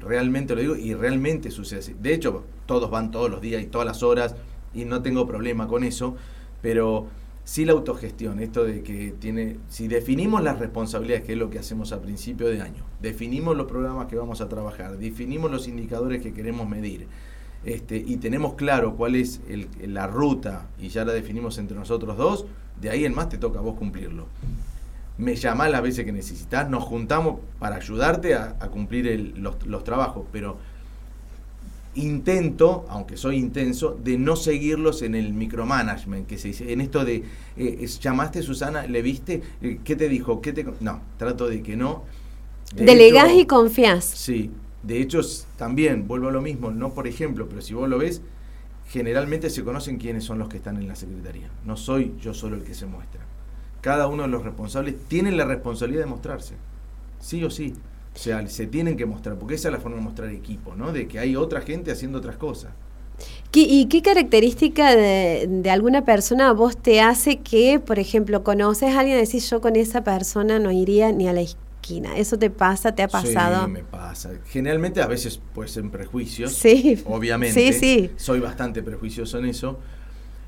realmente 0.00 0.54
lo 0.54 0.60
digo 0.60 0.76
y 0.76 0.94
realmente 0.94 1.50
sucede 1.50 1.80
así. 1.80 1.94
De 2.00 2.14
hecho, 2.14 2.44
todos 2.66 2.90
van 2.90 3.10
todos 3.10 3.30
los 3.30 3.40
días 3.40 3.62
y 3.62 3.66
todas 3.66 3.86
las 3.86 4.02
horas 4.02 4.34
y 4.74 4.84
no 4.84 5.02
tengo 5.02 5.26
problema 5.26 5.66
con 5.66 5.84
eso, 5.84 6.16
pero 6.62 7.06
sí 7.50 7.64
la 7.64 7.72
autogestión, 7.72 8.38
esto 8.38 8.62
de 8.62 8.84
que 8.84 9.12
tiene, 9.18 9.56
si 9.68 9.88
definimos 9.88 10.40
las 10.40 10.60
responsabilidades, 10.60 11.24
que 11.24 11.32
es 11.32 11.38
lo 11.38 11.50
que 11.50 11.58
hacemos 11.58 11.90
a 11.90 12.00
principio 12.00 12.46
de 12.46 12.62
año, 12.62 12.84
definimos 13.02 13.56
los 13.56 13.66
programas 13.66 14.06
que 14.06 14.14
vamos 14.14 14.40
a 14.40 14.48
trabajar, 14.48 14.98
definimos 14.98 15.50
los 15.50 15.66
indicadores 15.66 16.22
que 16.22 16.32
queremos 16.32 16.68
medir, 16.68 17.08
este, 17.64 17.96
y 17.96 18.18
tenemos 18.18 18.54
claro 18.54 18.94
cuál 18.94 19.16
es 19.16 19.40
el- 19.48 19.66
la 19.92 20.06
ruta 20.06 20.68
y 20.78 20.90
ya 20.90 21.04
la 21.04 21.12
definimos 21.12 21.58
entre 21.58 21.76
nosotros 21.76 22.16
dos, 22.16 22.46
de 22.80 22.90
ahí 22.90 23.04
en 23.04 23.16
más 23.16 23.28
te 23.28 23.36
toca 23.36 23.58
a 23.58 23.62
vos 23.62 23.76
cumplirlo. 23.76 24.26
Me 25.18 25.34
llamás 25.34 25.72
las 25.72 25.82
veces 25.82 26.04
que 26.04 26.12
necesitas, 26.12 26.70
nos 26.70 26.84
juntamos 26.84 27.40
para 27.58 27.74
ayudarte 27.74 28.36
a, 28.36 28.58
cumplir 28.70 29.34
los 29.36 29.82
trabajos, 29.82 30.24
pero 30.30 30.56
intento, 31.94 32.84
aunque 32.88 33.16
soy 33.16 33.36
intenso, 33.36 33.98
de 34.02 34.16
no 34.16 34.36
seguirlos 34.36 35.02
en 35.02 35.14
el 35.14 35.32
micromanagement, 35.32 36.26
que 36.26 36.38
se 36.38 36.48
dice, 36.48 36.72
en 36.72 36.80
esto 36.80 37.04
de, 37.04 37.24
eh, 37.56 37.86
llamaste 38.00 38.42
Susana, 38.42 38.86
le 38.86 39.02
viste, 39.02 39.42
Eh, 39.62 39.80
¿qué 39.84 39.96
te 39.96 40.08
dijo? 40.08 40.40
¿Qué 40.40 40.52
te 40.52 40.64
con-?" 40.64 40.76
no, 40.80 41.00
trato 41.18 41.48
de 41.48 41.62
que 41.62 41.76
no. 41.76 42.04
De 42.74 42.84
Delegás 42.84 43.30
hecho- 43.30 43.40
y 43.40 43.46
confías. 43.46 44.04
Sí, 44.04 44.50
de 44.82 45.00
hecho 45.00 45.20
también, 45.56 46.06
vuelvo 46.06 46.28
a 46.28 46.32
lo 46.32 46.40
mismo, 46.40 46.70
no 46.70 46.94
por 46.94 47.06
ejemplo, 47.08 47.48
pero 47.48 47.60
si 47.60 47.74
vos 47.74 47.88
lo 47.88 47.98
ves, 47.98 48.22
generalmente 48.88 49.50
se 49.50 49.64
conocen 49.64 49.98
quiénes 49.98 50.24
son 50.24 50.38
los 50.38 50.48
que 50.48 50.56
están 50.58 50.76
en 50.76 50.86
la 50.88 50.94
Secretaría. 50.96 51.50
No 51.64 51.76
soy 51.76 52.14
yo 52.20 52.34
solo 52.34 52.56
el 52.56 52.62
que 52.62 52.74
se 52.74 52.86
muestra. 52.86 53.20
Cada 53.80 54.06
uno 54.08 54.22
de 54.24 54.28
los 54.28 54.44
responsables 54.44 54.96
tiene 55.08 55.32
la 55.32 55.44
responsabilidad 55.44 56.02
de 56.04 56.10
mostrarse. 56.10 56.54
Sí 57.18 57.42
o 57.44 57.50
sí. 57.50 57.74
O 58.14 58.18
sea, 58.18 58.46
se 58.48 58.66
tienen 58.66 58.96
que 58.96 59.06
mostrar, 59.06 59.36
porque 59.38 59.54
esa 59.54 59.68
es 59.68 59.72
la 59.74 59.80
forma 59.80 59.96
de 59.98 60.02
mostrar 60.02 60.28
equipo, 60.30 60.74
¿no? 60.74 60.92
De 60.92 61.06
que 61.08 61.18
hay 61.18 61.36
otra 61.36 61.60
gente 61.60 61.90
haciendo 61.92 62.18
otras 62.18 62.36
cosas. 62.36 62.72
¿Qué- 63.50 63.60
¿Y 63.62 63.86
qué 63.86 64.02
característica 64.02 64.94
de, 64.96 65.46
de 65.48 65.70
alguna 65.70 66.04
persona 66.04 66.48
a 66.48 66.52
vos 66.52 66.76
te 66.76 67.00
hace 67.00 67.38
que, 67.38 67.80
por 67.80 67.98
ejemplo, 67.98 68.42
conoces 68.44 68.94
a 68.94 69.00
alguien 69.00 69.18
y 69.18 69.20
decís 69.20 69.48
yo 69.50 69.60
con 69.60 69.76
esa 69.76 70.02
persona 70.04 70.58
no 70.58 70.70
iría 70.72 71.12
ni 71.12 71.28
a 71.28 71.32
la 71.32 71.40
esquina? 71.42 72.16
¿Eso 72.16 72.38
te 72.38 72.50
pasa? 72.50 72.94
¿Te 72.94 73.02
ha 73.02 73.08
pasado? 73.08 73.64
Sí, 73.66 73.70
me 73.70 73.82
pasa. 73.84 74.30
Generalmente 74.46 75.02
a 75.02 75.06
veces 75.06 75.40
puede 75.54 75.68
ser 75.68 75.84
en 75.84 75.90
prejuicios. 75.90 76.52
Sí. 76.52 77.02
Obviamente. 77.06 77.72
Sí, 77.72 77.78
sí. 77.78 78.10
Soy 78.16 78.40
bastante 78.40 78.82
prejuicioso 78.82 79.38
en 79.38 79.46
eso. 79.46 79.78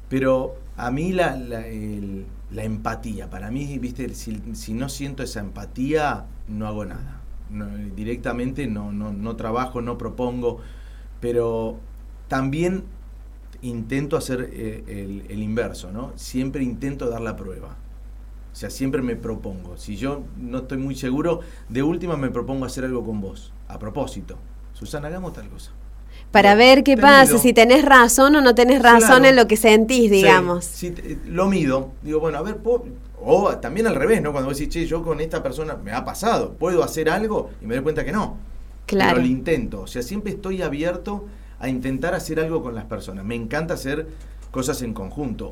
Pero 0.08 0.56
a 0.76 0.90
mí 0.90 1.12
la, 1.12 1.36
la, 1.36 1.66
el- 1.66 2.26
la 2.50 2.64
empatía, 2.64 3.30
para 3.30 3.50
mí, 3.50 3.78
viste, 3.78 4.14
si, 4.14 4.42
si 4.54 4.74
no 4.74 4.88
siento 4.90 5.22
esa 5.22 5.40
empatía, 5.40 6.26
no 6.48 6.66
hago 6.66 6.84
nada. 6.84 7.21
No, 7.52 7.66
directamente 7.94 8.66
no, 8.66 8.92
no, 8.92 9.12
no 9.12 9.36
trabajo, 9.36 9.80
no 9.82 9.98
propongo. 9.98 10.60
Pero 11.20 11.78
también 12.28 12.84
intento 13.60 14.16
hacer 14.16 14.50
eh, 14.52 14.82
el, 14.88 15.24
el 15.28 15.42
inverso, 15.42 15.92
¿no? 15.92 16.12
Siempre 16.16 16.62
intento 16.64 17.08
dar 17.08 17.20
la 17.20 17.36
prueba. 17.36 17.76
O 18.52 18.54
sea, 18.56 18.70
siempre 18.70 19.00
me 19.02 19.16
propongo. 19.16 19.76
Si 19.76 19.96
yo 19.96 20.22
no 20.38 20.58
estoy 20.58 20.78
muy 20.78 20.94
seguro, 20.94 21.40
de 21.68 21.82
última 21.82 22.16
me 22.16 22.30
propongo 22.30 22.64
hacer 22.64 22.84
algo 22.84 23.04
con 23.04 23.20
vos. 23.20 23.52
A 23.68 23.78
propósito. 23.78 24.36
Susana, 24.74 25.08
hagamos 25.08 25.32
tal 25.32 25.48
cosa. 25.48 25.70
Para 26.30 26.54
Bueno, 26.54 26.58
ver 26.58 26.84
qué 26.84 26.96
pasa, 26.96 27.38
si 27.38 27.52
tenés 27.52 27.84
razón 27.84 28.34
o 28.36 28.40
no 28.40 28.54
tenés 28.54 28.82
razón 28.82 29.08
Claro. 29.20 29.24
en 29.26 29.36
lo 29.36 29.46
que 29.46 29.56
sentís, 29.56 30.10
digamos. 30.10 30.64
Sí, 30.64 30.90
te- 30.90 31.18
lo 31.26 31.46
mido. 31.48 31.92
Digo, 32.02 32.20
bueno, 32.20 32.38
a 32.38 32.42
ver, 32.42 32.56
¿puedo- 32.58 32.84
o 33.24 33.56
también 33.58 33.86
al 33.86 33.94
revés, 33.94 34.20
¿no? 34.22 34.32
Cuando 34.32 34.48
vos 34.50 34.58
decís, 34.58 34.72
che, 34.74 34.86
yo 34.86 35.02
con 35.02 35.20
esta 35.20 35.42
persona 35.42 35.76
me 35.76 35.92
ha 35.92 36.04
pasado, 36.04 36.52
¿puedo 36.54 36.82
hacer 36.82 37.08
algo? 37.10 37.50
Y 37.60 37.66
me 37.66 37.74
doy 37.74 37.82
cuenta 37.82 38.04
que 38.04 38.12
no. 38.12 38.36
Claro. 38.86 39.12
Pero 39.14 39.22
lo 39.26 39.26
intento. 39.32 39.80
O 39.82 39.86
sea, 39.86 40.02
siempre 40.02 40.32
estoy 40.32 40.62
abierto 40.62 41.26
a 41.58 41.68
intentar 41.68 42.14
hacer 42.14 42.40
algo 42.40 42.62
con 42.62 42.74
las 42.74 42.84
personas. 42.84 43.24
Me 43.24 43.34
encanta 43.34 43.74
hacer 43.74 44.06
cosas 44.50 44.82
en 44.82 44.92
conjunto. 44.94 45.50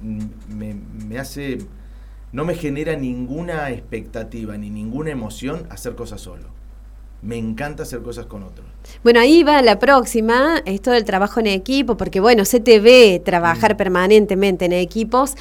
Mm, 0.00 0.20
Me, 0.48 0.74
me 1.08 1.18
hace. 1.18 1.58
No 2.32 2.44
me 2.44 2.54
genera 2.54 2.94
ninguna 2.96 3.70
expectativa 3.70 4.56
ni 4.56 4.70
ninguna 4.70 5.10
emoción 5.10 5.66
hacer 5.70 5.96
cosas 5.96 6.20
solo. 6.20 6.44
Me 7.22 7.36
encanta 7.36 7.82
hacer 7.82 8.00
cosas 8.02 8.24
con 8.26 8.44
otros. 8.44 8.66
Bueno, 9.02 9.20
ahí 9.20 9.42
va 9.42 9.60
la 9.60 9.78
próxima, 9.78 10.62
esto 10.64 10.90
del 10.90 11.04
trabajo 11.04 11.40
en 11.40 11.48
equipo, 11.48 11.96
porque 11.98 12.18
bueno, 12.20 12.44
se 12.46 12.60
te 12.60 12.80
ve 12.80 13.20
trabajar 13.22 13.74
Mm. 13.74 13.76
permanentemente 13.76 14.64
en 14.66 14.72
equipos. 14.72 15.34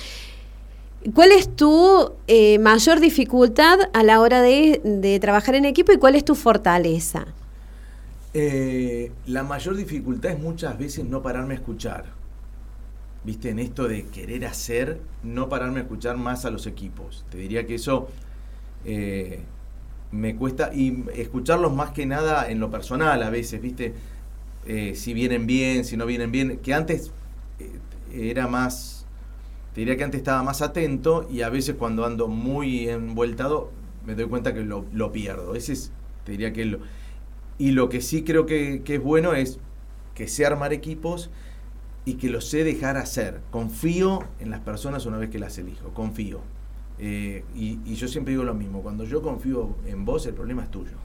¿Cuál 1.14 1.32
es 1.32 1.56
tu 1.56 2.12
eh, 2.28 2.60
mayor 2.60 3.00
dificultad 3.00 3.80
a 3.94 4.04
la 4.04 4.20
hora 4.20 4.42
de, 4.42 5.18
trabajar 5.22 5.56
en 5.56 5.64
equipo 5.64 5.94
y 5.94 5.98
cuál 5.98 6.16
es 6.16 6.26
tu 6.26 6.36
fortaleza? 6.36 7.26
Eh, 8.34 9.12
la 9.26 9.44
mayor 9.44 9.78
dificultad 9.78 10.32
es 10.32 10.40
muchas 10.40 10.78
veces 10.78 11.06
no 11.06 11.22
pararme 11.22 11.54
a 11.54 11.58
escuchar. 11.58 12.06
Viste, 13.24 13.50
en 13.50 13.60
esto 13.60 13.88
de 13.88 14.08
querer 14.08 14.46
hacer, 14.46 15.00
no 15.24 15.48
pararme 15.48 15.80
a 15.80 15.84
escuchar 15.84 16.18
más 16.18 16.44
a 16.44 16.52
los 16.52 16.68
equipos. 16.68 17.26
Te 17.30 17.38
diría 17.38 17.66
que 17.66 17.76
eso 17.76 18.10
eh, 18.84 19.40
me 20.12 20.36
cuesta, 20.36 20.74
y 20.74 21.06
escucharlos 21.16 21.74
más 21.74 21.92
que 21.92 22.06
nada 22.06 22.50
en 22.50 22.60
lo 22.60 22.70
personal 22.70 23.24
a 23.24 23.30
veces, 23.30 23.62
viste, 23.62 23.94
si 24.94 25.14
vienen 25.14 25.48
bien, 25.48 25.86
si 25.86 25.98
no 25.98 26.06
vienen 26.06 26.32
bien, 26.32 26.58
que 26.58 26.74
antes 26.74 27.12
era 28.14 28.48
más, 28.48 28.99
te 29.74 29.82
diría 29.82 29.98
que 29.98 30.04
antes 30.04 30.20
estaba 30.20 30.44
más 30.44 30.62
atento 30.62 31.28
y 31.30 31.42
a 31.42 31.50
veces 31.50 31.76
cuando 31.76 32.06
ando 32.06 32.28
muy 32.28 32.90
envueltado 32.90 33.72
me 34.06 34.16
doy 34.16 34.26
cuenta 34.26 34.54
que 34.54 34.62
lo, 34.62 34.86
lo 34.94 35.12
pierdo. 35.12 35.56
Ese 35.56 35.74
es, 35.74 35.92
te 36.26 36.32
diría 36.32 36.54
que 36.54 36.66
lo, 36.66 36.80
y 37.58 37.72
lo 37.72 37.90
que 37.90 38.02
sí 38.02 38.24
creo 38.24 38.46
que, 38.46 38.82
es 38.86 39.04
bueno 39.04 39.34
es 39.34 39.60
que 40.16 40.28
sé 40.28 40.46
armar 40.46 40.74
equipos 40.74 41.30
y 42.06 42.16
que 42.16 42.30
los 42.30 42.46
sé 42.46 42.64
dejar 42.64 42.98
hacer. 42.98 43.42
Confío 43.52 44.24
en 44.40 44.50
las 44.50 44.62
personas 44.62 45.06
una 45.06 45.18
vez 45.18 45.30
que 45.30 45.40
las 45.40 45.58
elijo, 45.58 45.90
confío. 45.90 46.40
Eh, 46.98 47.44
y, 47.56 47.80
y 47.86 47.96
yo 47.96 48.08
siempre 48.08 48.32
digo 48.32 48.44
lo 48.44 48.54
mismo, 48.54 48.82
cuando 48.82 49.04
yo 49.04 49.22
confío 49.22 49.76
en 49.86 50.06
vos, 50.06 50.26
el 50.26 50.34
problema 50.34 50.64
es 50.64 50.72
tuyo. 50.72 50.98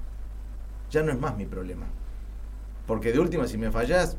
Ya 0.91 1.03
no 1.03 1.13
es 1.13 1.19
más 1.19 1.37
mi 1.37 1.45
problema. 1.45 1.87
Porque 2.87 3.13
de 3.13 3.19
última, 3.19 3.47
si 3.49 3.59
me 3.59 3.71
fallás, 3.71 4.17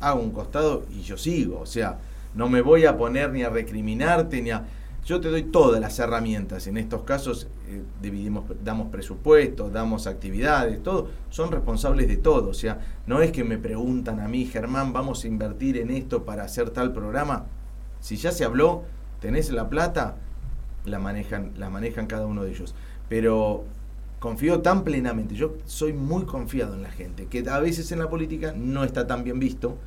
hago 0.00 0.20
un 0.20 0.30
costado 0.30 0.86
y 0.90 1.02
yo 1.02 1.18
sigo. 1.18 1.60
O 1.60 1.66
sea, 1.66 1.98
no 2.36 2.48
me 2.48 2.60
voy 2.60 2.84
a 2.84 2.96
poner 2.96 3.32
ni 3.32 3.42
a 3.42 3.48
recriminarte, 3.48 4.40
ni 4.42 4.50
a... 4.50 4.64
Yo 5.04 5.20
te 5.20 5.28
doy 5.28 5.44
todas 5.44 5.80
las 5.80 5.98
herramientas. 5.98 6.66
En 6.66 6.76
estos 6.76 7.02
casos 7.02 7.48
eh, 7.68 7.82
dividimos, 8.02 8.44
damos 8.62 8.88
presupuestos, 8.88 9.72
damos 9.72 10.06
actividades, 10.06 10.82
todo. 10.82 11.08
Son 11.30 11.50
responsables 11.50 12.08
de 12.08 12.16
todo. 12.16 12.50
O 12.50 12.54
sea, 12.54 12.80
no 13.06 13.22
es 13.22 13.30
que 13.30 13.44
me 13.44 13.56
preguntan 13.56 14.20
a 14.20 14.28
mí, 14.28 14.46
Germán, 14.46 14.92
vamos 14.92 15.24
a 15.24 15.28
invertir 15.28 15.78
en 15.78 15.90
esto 15.90 16.24
para 16.24 16.42
hacer 16.42 16.70
tal 16.70 16.92
programa. 16.92 17.46
Si 18.00 18.16
ya 18.16 18.32
se 18.32 18.44
habló, 18.44 18.82
tenés 19.20 19.50
la 19.50 19.68
plata, 19.68 20.16
la 20.84 20.98
manejan, 20.98 21.52
la 21.56 21.70
manejan 21.70 22.06
cada 22.06 22.26
uno 22.26 22.42
de 22.42 22.50
ellos. 22.50 22.74
Pero 23.08 23.64
confío 24.18 24.60
tan 24.60 24.82
plenamente, 24.82 25.36
yo 25.36 25.54
soy 25.66 25.92
muy 25.92 26.24
confiado 26.24 26.74
en 26.74 26.82
la 26.82 26.90
gente, 26.90 27.26
que 27.26 27.48
a 27.48 27.60
veces 27.60 27.92
en 27.92 28.00
la 28.00 28.10
política 28.10 28.52
no 28.56 28.82
está 28.82 29.06
tan 29.06 29.22
bien 29.24 29.38
visto, 29.38 29.78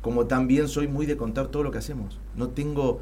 como 0.00 0.26
también 0.26 0.68
soy 0.68 0.88
muy 0.88 1.06
de 1.06 1.16
contar 1.16 1.48
todo 1.48 1.62
lo 1.62 1.70
que 1.70 1.78
hacemos. 1.78 2.18
No 2.36 2.48
tengo, 2.48 3.00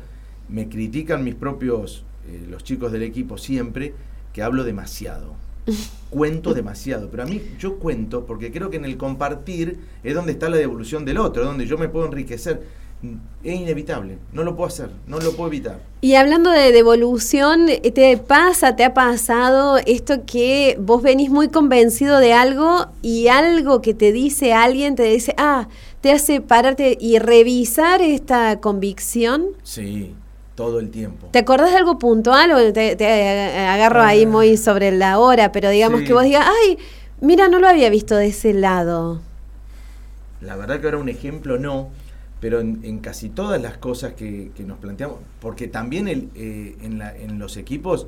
me 0.48 0.68
critican 0.68 1.24
mis 1.24 1.34
propios, 1.34 2.04
eh, 2.28 2.46
los 2.48 2.64
chicos 2.64 2.92
del 2.92 3.02
equipo 3.02 3.38
siempre, 3.38 3.94
que 4.32 4.42
hablo 4.42 4.64
demasiado. 4.64 5.34
Cuento 6.10 6.54
demasiado, 6.54 7.08
pero 7.10 7.22
a 7.22 7.26
mí 7.26 7.42
yo 7.58 7.78
cuento 7.78 8.24
porque 8.24 8.50
creo 8.50 8.70
que 8.70 8.78
en 8.78 8.84
el 8.84 8.96
compartir 8.96 9.78
es 10.02 10.14
donde 10.14 10.32
está 10.32 10.48
la 10.48 10.56
devolución 10.56 11.04
del 11.04 11.18
otro, 11.18 11.44
donde 11.44 11.66
yo 11.66 11.76
me 11.76 11.88
puedo 11.88 12.06
enriquecer. 12.06 12.62
Es 13.44 13.54
inevitable, 13.54 14.18
no 14.32 14.42
lo 14.42 14.56
puedo 14.56 14.66
hacer, 14.66 14.90
no 15.06 15.20
lo 15.20 15.32
puedo 15.32 15.48
evitar. 15.48 15.80
Y 16.00 16.14
hablando 16.14 16.50
de 16.50 16.72
devolución, 16.72 17.66
¿te 17.66 18.16
pasa, 18.16 18.74
te 18.74 18.82
ha 18.84 18.92
pasado 18.92 19.78
esto 19.86 20.24
que 20.26 20.76
vos 20.80 21.00
venís 21.00 21.30
muy 21.30 21.48
convencido 21.48 22.18
de 22.18 22.32
algo 22.32 22.86
y 23.00 23.28
algo 23.28 23.82
que 23.82 23.94
te 23.94 24.10
dice 24.10 24.52
alguien 24.52 24.96
te 24.96 25.04
dice, 25.04 25.32
ah, 25.38 25.68
te 26.00 26.12
hace 26.12 26.40
pararte 26.40 26.96
y 27.00 27.18
revisar 27.18 28.02
esta 28.02 28.60
convicción? 28.60 29.46
Sí, 29.62 30.14
todo 30.54 30.78
el 30.80 30.90
tiempo. 30.90 31.28
¿Te 31.32 31.40
acordás 31.40 31.70
de 31.70 31.76
algo 31.76 31.98
puntual 31.98 32.52
o 32.52 32.72
te, 32.72 32.96
te 32.96 33.06
agarro 33.66 34.02
ahí 34.02 34.26
muy 34.26 34.56
sobre 34.56 34.90
la 34.92 35.18
hora, 35.18 35.52
pero 35.52 35.70
digamos 35.70 36.00
Sí. 36.00 36.06
que 36.06 36.12
vos 36.12 36.24
digas, 36.24 36.46
ay, 36.46 36.78
mira, 37.20 37.48
no 37.48 37.58
lo 37.58 37.68
había 37.68 37.90
visto 37.90 38.16
de 38.16 38.26
ese 38.28 38.52
lado? 38.54 39.20
La 40.40 40.56
verdad 40.56 40.80
que 40.80 40.86
ahora 40.86 40.98
un 40.98 41.08
ejemplo 41.08 41.58
no, 41.58 41.90
pero 42.40 42.60
en, 42.60 42.80
en 42.84 42.98
casi 43.00 43.28
todas 43.28 43.60
las 43.60 43.78
cosas 43.78 44.12
que, 44.14 44.52
que 44.56 44.62
nos 44.64 44.78
planteamos, 44.78 45.18
porque 45.40 45.66
también 45.66 46.06
el, 46.06 46.30
eh, 46.36 46.76
en, 46.82 46.98
la- 46.98 47.16
en 47.16 47.38
los 47.40 47.56
equipos 47.56 48.06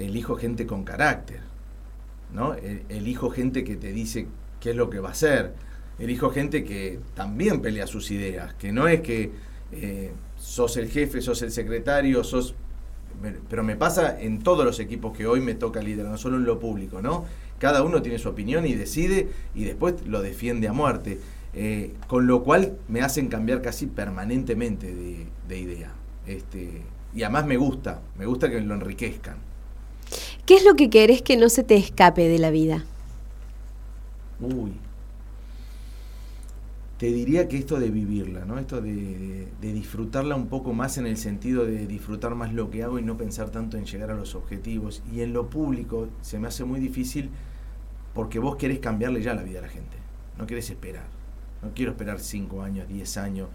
elijo 0.00 0.34
gente 0.36 0.66
con 0.66 0.82
carácter, 0.84 1.40
¿no? 2.32 2.54
El- 2.54 2.82
Elijo 2.88 3.30
gente 3.30 3.62
que 3.62 3.76
te 3.76 3.92
dice 3.92 4.26
qué 4.60 4.70
es 4.70 4.76
lo 4.76 4.90
que 4.90 4.98
va 4.98 5.10
a 5.10 5.12
hacer, 5.12 5.54
elijo 5.98 6.30
gente 6.30 6.64
que 6.64 6.98
también 7.14 7.60
pelea 7.60 7.86
sus 7.86 8.10
ideas, 8.10 8.54
que 8.54 8.72
no 8.72 8.88
es 8.88 9.00
que 9.00 9.32
eh, 9.72 10.12
sos 10.36 10.76
el 10.76 10.88
jefe, 10.88 11.20
sos 11.20 11.42
el 11.42 11.50
secretario, 11.50 12.24
sos... 12.24 12.54
Pero 13.48 13.62
me 13.62 13.76
pasa 13.76 14.20
en 14.20 14.42
todos 14.42 14.64
los 14.64 14.80
equipos 14.80 15.16
que 15.16 15.26
hoy 15.26 15.40
me 15.40 15.54
toca 15.54 15.80
liderar, 15.80 16.10
no 16.10 16.18
solo 16.18 16.36
en 16.36 16.44
lo 16.44 16.58
público, 16.58 17.00
¿no? 17.00 17.24
Cada 17.58 17.82
uno 17.82 18.02
tiene 18.02 18.18
su 18.18 18.28
opinión 18.28 18.66
y 18.66 18.74
decide 18.74 19.28
y 19.54 19.64
después 19.64 20.06
lo 20.06 20.20
defiende 20.20 20.68
a 20.68 20.72
muerte. 20.72 21.20
Eh, 21.54 21.92
con 22.08 22.26
lo 22.26 22.42
cual 22.42 22.76
me 22.88 23.00
hacen 23.00 23.28
cambiar 23.28 23.62
casi 23.62 23.86
permanentemente 23.86 24.92
de, 24.92 25.26
de 25.48 25.58
idea. 25.58 25.92
Este, 26.26 26.82
y 27.14 27.22
además 27.22 27.46
me 27.46 27.56
gusta, 27.56 28.00
me 28.18 28.26
gusta 28.26 28.50
que 28.50 28.60
lo 28.60 28.74
enriquezcan. 28.74 29.36
¿Qué 30.44 30.56
es 30.56 30.64
lo 30.64 30.74
que 30.74 30.90
querés 30.90 31.22
que 31.22 31.36
no 31.36 31.48
se 31.48 31.62
te 31.62 31.76
escape 31.76 32.28
de 32.28 32.38
la 32.38 32.50
vida? 32.50 32.84
Uy. 34.40 34.72
Te 37.04 37.12
diría 37.12 37.48
que 37.48 37.58
esto 37.58 37.78
de 37.78 37.90
vivirla, 37.90 38.46
¿no? 38.46 38.58
Esto 38.58 38.80
de, 38.80 39.46
disfrutarla 39.60 40.36
un 40.36 40.46
poco 40.46 40.72
más 40.72 40.96
en 40.96 41.06
el 41.06 41.18
sentido 41.18 41.66
de 41.66 41.86
disfrutar 41.86 42.34
más 42.34 42.54
lo 42.54 42.70
que 42.70 42.82
hago 42.82 42.98
y 42.98 43.02
no 43.02 43.18
pensar 43.18 43.50
tanto 43.50 43.76
en 43.76 43.84
llegar 43.84 44.10
a 44.10 44.14
los 44.14 44.34
objetivos. 44.34 45.02
Y 45.12 45.20
en 45.20 45.34
lo 45.34 45.50
público 45.50 46.08
se 46.22 46.38
me 46.38 46.48
hace 46.48 46.64
muy 46.64 46.80
difícil 46.80 47.28
porque 48.14 48.38
vos 48.38 48.56
querés 48.56 48.78
cambiarle 48.78 49.20
ya 49.20 49.34
la 49.34 49.42
vida 49.42 49.58
a 49.58 49.62
la 49.62 49.68
gente. 49.68 49.98
No 50.38 50.46
querés 50.46 50.70
esperar. 50.70 51.04
No 51.60 51.72
quiero 51.74 51.92
esperar 51.92 52.20
5 52.20 52.62
años, 52.62 52.88
10 52.88 53.18
años. 53.18 53.48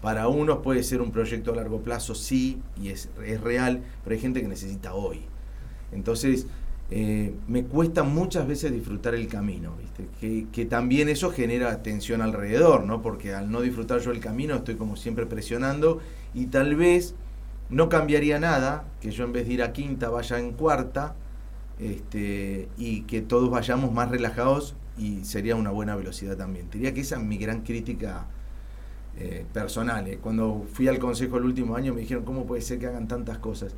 Para 0.00 0.28
unos 0.28 0.60
puede 0.60 0.82
ser 0.82 1.02
un 1.02 1.10
proyecto 1.10 1.52
a 1.52 1.56
largo 1.56 1.82
plazo, 1.82 2.14
sí, 2.14 2.62
y 2.80 2.88
es, 2.88 3.10
es 3.22 3.38
real, 3.38 3.82
pero 4.02 4.14
hay 4.14 4.22
gente 4.22 4.40
que 4.40 4.48
necesita 4.48 4.94
hoy. 4.94 5.20
Entonces, 5.92 6.46
eh, 6.90 7.34
me 7.48 7.64
cuesta 7.64 8.02
muchas 8.02 8.46
veces 8.46 8.72
disfrutar 8.72 9.14
el 9.14 9.26
camino, 9.26 9.74
¿viste? 9.78 10.46
Que, 10.52 10.64
también 10.66 11.08
eso 11.08 11.30
genera 11.30 11.82
tensión 11.82 12.20
alrededor, 12.20 12.84
¿no? 12.84 13.00
Porque 13.00 13.34
al 13.34 13.50
no 13.50 13.62
disfrutar 13.62 14.00
yo 14.00 14.10
el 14.10 14.20
camino 14.20 14.56
estoy 14.56 14.76
como 14.76 14.96
siempre 14.96 15.26
presionando 15.26 16.00
y 16.34 16.46
tal 16.46 16.76
vez 16.76 17.14
no 17.70 17.88
cambiaría 17.88 18.38
nada 18.38 18.84
que 19.00 19.10
yo 19.10 19.24
en 19.24 19.32
vez 19.32 19.46
de 19.46 19.54
ir 19.54 19.62
a 19.62 19.72
quinta 19.72 20.10
vaya 20.10 20.38
en 20.38 20.52
cuarta 20.52 21.14
este, 21.78 22.68
y 22.76 23.02
que 23.02 23.22
todos 23.22 23.50
vayamos 23.50 23.92
más 23.92 24.10
relajados 24.10 24.76
y 24.98 25.24
sería 25.24 25.56
una 25.56 25.70
buena 25.70 25.96
velocidad 25.96 26.36
también. 26.36 26.68
Diría 26.70 26.92
que 26.92 27.00
esa 27.00 27.16
es 27.16 27.22
mi 27.22 27.38
gran 27.38 27.62
crítica 27.62 28.26
eh, 29.18 29.46
personales. 29.52 30.18
Cuando 30.20 30.66
fui 30.72 30.86
al 30.88 30.98
consejo 30.98 31.38
el 31.38 31.44
último 31.44 31.76
año 31.76 31.94
me 31.94 32.02
dijeron, 32.02 32.24
¿cómo 32.24 32.44
puede 32.44 32.62
ser 32.62 32.78
que 32.78 32.86
hagan 32.86 33.08
tantas 33.08 33.38
cosas? 33.38 33.74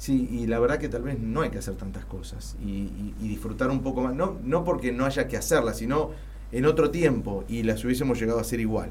Sí, 0.00 0.28
y 0.32 0.46
la 0.46 0.58
verdad 0.58 0.78
que 0.78 0.88
tal 0.88 1.02
vez 1.02 1.18
no 1.20 1.42
hay 1.42 1.50
que 1.50 1.58
hacer 1.58 1.74
tantas 1.76 2.06
cosas 2.06 2.56
y, 2.64 2.70
y- 2.70 3.14
y 3.20 3.28
disfrutar 3.28 3.68
un 3.70 3.82
poco 3.82 4.00
más, 4.02 4.14
no, 4.14 4.38
no 4.42 4.64
porque 4.64 4.92
no 4.92 5.04
haya 5.04 5.28
que 5.28 5.36
hacerlas, 5.36 5.78
sino 5.78 6.12
en 6.52 6.64
otro 6.66 6.90
tiempo 6.90 7.44
y 7.48 7.62
las 7.64 7.84
hubiésemos 7.84 8.18
llegado 8.18 8.38
a 8.38 8.42
hacer 8.42 8.60
igual. 8.60 8.90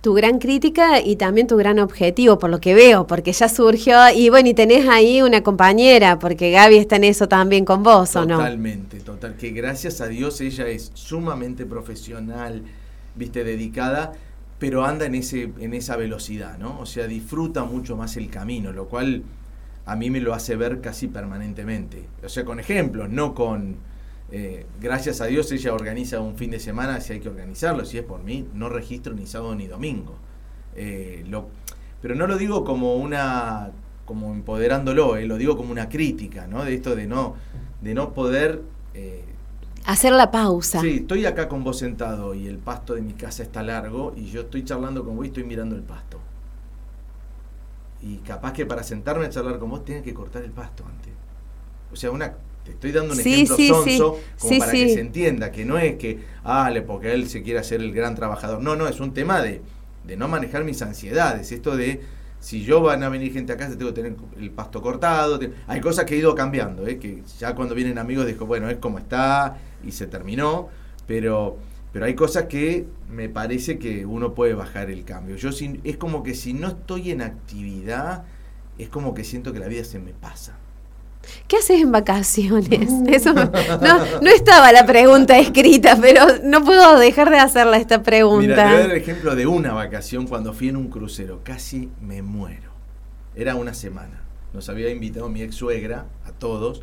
Tu 0.00 0.12
gran 0.14 0.38
crítica 0.38 1.00
y 1.00 1.16
también 1.16 1.46
tu 1.48 1.56
gran 1.56 1.78
objetivo, 1.80 2.38
por 2.38 2.50
lo 2.50 2.60
que 2.60 2.74
veo, 2.74 3.06
porque 3.06 3.32
ya 3.32 3.48
surgió, 3.48 3.96
y 4.14 4.28
bueno, 4.28 4.48
y 4.48 4.54
tenés 4.54 4.86
ahí 4.88 5.22
una 5.22 5.42
compañera, 5.42 6.18
porque 6.20 6.50
Gaby 6.52 6.76
está 6.78 6.96
en 6.96 7.04
eso 7.04 7.28
también 7.28 7.64
con 7.64 7.82
vos, 7.82 8.14
¿o 8.16 8.24
no? 8.24 8.36
Totalmente, 8.36 9.00
total. 9.00 9.36
Que 9.36 9.50
gracias 9.50 10.00
a 10.00 10.08
Dios 10.08 10.40
ella 10.40 10.66
es 10.66 10.90
sumamente 10.94 11.66
profesional, 11.66 12.64
viste, 13.14 13.44
dedicada, 13.44 14.12
pero 14.58 14.84
anda 14.84 15.06
en, 15.06 15.14
ese, 15.14 15.52
en 15.60 15.74
esa 15.74 15.96
velocidad, 15.96 16.58
¿no? 16.58 16.80
O 16.80 16.86
sea, 16.86 17.06
disfruta 17.06 17.64
mucho 17.64 17.96
más 17.96 18.16
el 18.16 18.28
camino, 18.30 18.72
lo 18.72 18.88
cual 18.88 19.22
a 19.90 19.96
mí 19.96 20.10
me 20.10 20.20
lo 20.20 20.34
hace 20.34 20.56
ver 20.56 20.80
casi 20.80 21.08
permanentemente. 21.08 22.08
O 22.24 22.28
sea, 22.28 22.44
con 22.44 22.60
ejemplos, 22.60 23.08
no 23.10 23.34
con... 23.34 23.76
eh, 24.30 24.66
gracias 24.80 25.20
a 25.20 25.26
Dios 25.26 25.50
ella 25.52 25.72
organiza 25.74 26.20
un 26.20 26.36
fin 26.36 26.50
de 26.50 26.60
semana 26.60 27.00
si 27.00 27.14
hay 27.14 27.20
que 27.20 27.28
organizarlo, 27.28 27.84
si 27.84 27.98
es 27.98 28.04
por 28.04 28.22
mí, 28.22 28.46
no 28.54 28.68
registro 28.68 29.14
ni 29.14 29.26
sábado 29.26 29.54
ni 29.54 29.66
domingo. 29.66 30.16
Eh, 30.76 31.24
lo- 31.28 31.48
pero 32.00 32.14
no 32.14 32.26
lo 32.26 32.36
digo 32.38 32.64
como 32.64 32.96
una 32.96 33.70
como 34.04 34.32
empoderándolo, 34.32 35.16
eh, 35.16 35.26
lo 35.26 35.36
digo 35.36 35.56
como 35.56 35.70
una 35.72 35.88
crítica, 35.88 36.46
¿no? 36.46 36.64
De 36.64 36.74
esto 36.74 36.96
de 36.96 37.06
no 37.06 37.34
de 37.82 37.94
no 37.94 38.12
poder 38.14 38.62
eh, 38.94 39.24
Hacer 39.84 40.12
la 40.12 40.30
pausa. 40.30 40.80
Sí, 40.80 40.98
estoy 41.00 41.26
acá 41.26 41.48
con 41.48 41.64
vos 41.64 41.78
sentado 41.78 42.34
y 42.34 42.46
el 42.46 42.58
pasto 42.58 42.94
de 42.94 43.02
mi 43.02 43.14
casa 43.14 43.42
está 43.42 43.62
largo 43.62 44.12
y 44.16 44.26
yo 44.26 44.42
estoy 44.42 44.64
charlando 44.64 45.04
con 45.04 45.16
vos 45.16 45.24
y 45.24 45.28
estoy 45.28 45.44
mirando 45.44 45.74
el 45.76 45.82
pasto. 45.82 46.20
Y 48.02 48.16
capaz 48.18 48.52
que 48.52 48.64
para 48.66 48.82
sentarme 48.82 49.26
a 49.26 49.30
charlar 49.30 49.58
con 49.58 49.70
vos 49.70 49.84
tenga 49.84 50.02
que 50.02 50.14
cortar 50.14 50.42
el 50.44 50.50
pasto 50.52 50.84
antes. 50.86 51.12
O 51.92 51.96
sea, 51.96 52.10
una 52.10 52.34
te 52.64 52.72
estoy 52.72 52.92
dando 52.92 53.14
un 53.14 53.20
Sí, 53.20 53.34
ejemplo 53.34 53.56
sí, 53.56 53.68
sonso 53.68 54.16
sí. 54.36 54.48
como 54.48 54.58
para 54.58 54.72
que 54.72 54.94
se 54.94 55.00
entienda 55.00 55.50
que 55.50 55.64
no 55.64 55.78
es 55.78 55.96
que, 55.96 56.20
ah, 56.44 56.70
porque 56.86 57.12
él 57.14 57.28
se 57.28 57.42
quiere 57.42 57.58
hacer 57.58 57.80
el 57.80 57.92
gran 57.92 58.14
trabajador. 58.14 58.60
No, 58.60 58.76
no, 58.76 58.86
es 58.86 59.00
un 59.00 59.14
tema 59.14 59.40
de, 59.40 59.62
de 60.04 60.16
no 60.16 60.28
manejar 60.28 60.64
mis 60.64 60.82
ansiedades. 60.82 61.50
Esto 61.50 61.76
de, 61.76 62.02
si 62.40 62.62
yo 62.64 62.80
van 62.82 63.02
a 63.02 63.08
venir 63.08 63.32
gente 63.32 63.52
a 63.52 63.56
casa, 63.56 63.76
tengo 63.76 63.92
que 63.92 64.02
tener 64.02 64.16
el 64.38 64.50
pasto 64.50 64.82
cortado. 64.82 65.40
Hay 65.66 65.80
cosas 65.80 66.04
que 66.04 66.14
he 66.14 66.18
ido 66.18 66.34
cambiando, 66.34 66.86
¿eh? 66.86 66.98
que 66.98 67.22
ya 67.38 67.54
cuando 67.54 67.74
vienen 67.74 67.98
amigos 67.98 68.26
dijo, 68.26 68.46
bueno, 68.46 68.68
es 68.68 68.76
como 68.76 68.98
está 68.98 69.56
y 69.84 69.92
se 69.92 70.06
terminó. 70.06 70.68
Pero, 71.06 71.56
pero 71.98 72.06
hay 72.06 72.14
cosas 72.14 72.44
que 72.44 72.86
me 73.10 73.28
parece 73.28 73.76
que 73.80 74.06
uno 74.06 74.32
puede 74.32 74.54
bajar 74.54 74.88
el 74.88 75.04
cambio. 75.04 75.34
Yo 75.34 75.50
sin- 75.50 75.80
es 75.82 75.96
como 75.96 76.22
que 76.22 76.36
si 76.36 76.52
no 76.52 76.68
estoy 76.68 77.10
en 77.10 77.22
actividad, 77.22 78.22
es 78.78 78.88
como 78.88 79.14
que 79.14 79.24
siento 79.24 79.52
que 79.52 79.58
la 79.58 79.66
vida 79.66 79.82
se 79.82 79.98
me 79.98 80.12
pasa. 80.12 80.54
¿Qué 81.48 81.56
haces 81.56 81.80
en 81.80 81.90
vacaciones? 81.90 82.88
Eso 83.08 83.34
me- 83.34 83.46
no, 83.46 84.20
no 84.22 84.30
estaba 84.30 84.70
la 84.70 84.86
pregunta 84.86 85.36
escrita, 85.40 85.98
pero 86.00 86.20
no 86.44 86.62
puedo 86.62 87.00
dejar 87.00 87.30
de 87.30 87.38
hacerla 87.40 87.78
esta 87.78 87.96
Mira, 87.98 88.04
te 88.04 88.22
voy 88.22 88.30
a 88.36 88.38
pregunta. 88.44 88.54
dar 88.64 88.90
el 88.92 88.96
ejemplo 88.96 89.34
de 89.34 89.48
una 89.48 89.72
vacación 89.72 90.28
cuando 90.28 90.52
fui 90.52 90.68
en 90.68 90.76
un 90.76 90.90
crucero. 90.90 91.40
Casi 91.42 91.90
me 92.00 92.22
muero. 92.22 92.70
Era 93.34 93.56
una 93.56 93.74
semana. 93.74 94.22
Nos 94.52 94.68
había 94.68 94.88
invitado 94.90 95.28
mi 95.30 95.42
ex 95.42 95.56
suegra, 95.56 96.06
a 96.24 96.30
todos. 96.30 96.82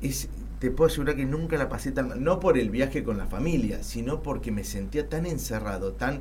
Es, 0.00 0.28
te 0.60 0.70
puedo 0.70 0.88
asegurar 0.88 1.16
que 1.16 1.24
nunca 1.24 1.56
la 1.56 1.68
pasé 1.68 1.90
tan 1.90 2.08
mal. 2.08 2.22
No 2.22 2.38
por 2.38 2.56
el 2.56 2.70
viaje 2.70 3.02
con 3.02 3.18
la 3.18 3.26
familia, 3.26 3.82
sino 3.82 4.22
porque 4.22 4.52
me 4.52 4.62
sentía 4.62 5.08
tan 5.08 5.26
encerrado, 5.26 5.94
tan... 5.94 6.20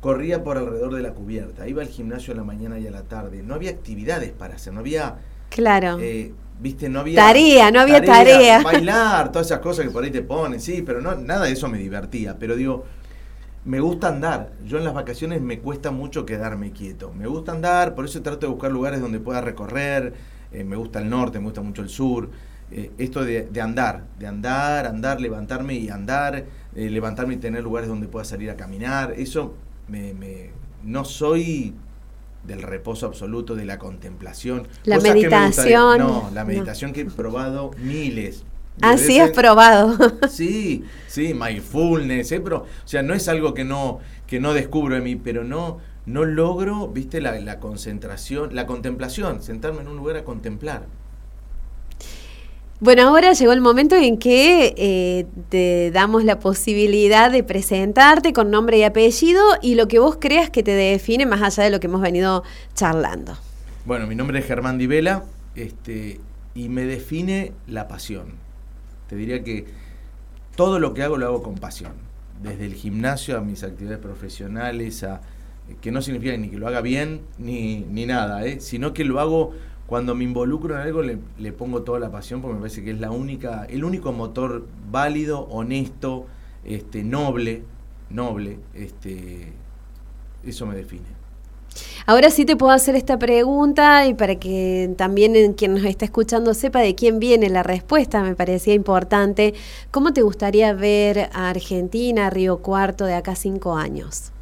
Corría 0.00 0.44
por 0.44 0.58
alrededor 0.58 0.94
de 0.94 1.02
la 1.02 1.14
cubierta, 1.14 1.66
iba 1.68 1.82
al 1.82 1.88
gimnasio 1.88 2.34
a 2.34 2.36
la 2.36 2.44
mañana 2.44 2.78
y 2.78 2.86
a 2.86 2.90
la 2.90 3.02
tarde. 3.02 3.42
No 3.42 3.54
había 3.54 3.70
actividades 3.70 4.32
para 4.32 4.56
hacer, 4.56 4.72
no 4.72 4.80
había... 4.80 5.16
Claro. 5.50 5.98
eh, 6.00 6.32
Viste, 6.58 6.88
no 6.88 7.00
había 7.00 7.16
Tarea, 7.16 7.70
no 7.70 7.80
había 7.80 8.02
tarea. 8.02 8.62
Bailar, 8.64 9.30
todas 9.30 9.46
esas 9.48 9.60
cosas 9.60 9.84
que 9.84 9.90
por 9.90 10.04
ahí 10.04 10.10
te 10.10 10.22
ponen, 10.22 10.60
sí, 10.60 10.82
pero 10.82 11.00
no, 11.00 11.14
nada 11.14 11.44
de 11.44 11.52
eso 11.52 11.68
me 11.68 11.78
divertía. 11.78 12.38
Pero 12.38 12.56
digo, 12.56 12.84
me 13.66 13.80
gusta 13.80 14.08
andar. 14.08 14.52
Yo 14.64 14.78
en 14.78 14.84
las 14.84 14.94
vacaciones 14.94 15.42
me 15.42 15.58
cuesta 15.58 15.90
mucho 15.90 16.24
quedarme 16.24 16.72
quieto. 16.72 17.12
Me 17.12 17.26
gusta 17.26 17.52
andar, 17.52 17.94
por 17.94 18.06
eso 18.06 18.22
trato 18.22 18.46
de 18.46 18.52
buscar 18.52 18.72
lugares 18.72 19.00
donde 19.00 19.20
pueda 19.20 19.42
recorrer. 19.42 20.14
Eh, 20.50 20.64
me 20.64 20.76
gusta 20.76 21.00
el 21.00 21.10
norte, 21.10 21.38
me 21.38 21.44
gusta 21.44 21.60
mucho 21.60 21.82
el 21.82 21.90
sur. 21.90 22.30
Eh, 22.70 22.90
esto 22.98 23.24
de, 23.24 23.42
de 23.44 23.60
andar, 23.60 24.04
de 24.18 24.26
andar, 24.26 24.86
andar, 24.86 25.20
levantarme 25.20 25.74
y 25.74 25.88
andar, 25.88 26.44
eh, 26.74 26.90
levantarme 26.90 27.34
y 27.34 27.36
tener 27.36 27.62
lugares 27.62 27.88
donde 27.88 28.08
pueda 28.08 28.24
salir 28.24 28.50
a 28.50 28.56
caminar. 28.56 29.14
Eso 29.16 29.54
me, 29.88 30.14
me- 30.14 30.50
no 30.82 31.04
soy 31.04 31.74
del 32.44 32.62
reposo 32.62 33.06
absoluto, 33.06 33.54
de 33.56 33.64
la 33.64 33.78
contemplación. 33.78 34.68
La 34.84 34.96
que 34.98 35.02
me 35.02 35.14
meditación, 35.14 35.98
no, 35.98 36.30
la 36.32 36.44
no. 36.44 36.46
meditación 36.46 36.92
que 36.92 37.02
he 37.02 37.04
probado 37.06 37.72
miles. 37.78 38.44
Así 38.80 39.18
has 39.20 39.30
veces. 39.30 39.32
probado. 39.32 39.96
Sí, 40.26 40.84
sí, 41.06 41.34
mindfulness, 41.34 42.32
¿eh? 42.32 42.40
pero, 42.40 42.58
o 42.58 42.66
sea, 42.88 43.02
no 43.02 43.14
es 43.14 43.26
algo 43.28 43.54
que 43.54 43.64
no, 43.64 44.00
que 44.26 44.38
no 44.40 44.52
descubro 44.54 44.96
en 44.96 45.04
mí, 45.04 45.16
pero 45.16 45.44
no, 45.44 45.78
no 46.04 46.24
logro, 46.24 46.88
viste, 46.88 47.20
la, 47.20 47.38
la 47.40 47.58
concentración, 47.58 48.54
la 48.54 48.66
contemplación, 48.66 49.42
sentarme 49.42 49.80
en 49.80 49.88
un 49.88 49.96
lugar 49.96 50.16
a 50.16 50.24
contemplar. 50.24 50.86
Bueno, 52.78 53.08
ahora 53.08 53.32
llegó 53.32 53.54
el 53.54 53.62
momento 53.62 53.96
en 53.96 54.18
que 54.18 54.74
eh, 54.76 55.26
te 55.48 55.90
damos 55.92 56.24
la 56.24 56.38
posibilidad 56.38 57.32
de 57.32 57.42
presentarte 57.42 58.34
con 58.34 58.50
nombre 58.50 58.76
y 58.76 58.82
apellido 58.82 59.42
y 59.62 59.76
lo 59.76 59.88
que 59.88 59.98
vos 59.98 60.18
creas 60.20 60.50
que 60.50 60.62
te 60.62 60.72
define 60.72 61.24
más 61.24 61.40
allá 61.40 61.64
de 61.64 61.70
lo 61.70 61.80
que 61.80 61.86
hemos 61.86 62.02
venido 62.02 62.42
charlando. 62.74 63.38
Bueno, 63.86 64.06
mi 64.06 64.14
nombre 64.14 64.40
es 64.40 64.44
Germán 64.44 64.76
Di 64.76 64.86
Vela, 64.86 65.24
este, 65.54 66.20
y 66.54 66.68
me 66.68 66.84
define 66.84 67.54
la 67.66 67.88
pasión. 67.88 68.34
Te 69.08 69.16
diría 69.16 69.42
que 69.42 69.64
todo 70.54 70.78
lo 70.78 70.92
que 70.92 71.02
hago 71.02 71.16
lo 71.16 71.26
hago 71.26 71.42
con 71.42 71.54
pasión. 71.54 71.92
Desde 72.42 72.66
el 72.66 72.74
gimnasio 72.74 73.38
a 73.38 73.40
mis 73.40 73.62
actividades 73.62 74.00
profesionales, 74.00 75.02
a, 75.02 75.22
que 75.80 75.90
no 75.90 76.02
significa 76.02 76.36
ni 76.36 76.50
que 76.50 76.58
lo 76.58 76.68
haga 76.68 76.82
bien 76.82 77.22
ni, 77.38 77.86
ni 77.88 78.04
nada, 78.04 78.44
¿eh? 78.44 78.60
sino 78.60 78.92
que 78.92 79.04
lo 79.04 79.18
hago 79.18 79.54
cuando 79.86 80.14
me 80.14 80.24
involucro 80.24 80.74
en 80.74 80.80
algo, 80.80 81.02
le, 81.02 81.18
le 81.38 81.52
pongo 81.52 81.82
toda 81.82 81.98
la 82.00 82.10
pasión 82.10 82.42
porque 82.42 82.54
me 82.54 82.60
parece 82.60 82.82
que 82.82 82.90
es 82.90 83.00
la 83.00 83.10
única, 83.10 83.64
el 83.66 83.84
único 83.84 84.12
motor 84.12 84.66
válido, 84.90 85.42
honesto, 85.48 86.26
este, 86.64 87.04
noble, 87.04 87.62
noble, 88.10 88.58
este, 88.74 89.52
eso 90.44 90.66
me 90.66 90.74
define. 90.74 91.16
Ahora 92.06 92.30
sí 92.30 92.44
te 92.44 92.56
puedo 92.56 92.72
hacer 92.72 92.94
esta 92.96 93.18
pregunta 93.18 94.06
y 94.06 94.14
para 94.14 94.36
que 94.36 94.94
también 94.96 95.36
en 95.36 95.52
quien 95.52 95.74
nos 95.74 95.84
está 95.84 96.04
escuchando 96.04 96.54
sepa 96.54 96.80
de 96.80 96.94
quién 96.94 97.18
viene 97.18 97.50
la 97.50 97.62
respuesta, 97.62 98.22
me 98.22 98.34
parecía 98.34 98.74
importante. 98.74 99.54
¿Cómo 99.90 100.12
te 100.12 100.22
gustaría 100.22 100.72
ver 100.72 101.30
a 101.32 101.50
Argentina, 101.50 102.30
Río 102.30 102.58
Cuarto, 102.58 103.04
de 103.04 103.14
acá 103.14 103.32
a 103.32 103.36
cinco 103.36 103.76
años? 103.76 104.32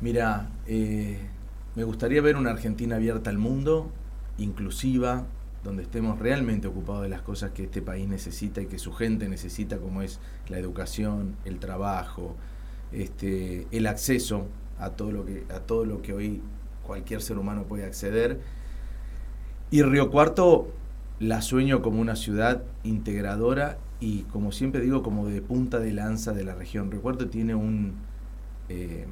Mira, 0.00 0.48
eh, 0.66 1.18
me 1.74 1.84
gustaría 1.84 2.20
ver 2.20 2.36
una 2.36 2.50
Argentina 2.50 2.96
abierta 2.96 3.30
al 3.30 3.38
mundo, 3.38 3.90
inclusiva, 4.38 5.26
donde 5.64 5.82
estemos 5.82 6.18
realmente 6.18 6.68
ocupados 6.68 7.02
de 7.02 7.08
las 7.08 7.22
cosas 7.22 7.50
que 7.50 7.64
este 7.64 7.82
país 7.82 8.08
necesita 8.08 8.60
y 8.60 8.66
que 8.66 8.78
su 8.78 8.92
gente 8.92 9.28
necesita, 9.28 9.78
como 9.78 10.02
es 10.02 10.20
la 10.48 10.58
educación, 10.58 11.36
el 11.44 11.58
trabajo, 11.58 12.36
este, 12.92 13.66
el 13.72 13.86
acceso 13.86 14.46
a 14.78 14.90
todo 14.90 15.10
lo 15.10 15.24
que 15.24 15.44
a 15.48 15.60
todo 15.60 15.84
lo 15.84 16.02
que 16.02 16.12
hoy 16.12 16.42
cualquier 16.84 17.20
ser 17.20 17.38
humano 17.38 17.64
puede 17.64 17.84
acceder. 17.84 18.40
Y 19.70 19.82
Río 19.82 20.10
Cuarto 20.10 20.72
la 21.18 21.42
sueño 21.42 21.82
como 21.82 22.00
una 22.00 22.14
ciudad 22.14 22.62
integradora 22.84 23.78
y 24.00 24.22
como 24.24 24.52
siempre 24.52 24.82
digo 24.82 25.02
como 25.02 25.26
de 25.26 25.40
punta 25.40 25.80
de 25.80 25.92
lanza 25.92 26.32
de 26.32 26.44
la 26.44 26.54
región. 26.54 26.90
Río 26.90 27.02
Cuarto 27.02 27.28
tiene 27.28 27.54
un 27.54 27.94
eh, 28.68 29.06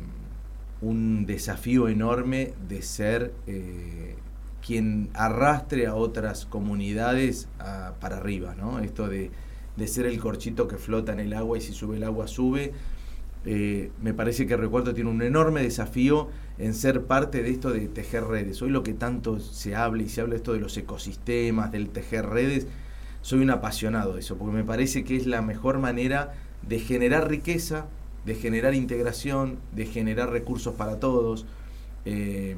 un 0.81 1.27
desafío 1.27 1.89
enorme 1.89 2.53
de 2.69 2.83
ser 2.83 3.33
eh, 3.47 4.17
quien 4.65 5.11
arrastre 5.15 5.87
a 5.87 5.95
otras 5.95 6.47
comunidades 6.47 7.49
a- 7.59 7.95
para 8.01 8.17
arriba, 8.19 8.55
¿no? 8.55 8.79
Esto 8.81 9.09
de, 9.09 9.31
de 9.77 9.89
ser 9.89 10.07
el 10.07 10.19
corchito 10.21 10.69
que 10.69 10.77
flota 10.79 11.13
en 11.13 11.21
el 11.21 11.33
agua 11.35 11.59
y 11.59 11.61
si 11.61 11.73
sube 11.73 11.97
el 11.97 12.05
agua 12.05 12.27
sube. 12.29 12.73
Eh, 13.47 13.91
me 14.01 14.15
parece 14.15 14.47
que 14.47 14.57
Recuerdo 14.57 14.95
tiene 14.95 15.11
un 15.11 15.21
enorme 15.23 15.63
desafío 15.63 16.29
en 16.59 16.73
ser 16.75 17.03
parte 17.05 17.43
de 17.43 17.51
esto 17.51 17.71
de 17.73 17.89
tejer 17.89 18.25
redes. 18.25 18.63
Hoy 18.63 18.71
lo 18.71 18.83
que 18.83 18.95
tanto 18.95 19.39
se 19.39 19.75
habla 19.75 20.03
y 20.03 20.09
se 20.09 20.23
habla 20.23 20.37
esto 20.37 20.53
de 20.55 20.61
los 20.61 20.77
ecosistemas, 20.79 21.71
del 21.73 21.91
tejer 21.91 22.27
redes, 22.27 22.67
soy 23.23 23.41
un 23.41 23.51
apasionado 23.51 24.15
de 24.15 24.21
eso, 24.21 24.37
porque 24.37 24.55
me 24.57 24.65
parece 24.65 25.05
que 25.05 25.17
es 25.17 25.27
la 25.27 25.43
mejor 25.43 25.79
manera 25.79 26.33
de 26.67 26.79
generar 26.79 27.29
riqueza, 27.29 27.87
de 28.25 28.35
generar 28.35 28.75
integración, 28.75 29.59
de 29.73 29.87
generar 29.87 30.31
recursos 30.31 30.75
para 30.75 30.99
todos. 31.01 31.47
Eh, 32.07 32.57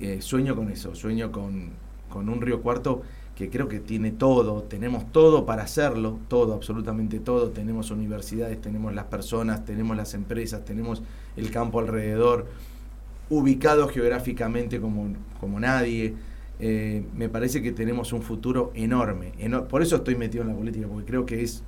eh, 0.00 0.22
sueño 0.22 0.54
con 0.54 0.70
eso, 0.70 0.94
sueño 0.94 1.32
con, 1.32 1.70
con 2.08 2.28
un 2.28 2.40
Río 2.40 2.62
Cuarto 2.62 3.02
que 3.38 3.50
creo 3.50 3.68
que 3.68 3.78
tiene 3.78 4.10
todo, 4.10 4.64
tenemos 4.64 5.12
todo 5.12 5.46
para 5.46 5.62
hacerlo, 5.62 6.18
todo, 6.26 6.54
absolutamente 6.54 7.20
todo, 7.20 7.50
tenemos 7.50 7.92
universidades, 7.92 8.60
tenemos 8.60 8.92
las 8.92 9.04
personas, 9.04 9.64
tenemos 9.64 9.96
las 9.96 10.14
empresas, 10.14 10.64
tenemos 10.64 11.02
el 11.36 11.52
campo 11.52 11.78
alrededor, 11.78 12.46
ubicado 13.30 13.86
geográficamente 13.88 14.80
como, 14.80 15.14
como 15.38 15.60
nadie. 15.60 16.14
Eh, 16.58 17.04
me 17.14 17.28
parece 17.28 17.62
que 17.62 17.70
tenemos 17.70 18.12
un 18.12 18.22
futuro 18.22 18.72
enorme. 18.74 19.32
por 19.68 19.82
eso 19.82 19.96
estoy 19.96 20.16
metido 20.16 20.42
en 20.42 20.48
la 20.48 20.56
política, 20.56 20.88
porque 20.88 21.06
creo 21.06 21.24
que 21.24 21.42
es 21.42 21.62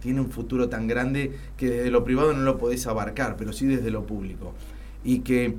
tiene 0.00 0.20
un 0.20 0.30
futuro 0.30 0.68
tan 0.68 0.86
grande 0.86 1.32
que 1.56 1.68
desde 1.68 1.90
lo 1.90 2.04
privado 2.04 2.32
no 2.32 2.42
lo 2.42 2.58
podés 2.58 2.86
abarcar, 2.86 3.36
pero 3.36 3.52
sí 3.52 3.66
desde 3.66 3.90
lo 3.90 4.06
público. 4.06 4.54
Y 5.02 5.20
que 5.20 5.56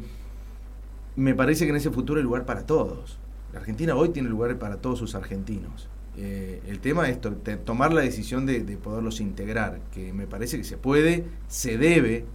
me 1.22 1.36
parece 1.36 1.66
que 1.66 1.70
en 1.70 1.78
ese 1.78 1.92
futuro 1.92 2.20
hay 2.20 2.24
lugar 2.24 2.46
para 2.46 2.66
todos. 2.66 3.18
La 3.54 3.60
Argentina 3.60 3.96
hoy 3.96 4.10
tiene 4.10 4.30
lugar 4.30 4.58
para 4.58 4.78
todos 4.78 5.00
sus 5.00 5.16
argentinos. 5.16 5.88
Eh, 6.18 6.62
el 6.68 6.80
tema 6.80 7.08
es 7.10 7.20
tomar 7.64 7.94
la 7.94 8.02
decisión 8.02 8.46
de, 8.46 8.62
de, 8.64 8.76
poderlos 8.78 9.22
integrar, 9.22 9.80
que 9.94 10.12
me 10.14 10.28
parece 10.28 10.58
que 10.58 10.64
se 10.64 10.78
puede, 10.78 11.26
se 11.48 11.78
debe, 11.78 12.26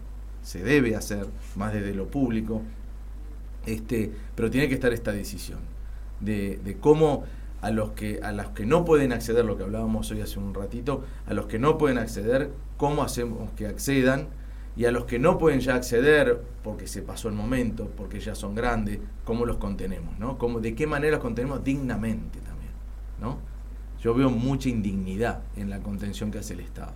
se 0.43 0.63
debe 0.63 0.97
hacer, 0.97 1.27
más 1.57 1.75
desde 1.75 1.95
lo 1.95 2.07
público, 2.07 2.63
este, 3.67 4.13
pero 4.35 4.51
tiene 4.51 4.69
que 4.69 4.75
estar 4.75 4.93
esta 4.93 5.13
decisión 5.13 5.59
de, 6.21 6.59
de 6.65 6.77
cómo 6.77 7.25
a 7.61 7.71
los 7.71 7.91
que 7.93 8.21
a 8.23 8.33
los 8.33 8.51
que 8.51 8.65
no 8.65 8.85
pueden 8.85 9.13
acceder, 9.13 9.45
lo 9.45 9.57
que 9.57 9.65
hablábamos 9.65 10.11
hoy 10.11 10.21
hace 10.21 10.39
un 10.39 10.55
ratito, 10.55 11.05
a 11.27 11.35
los 11.35 11.47
que 11.47 11.59
no 11.59 11.77
pueden 11.77 11.99
acceder, 11.99 12.51
cómo 12.77 13.03
hacemos 13.03 13.51
que 13.53 13.67
accedan 13.67 14.29
y 14.77 14.85
a 14.85 14.91
los 14.91 15.07
que 15.07 15.19
no 15.19 15.39
pueden 15.39 15.61
ya 15.61 15.75
acceder 15.75 16.43
porque 16.63 16.87
se 16.87 17.03
pasó 17.03 17.29
el 17.29 17.35
momento, 17.35 17.91
porque 17.97 18.21
ya 18.21 18.35
son 18.35 18.55
grandes, 18.55 18.99
cómo 19.25 19.47
los 19.47 19.57
contenemos, 19.57 20.19
¿no? 20.19 20.37
Cómo, 20.39 20.61
de 20.61 20.75
qué 20.75 20.87
manera 20.87 21.13
los 21.13 21.23
contenemos 21.23 21.65
dignamente 21.65 22.41
también, 22.41 22.73
¿no? 23.21 23.39
Yo 24.03 24.15
veo 24.15 24.31
mucha 24.31 24.69
indignidad 24.69 25.41
en 25.57 25.71
la 25.71 25.81
contención 25.81 26.31
que 26.31 26.39
hace 26.39 26.55
el 26.55 26.61
Estado. 26.61 26.93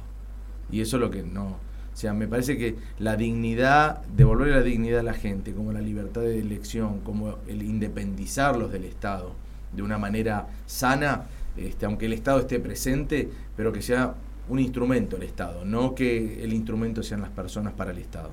Y 0.70 0.80
eso 0.80 0.96
es 0.96 1.00
lo 1.00 1.10
que 1.10 1.22
no, 1.22 1.56
o 1.92 1.96
sea, 1.96 2.14
me 2.14 2.28
parece 2.28 2.56
que 2.56 2.76
la 2.98 3.16
dignidad, 3.16 4.02
devolver 4.04 4.48
la 4.48 4.62
dignidad 4.62 5.00
a 5.00 5.02
la 5.02 5.14
gente, 5.14 5.52
como 5.52 5.72
la 5.72 5.80
libertad 5.80 6.22
de 6.22 6.38
elección, 6.38 7.00
como 7.00 7.38
el 7.48 7.62
independizarlos 7.62 8.70
del 8.72 8.84
Estado, 8.84 9.34
de 9.72 9.82
una 9.82 9.98
manera 9.98 10.46
sana, 10.66 11.24
este, 11.56 11.86
aunque 11.86 12.06
el 12.06 12.12
Estado 12.12 12.40
esté 12.40 12.60
presente, 12.60 13.28
pero 13.56 13.72
que 13.72 13.82
sea 13.82 14.14
un 14.50 14.58
instrumento 14.58 15.16
el 15.16 15.22
Estado, 15.22 15.64
no 15.64 15.94
que 15.94 16.42
el 16.42 16.52
instrumento 16.52 17.02
sean 17.02 17.22
las 17.22 17.30
personas 17.30 17.72
para 17.72 17.92
el 17.92 17.98
Estado. 17.98 18.30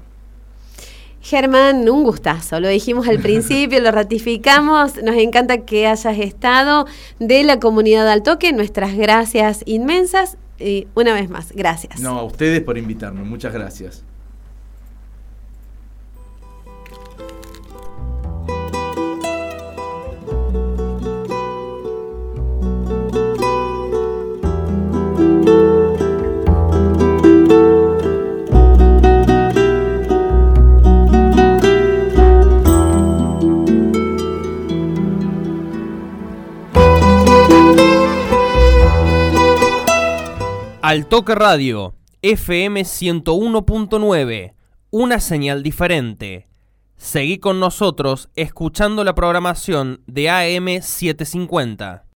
Germán, 1.22 1.88
un 1.90 2.04
gustazo, 2.04 2.60
lo 2.60 2.68
dijimos 2.68 3.08
al 3.08 3.20
principio, 3.22 3.80
lo 3.80 3.92
ratificamos, 3.92 5.02
nos 5.04 5.16
encanta 5.16 5.60
que 5.60 5.88
hayas 5.88 6.18
estado 6.18 6.88
de 7.20 7.44
la 7.44 7.60
comunidad 7.60 8.10
al 8.10 8.24
toque, 8.24 8.54
nuestras 8.54 8.96
gracias 8.96 9.62
inmensas 9.66 10.38
y 10.60 10.88
una 10.96 11.14
vez 11.14 11.30
más, 11.30 11.52
gracias. 11.54 12.00
No, 12.00 12.20
a 12.20 12.24
ustedes 12.24 12.62
por 12.62 12.78
invitarme, 12.78 13.24
muchas 13.24 13.54
gracias. 13.54 14.04
Al 40.90 41.08
Toque 41.08 41.36
Radio, 41.36 41.96
FM 42.22 42.84
101.9, 42.84 44.54
una 44.90 45.20
señal 45.20 45.62
diferente. 45.62 46.48
Seguí 46.96 47.40
con 47.40 47.60
nosotros 47.60 48.30
escuchando 48.36 49.04
la 49.04 49.14
programación 49.14 50.00
de 50.08 50.30
AM 50.30 50.82
750. 50.82 52.06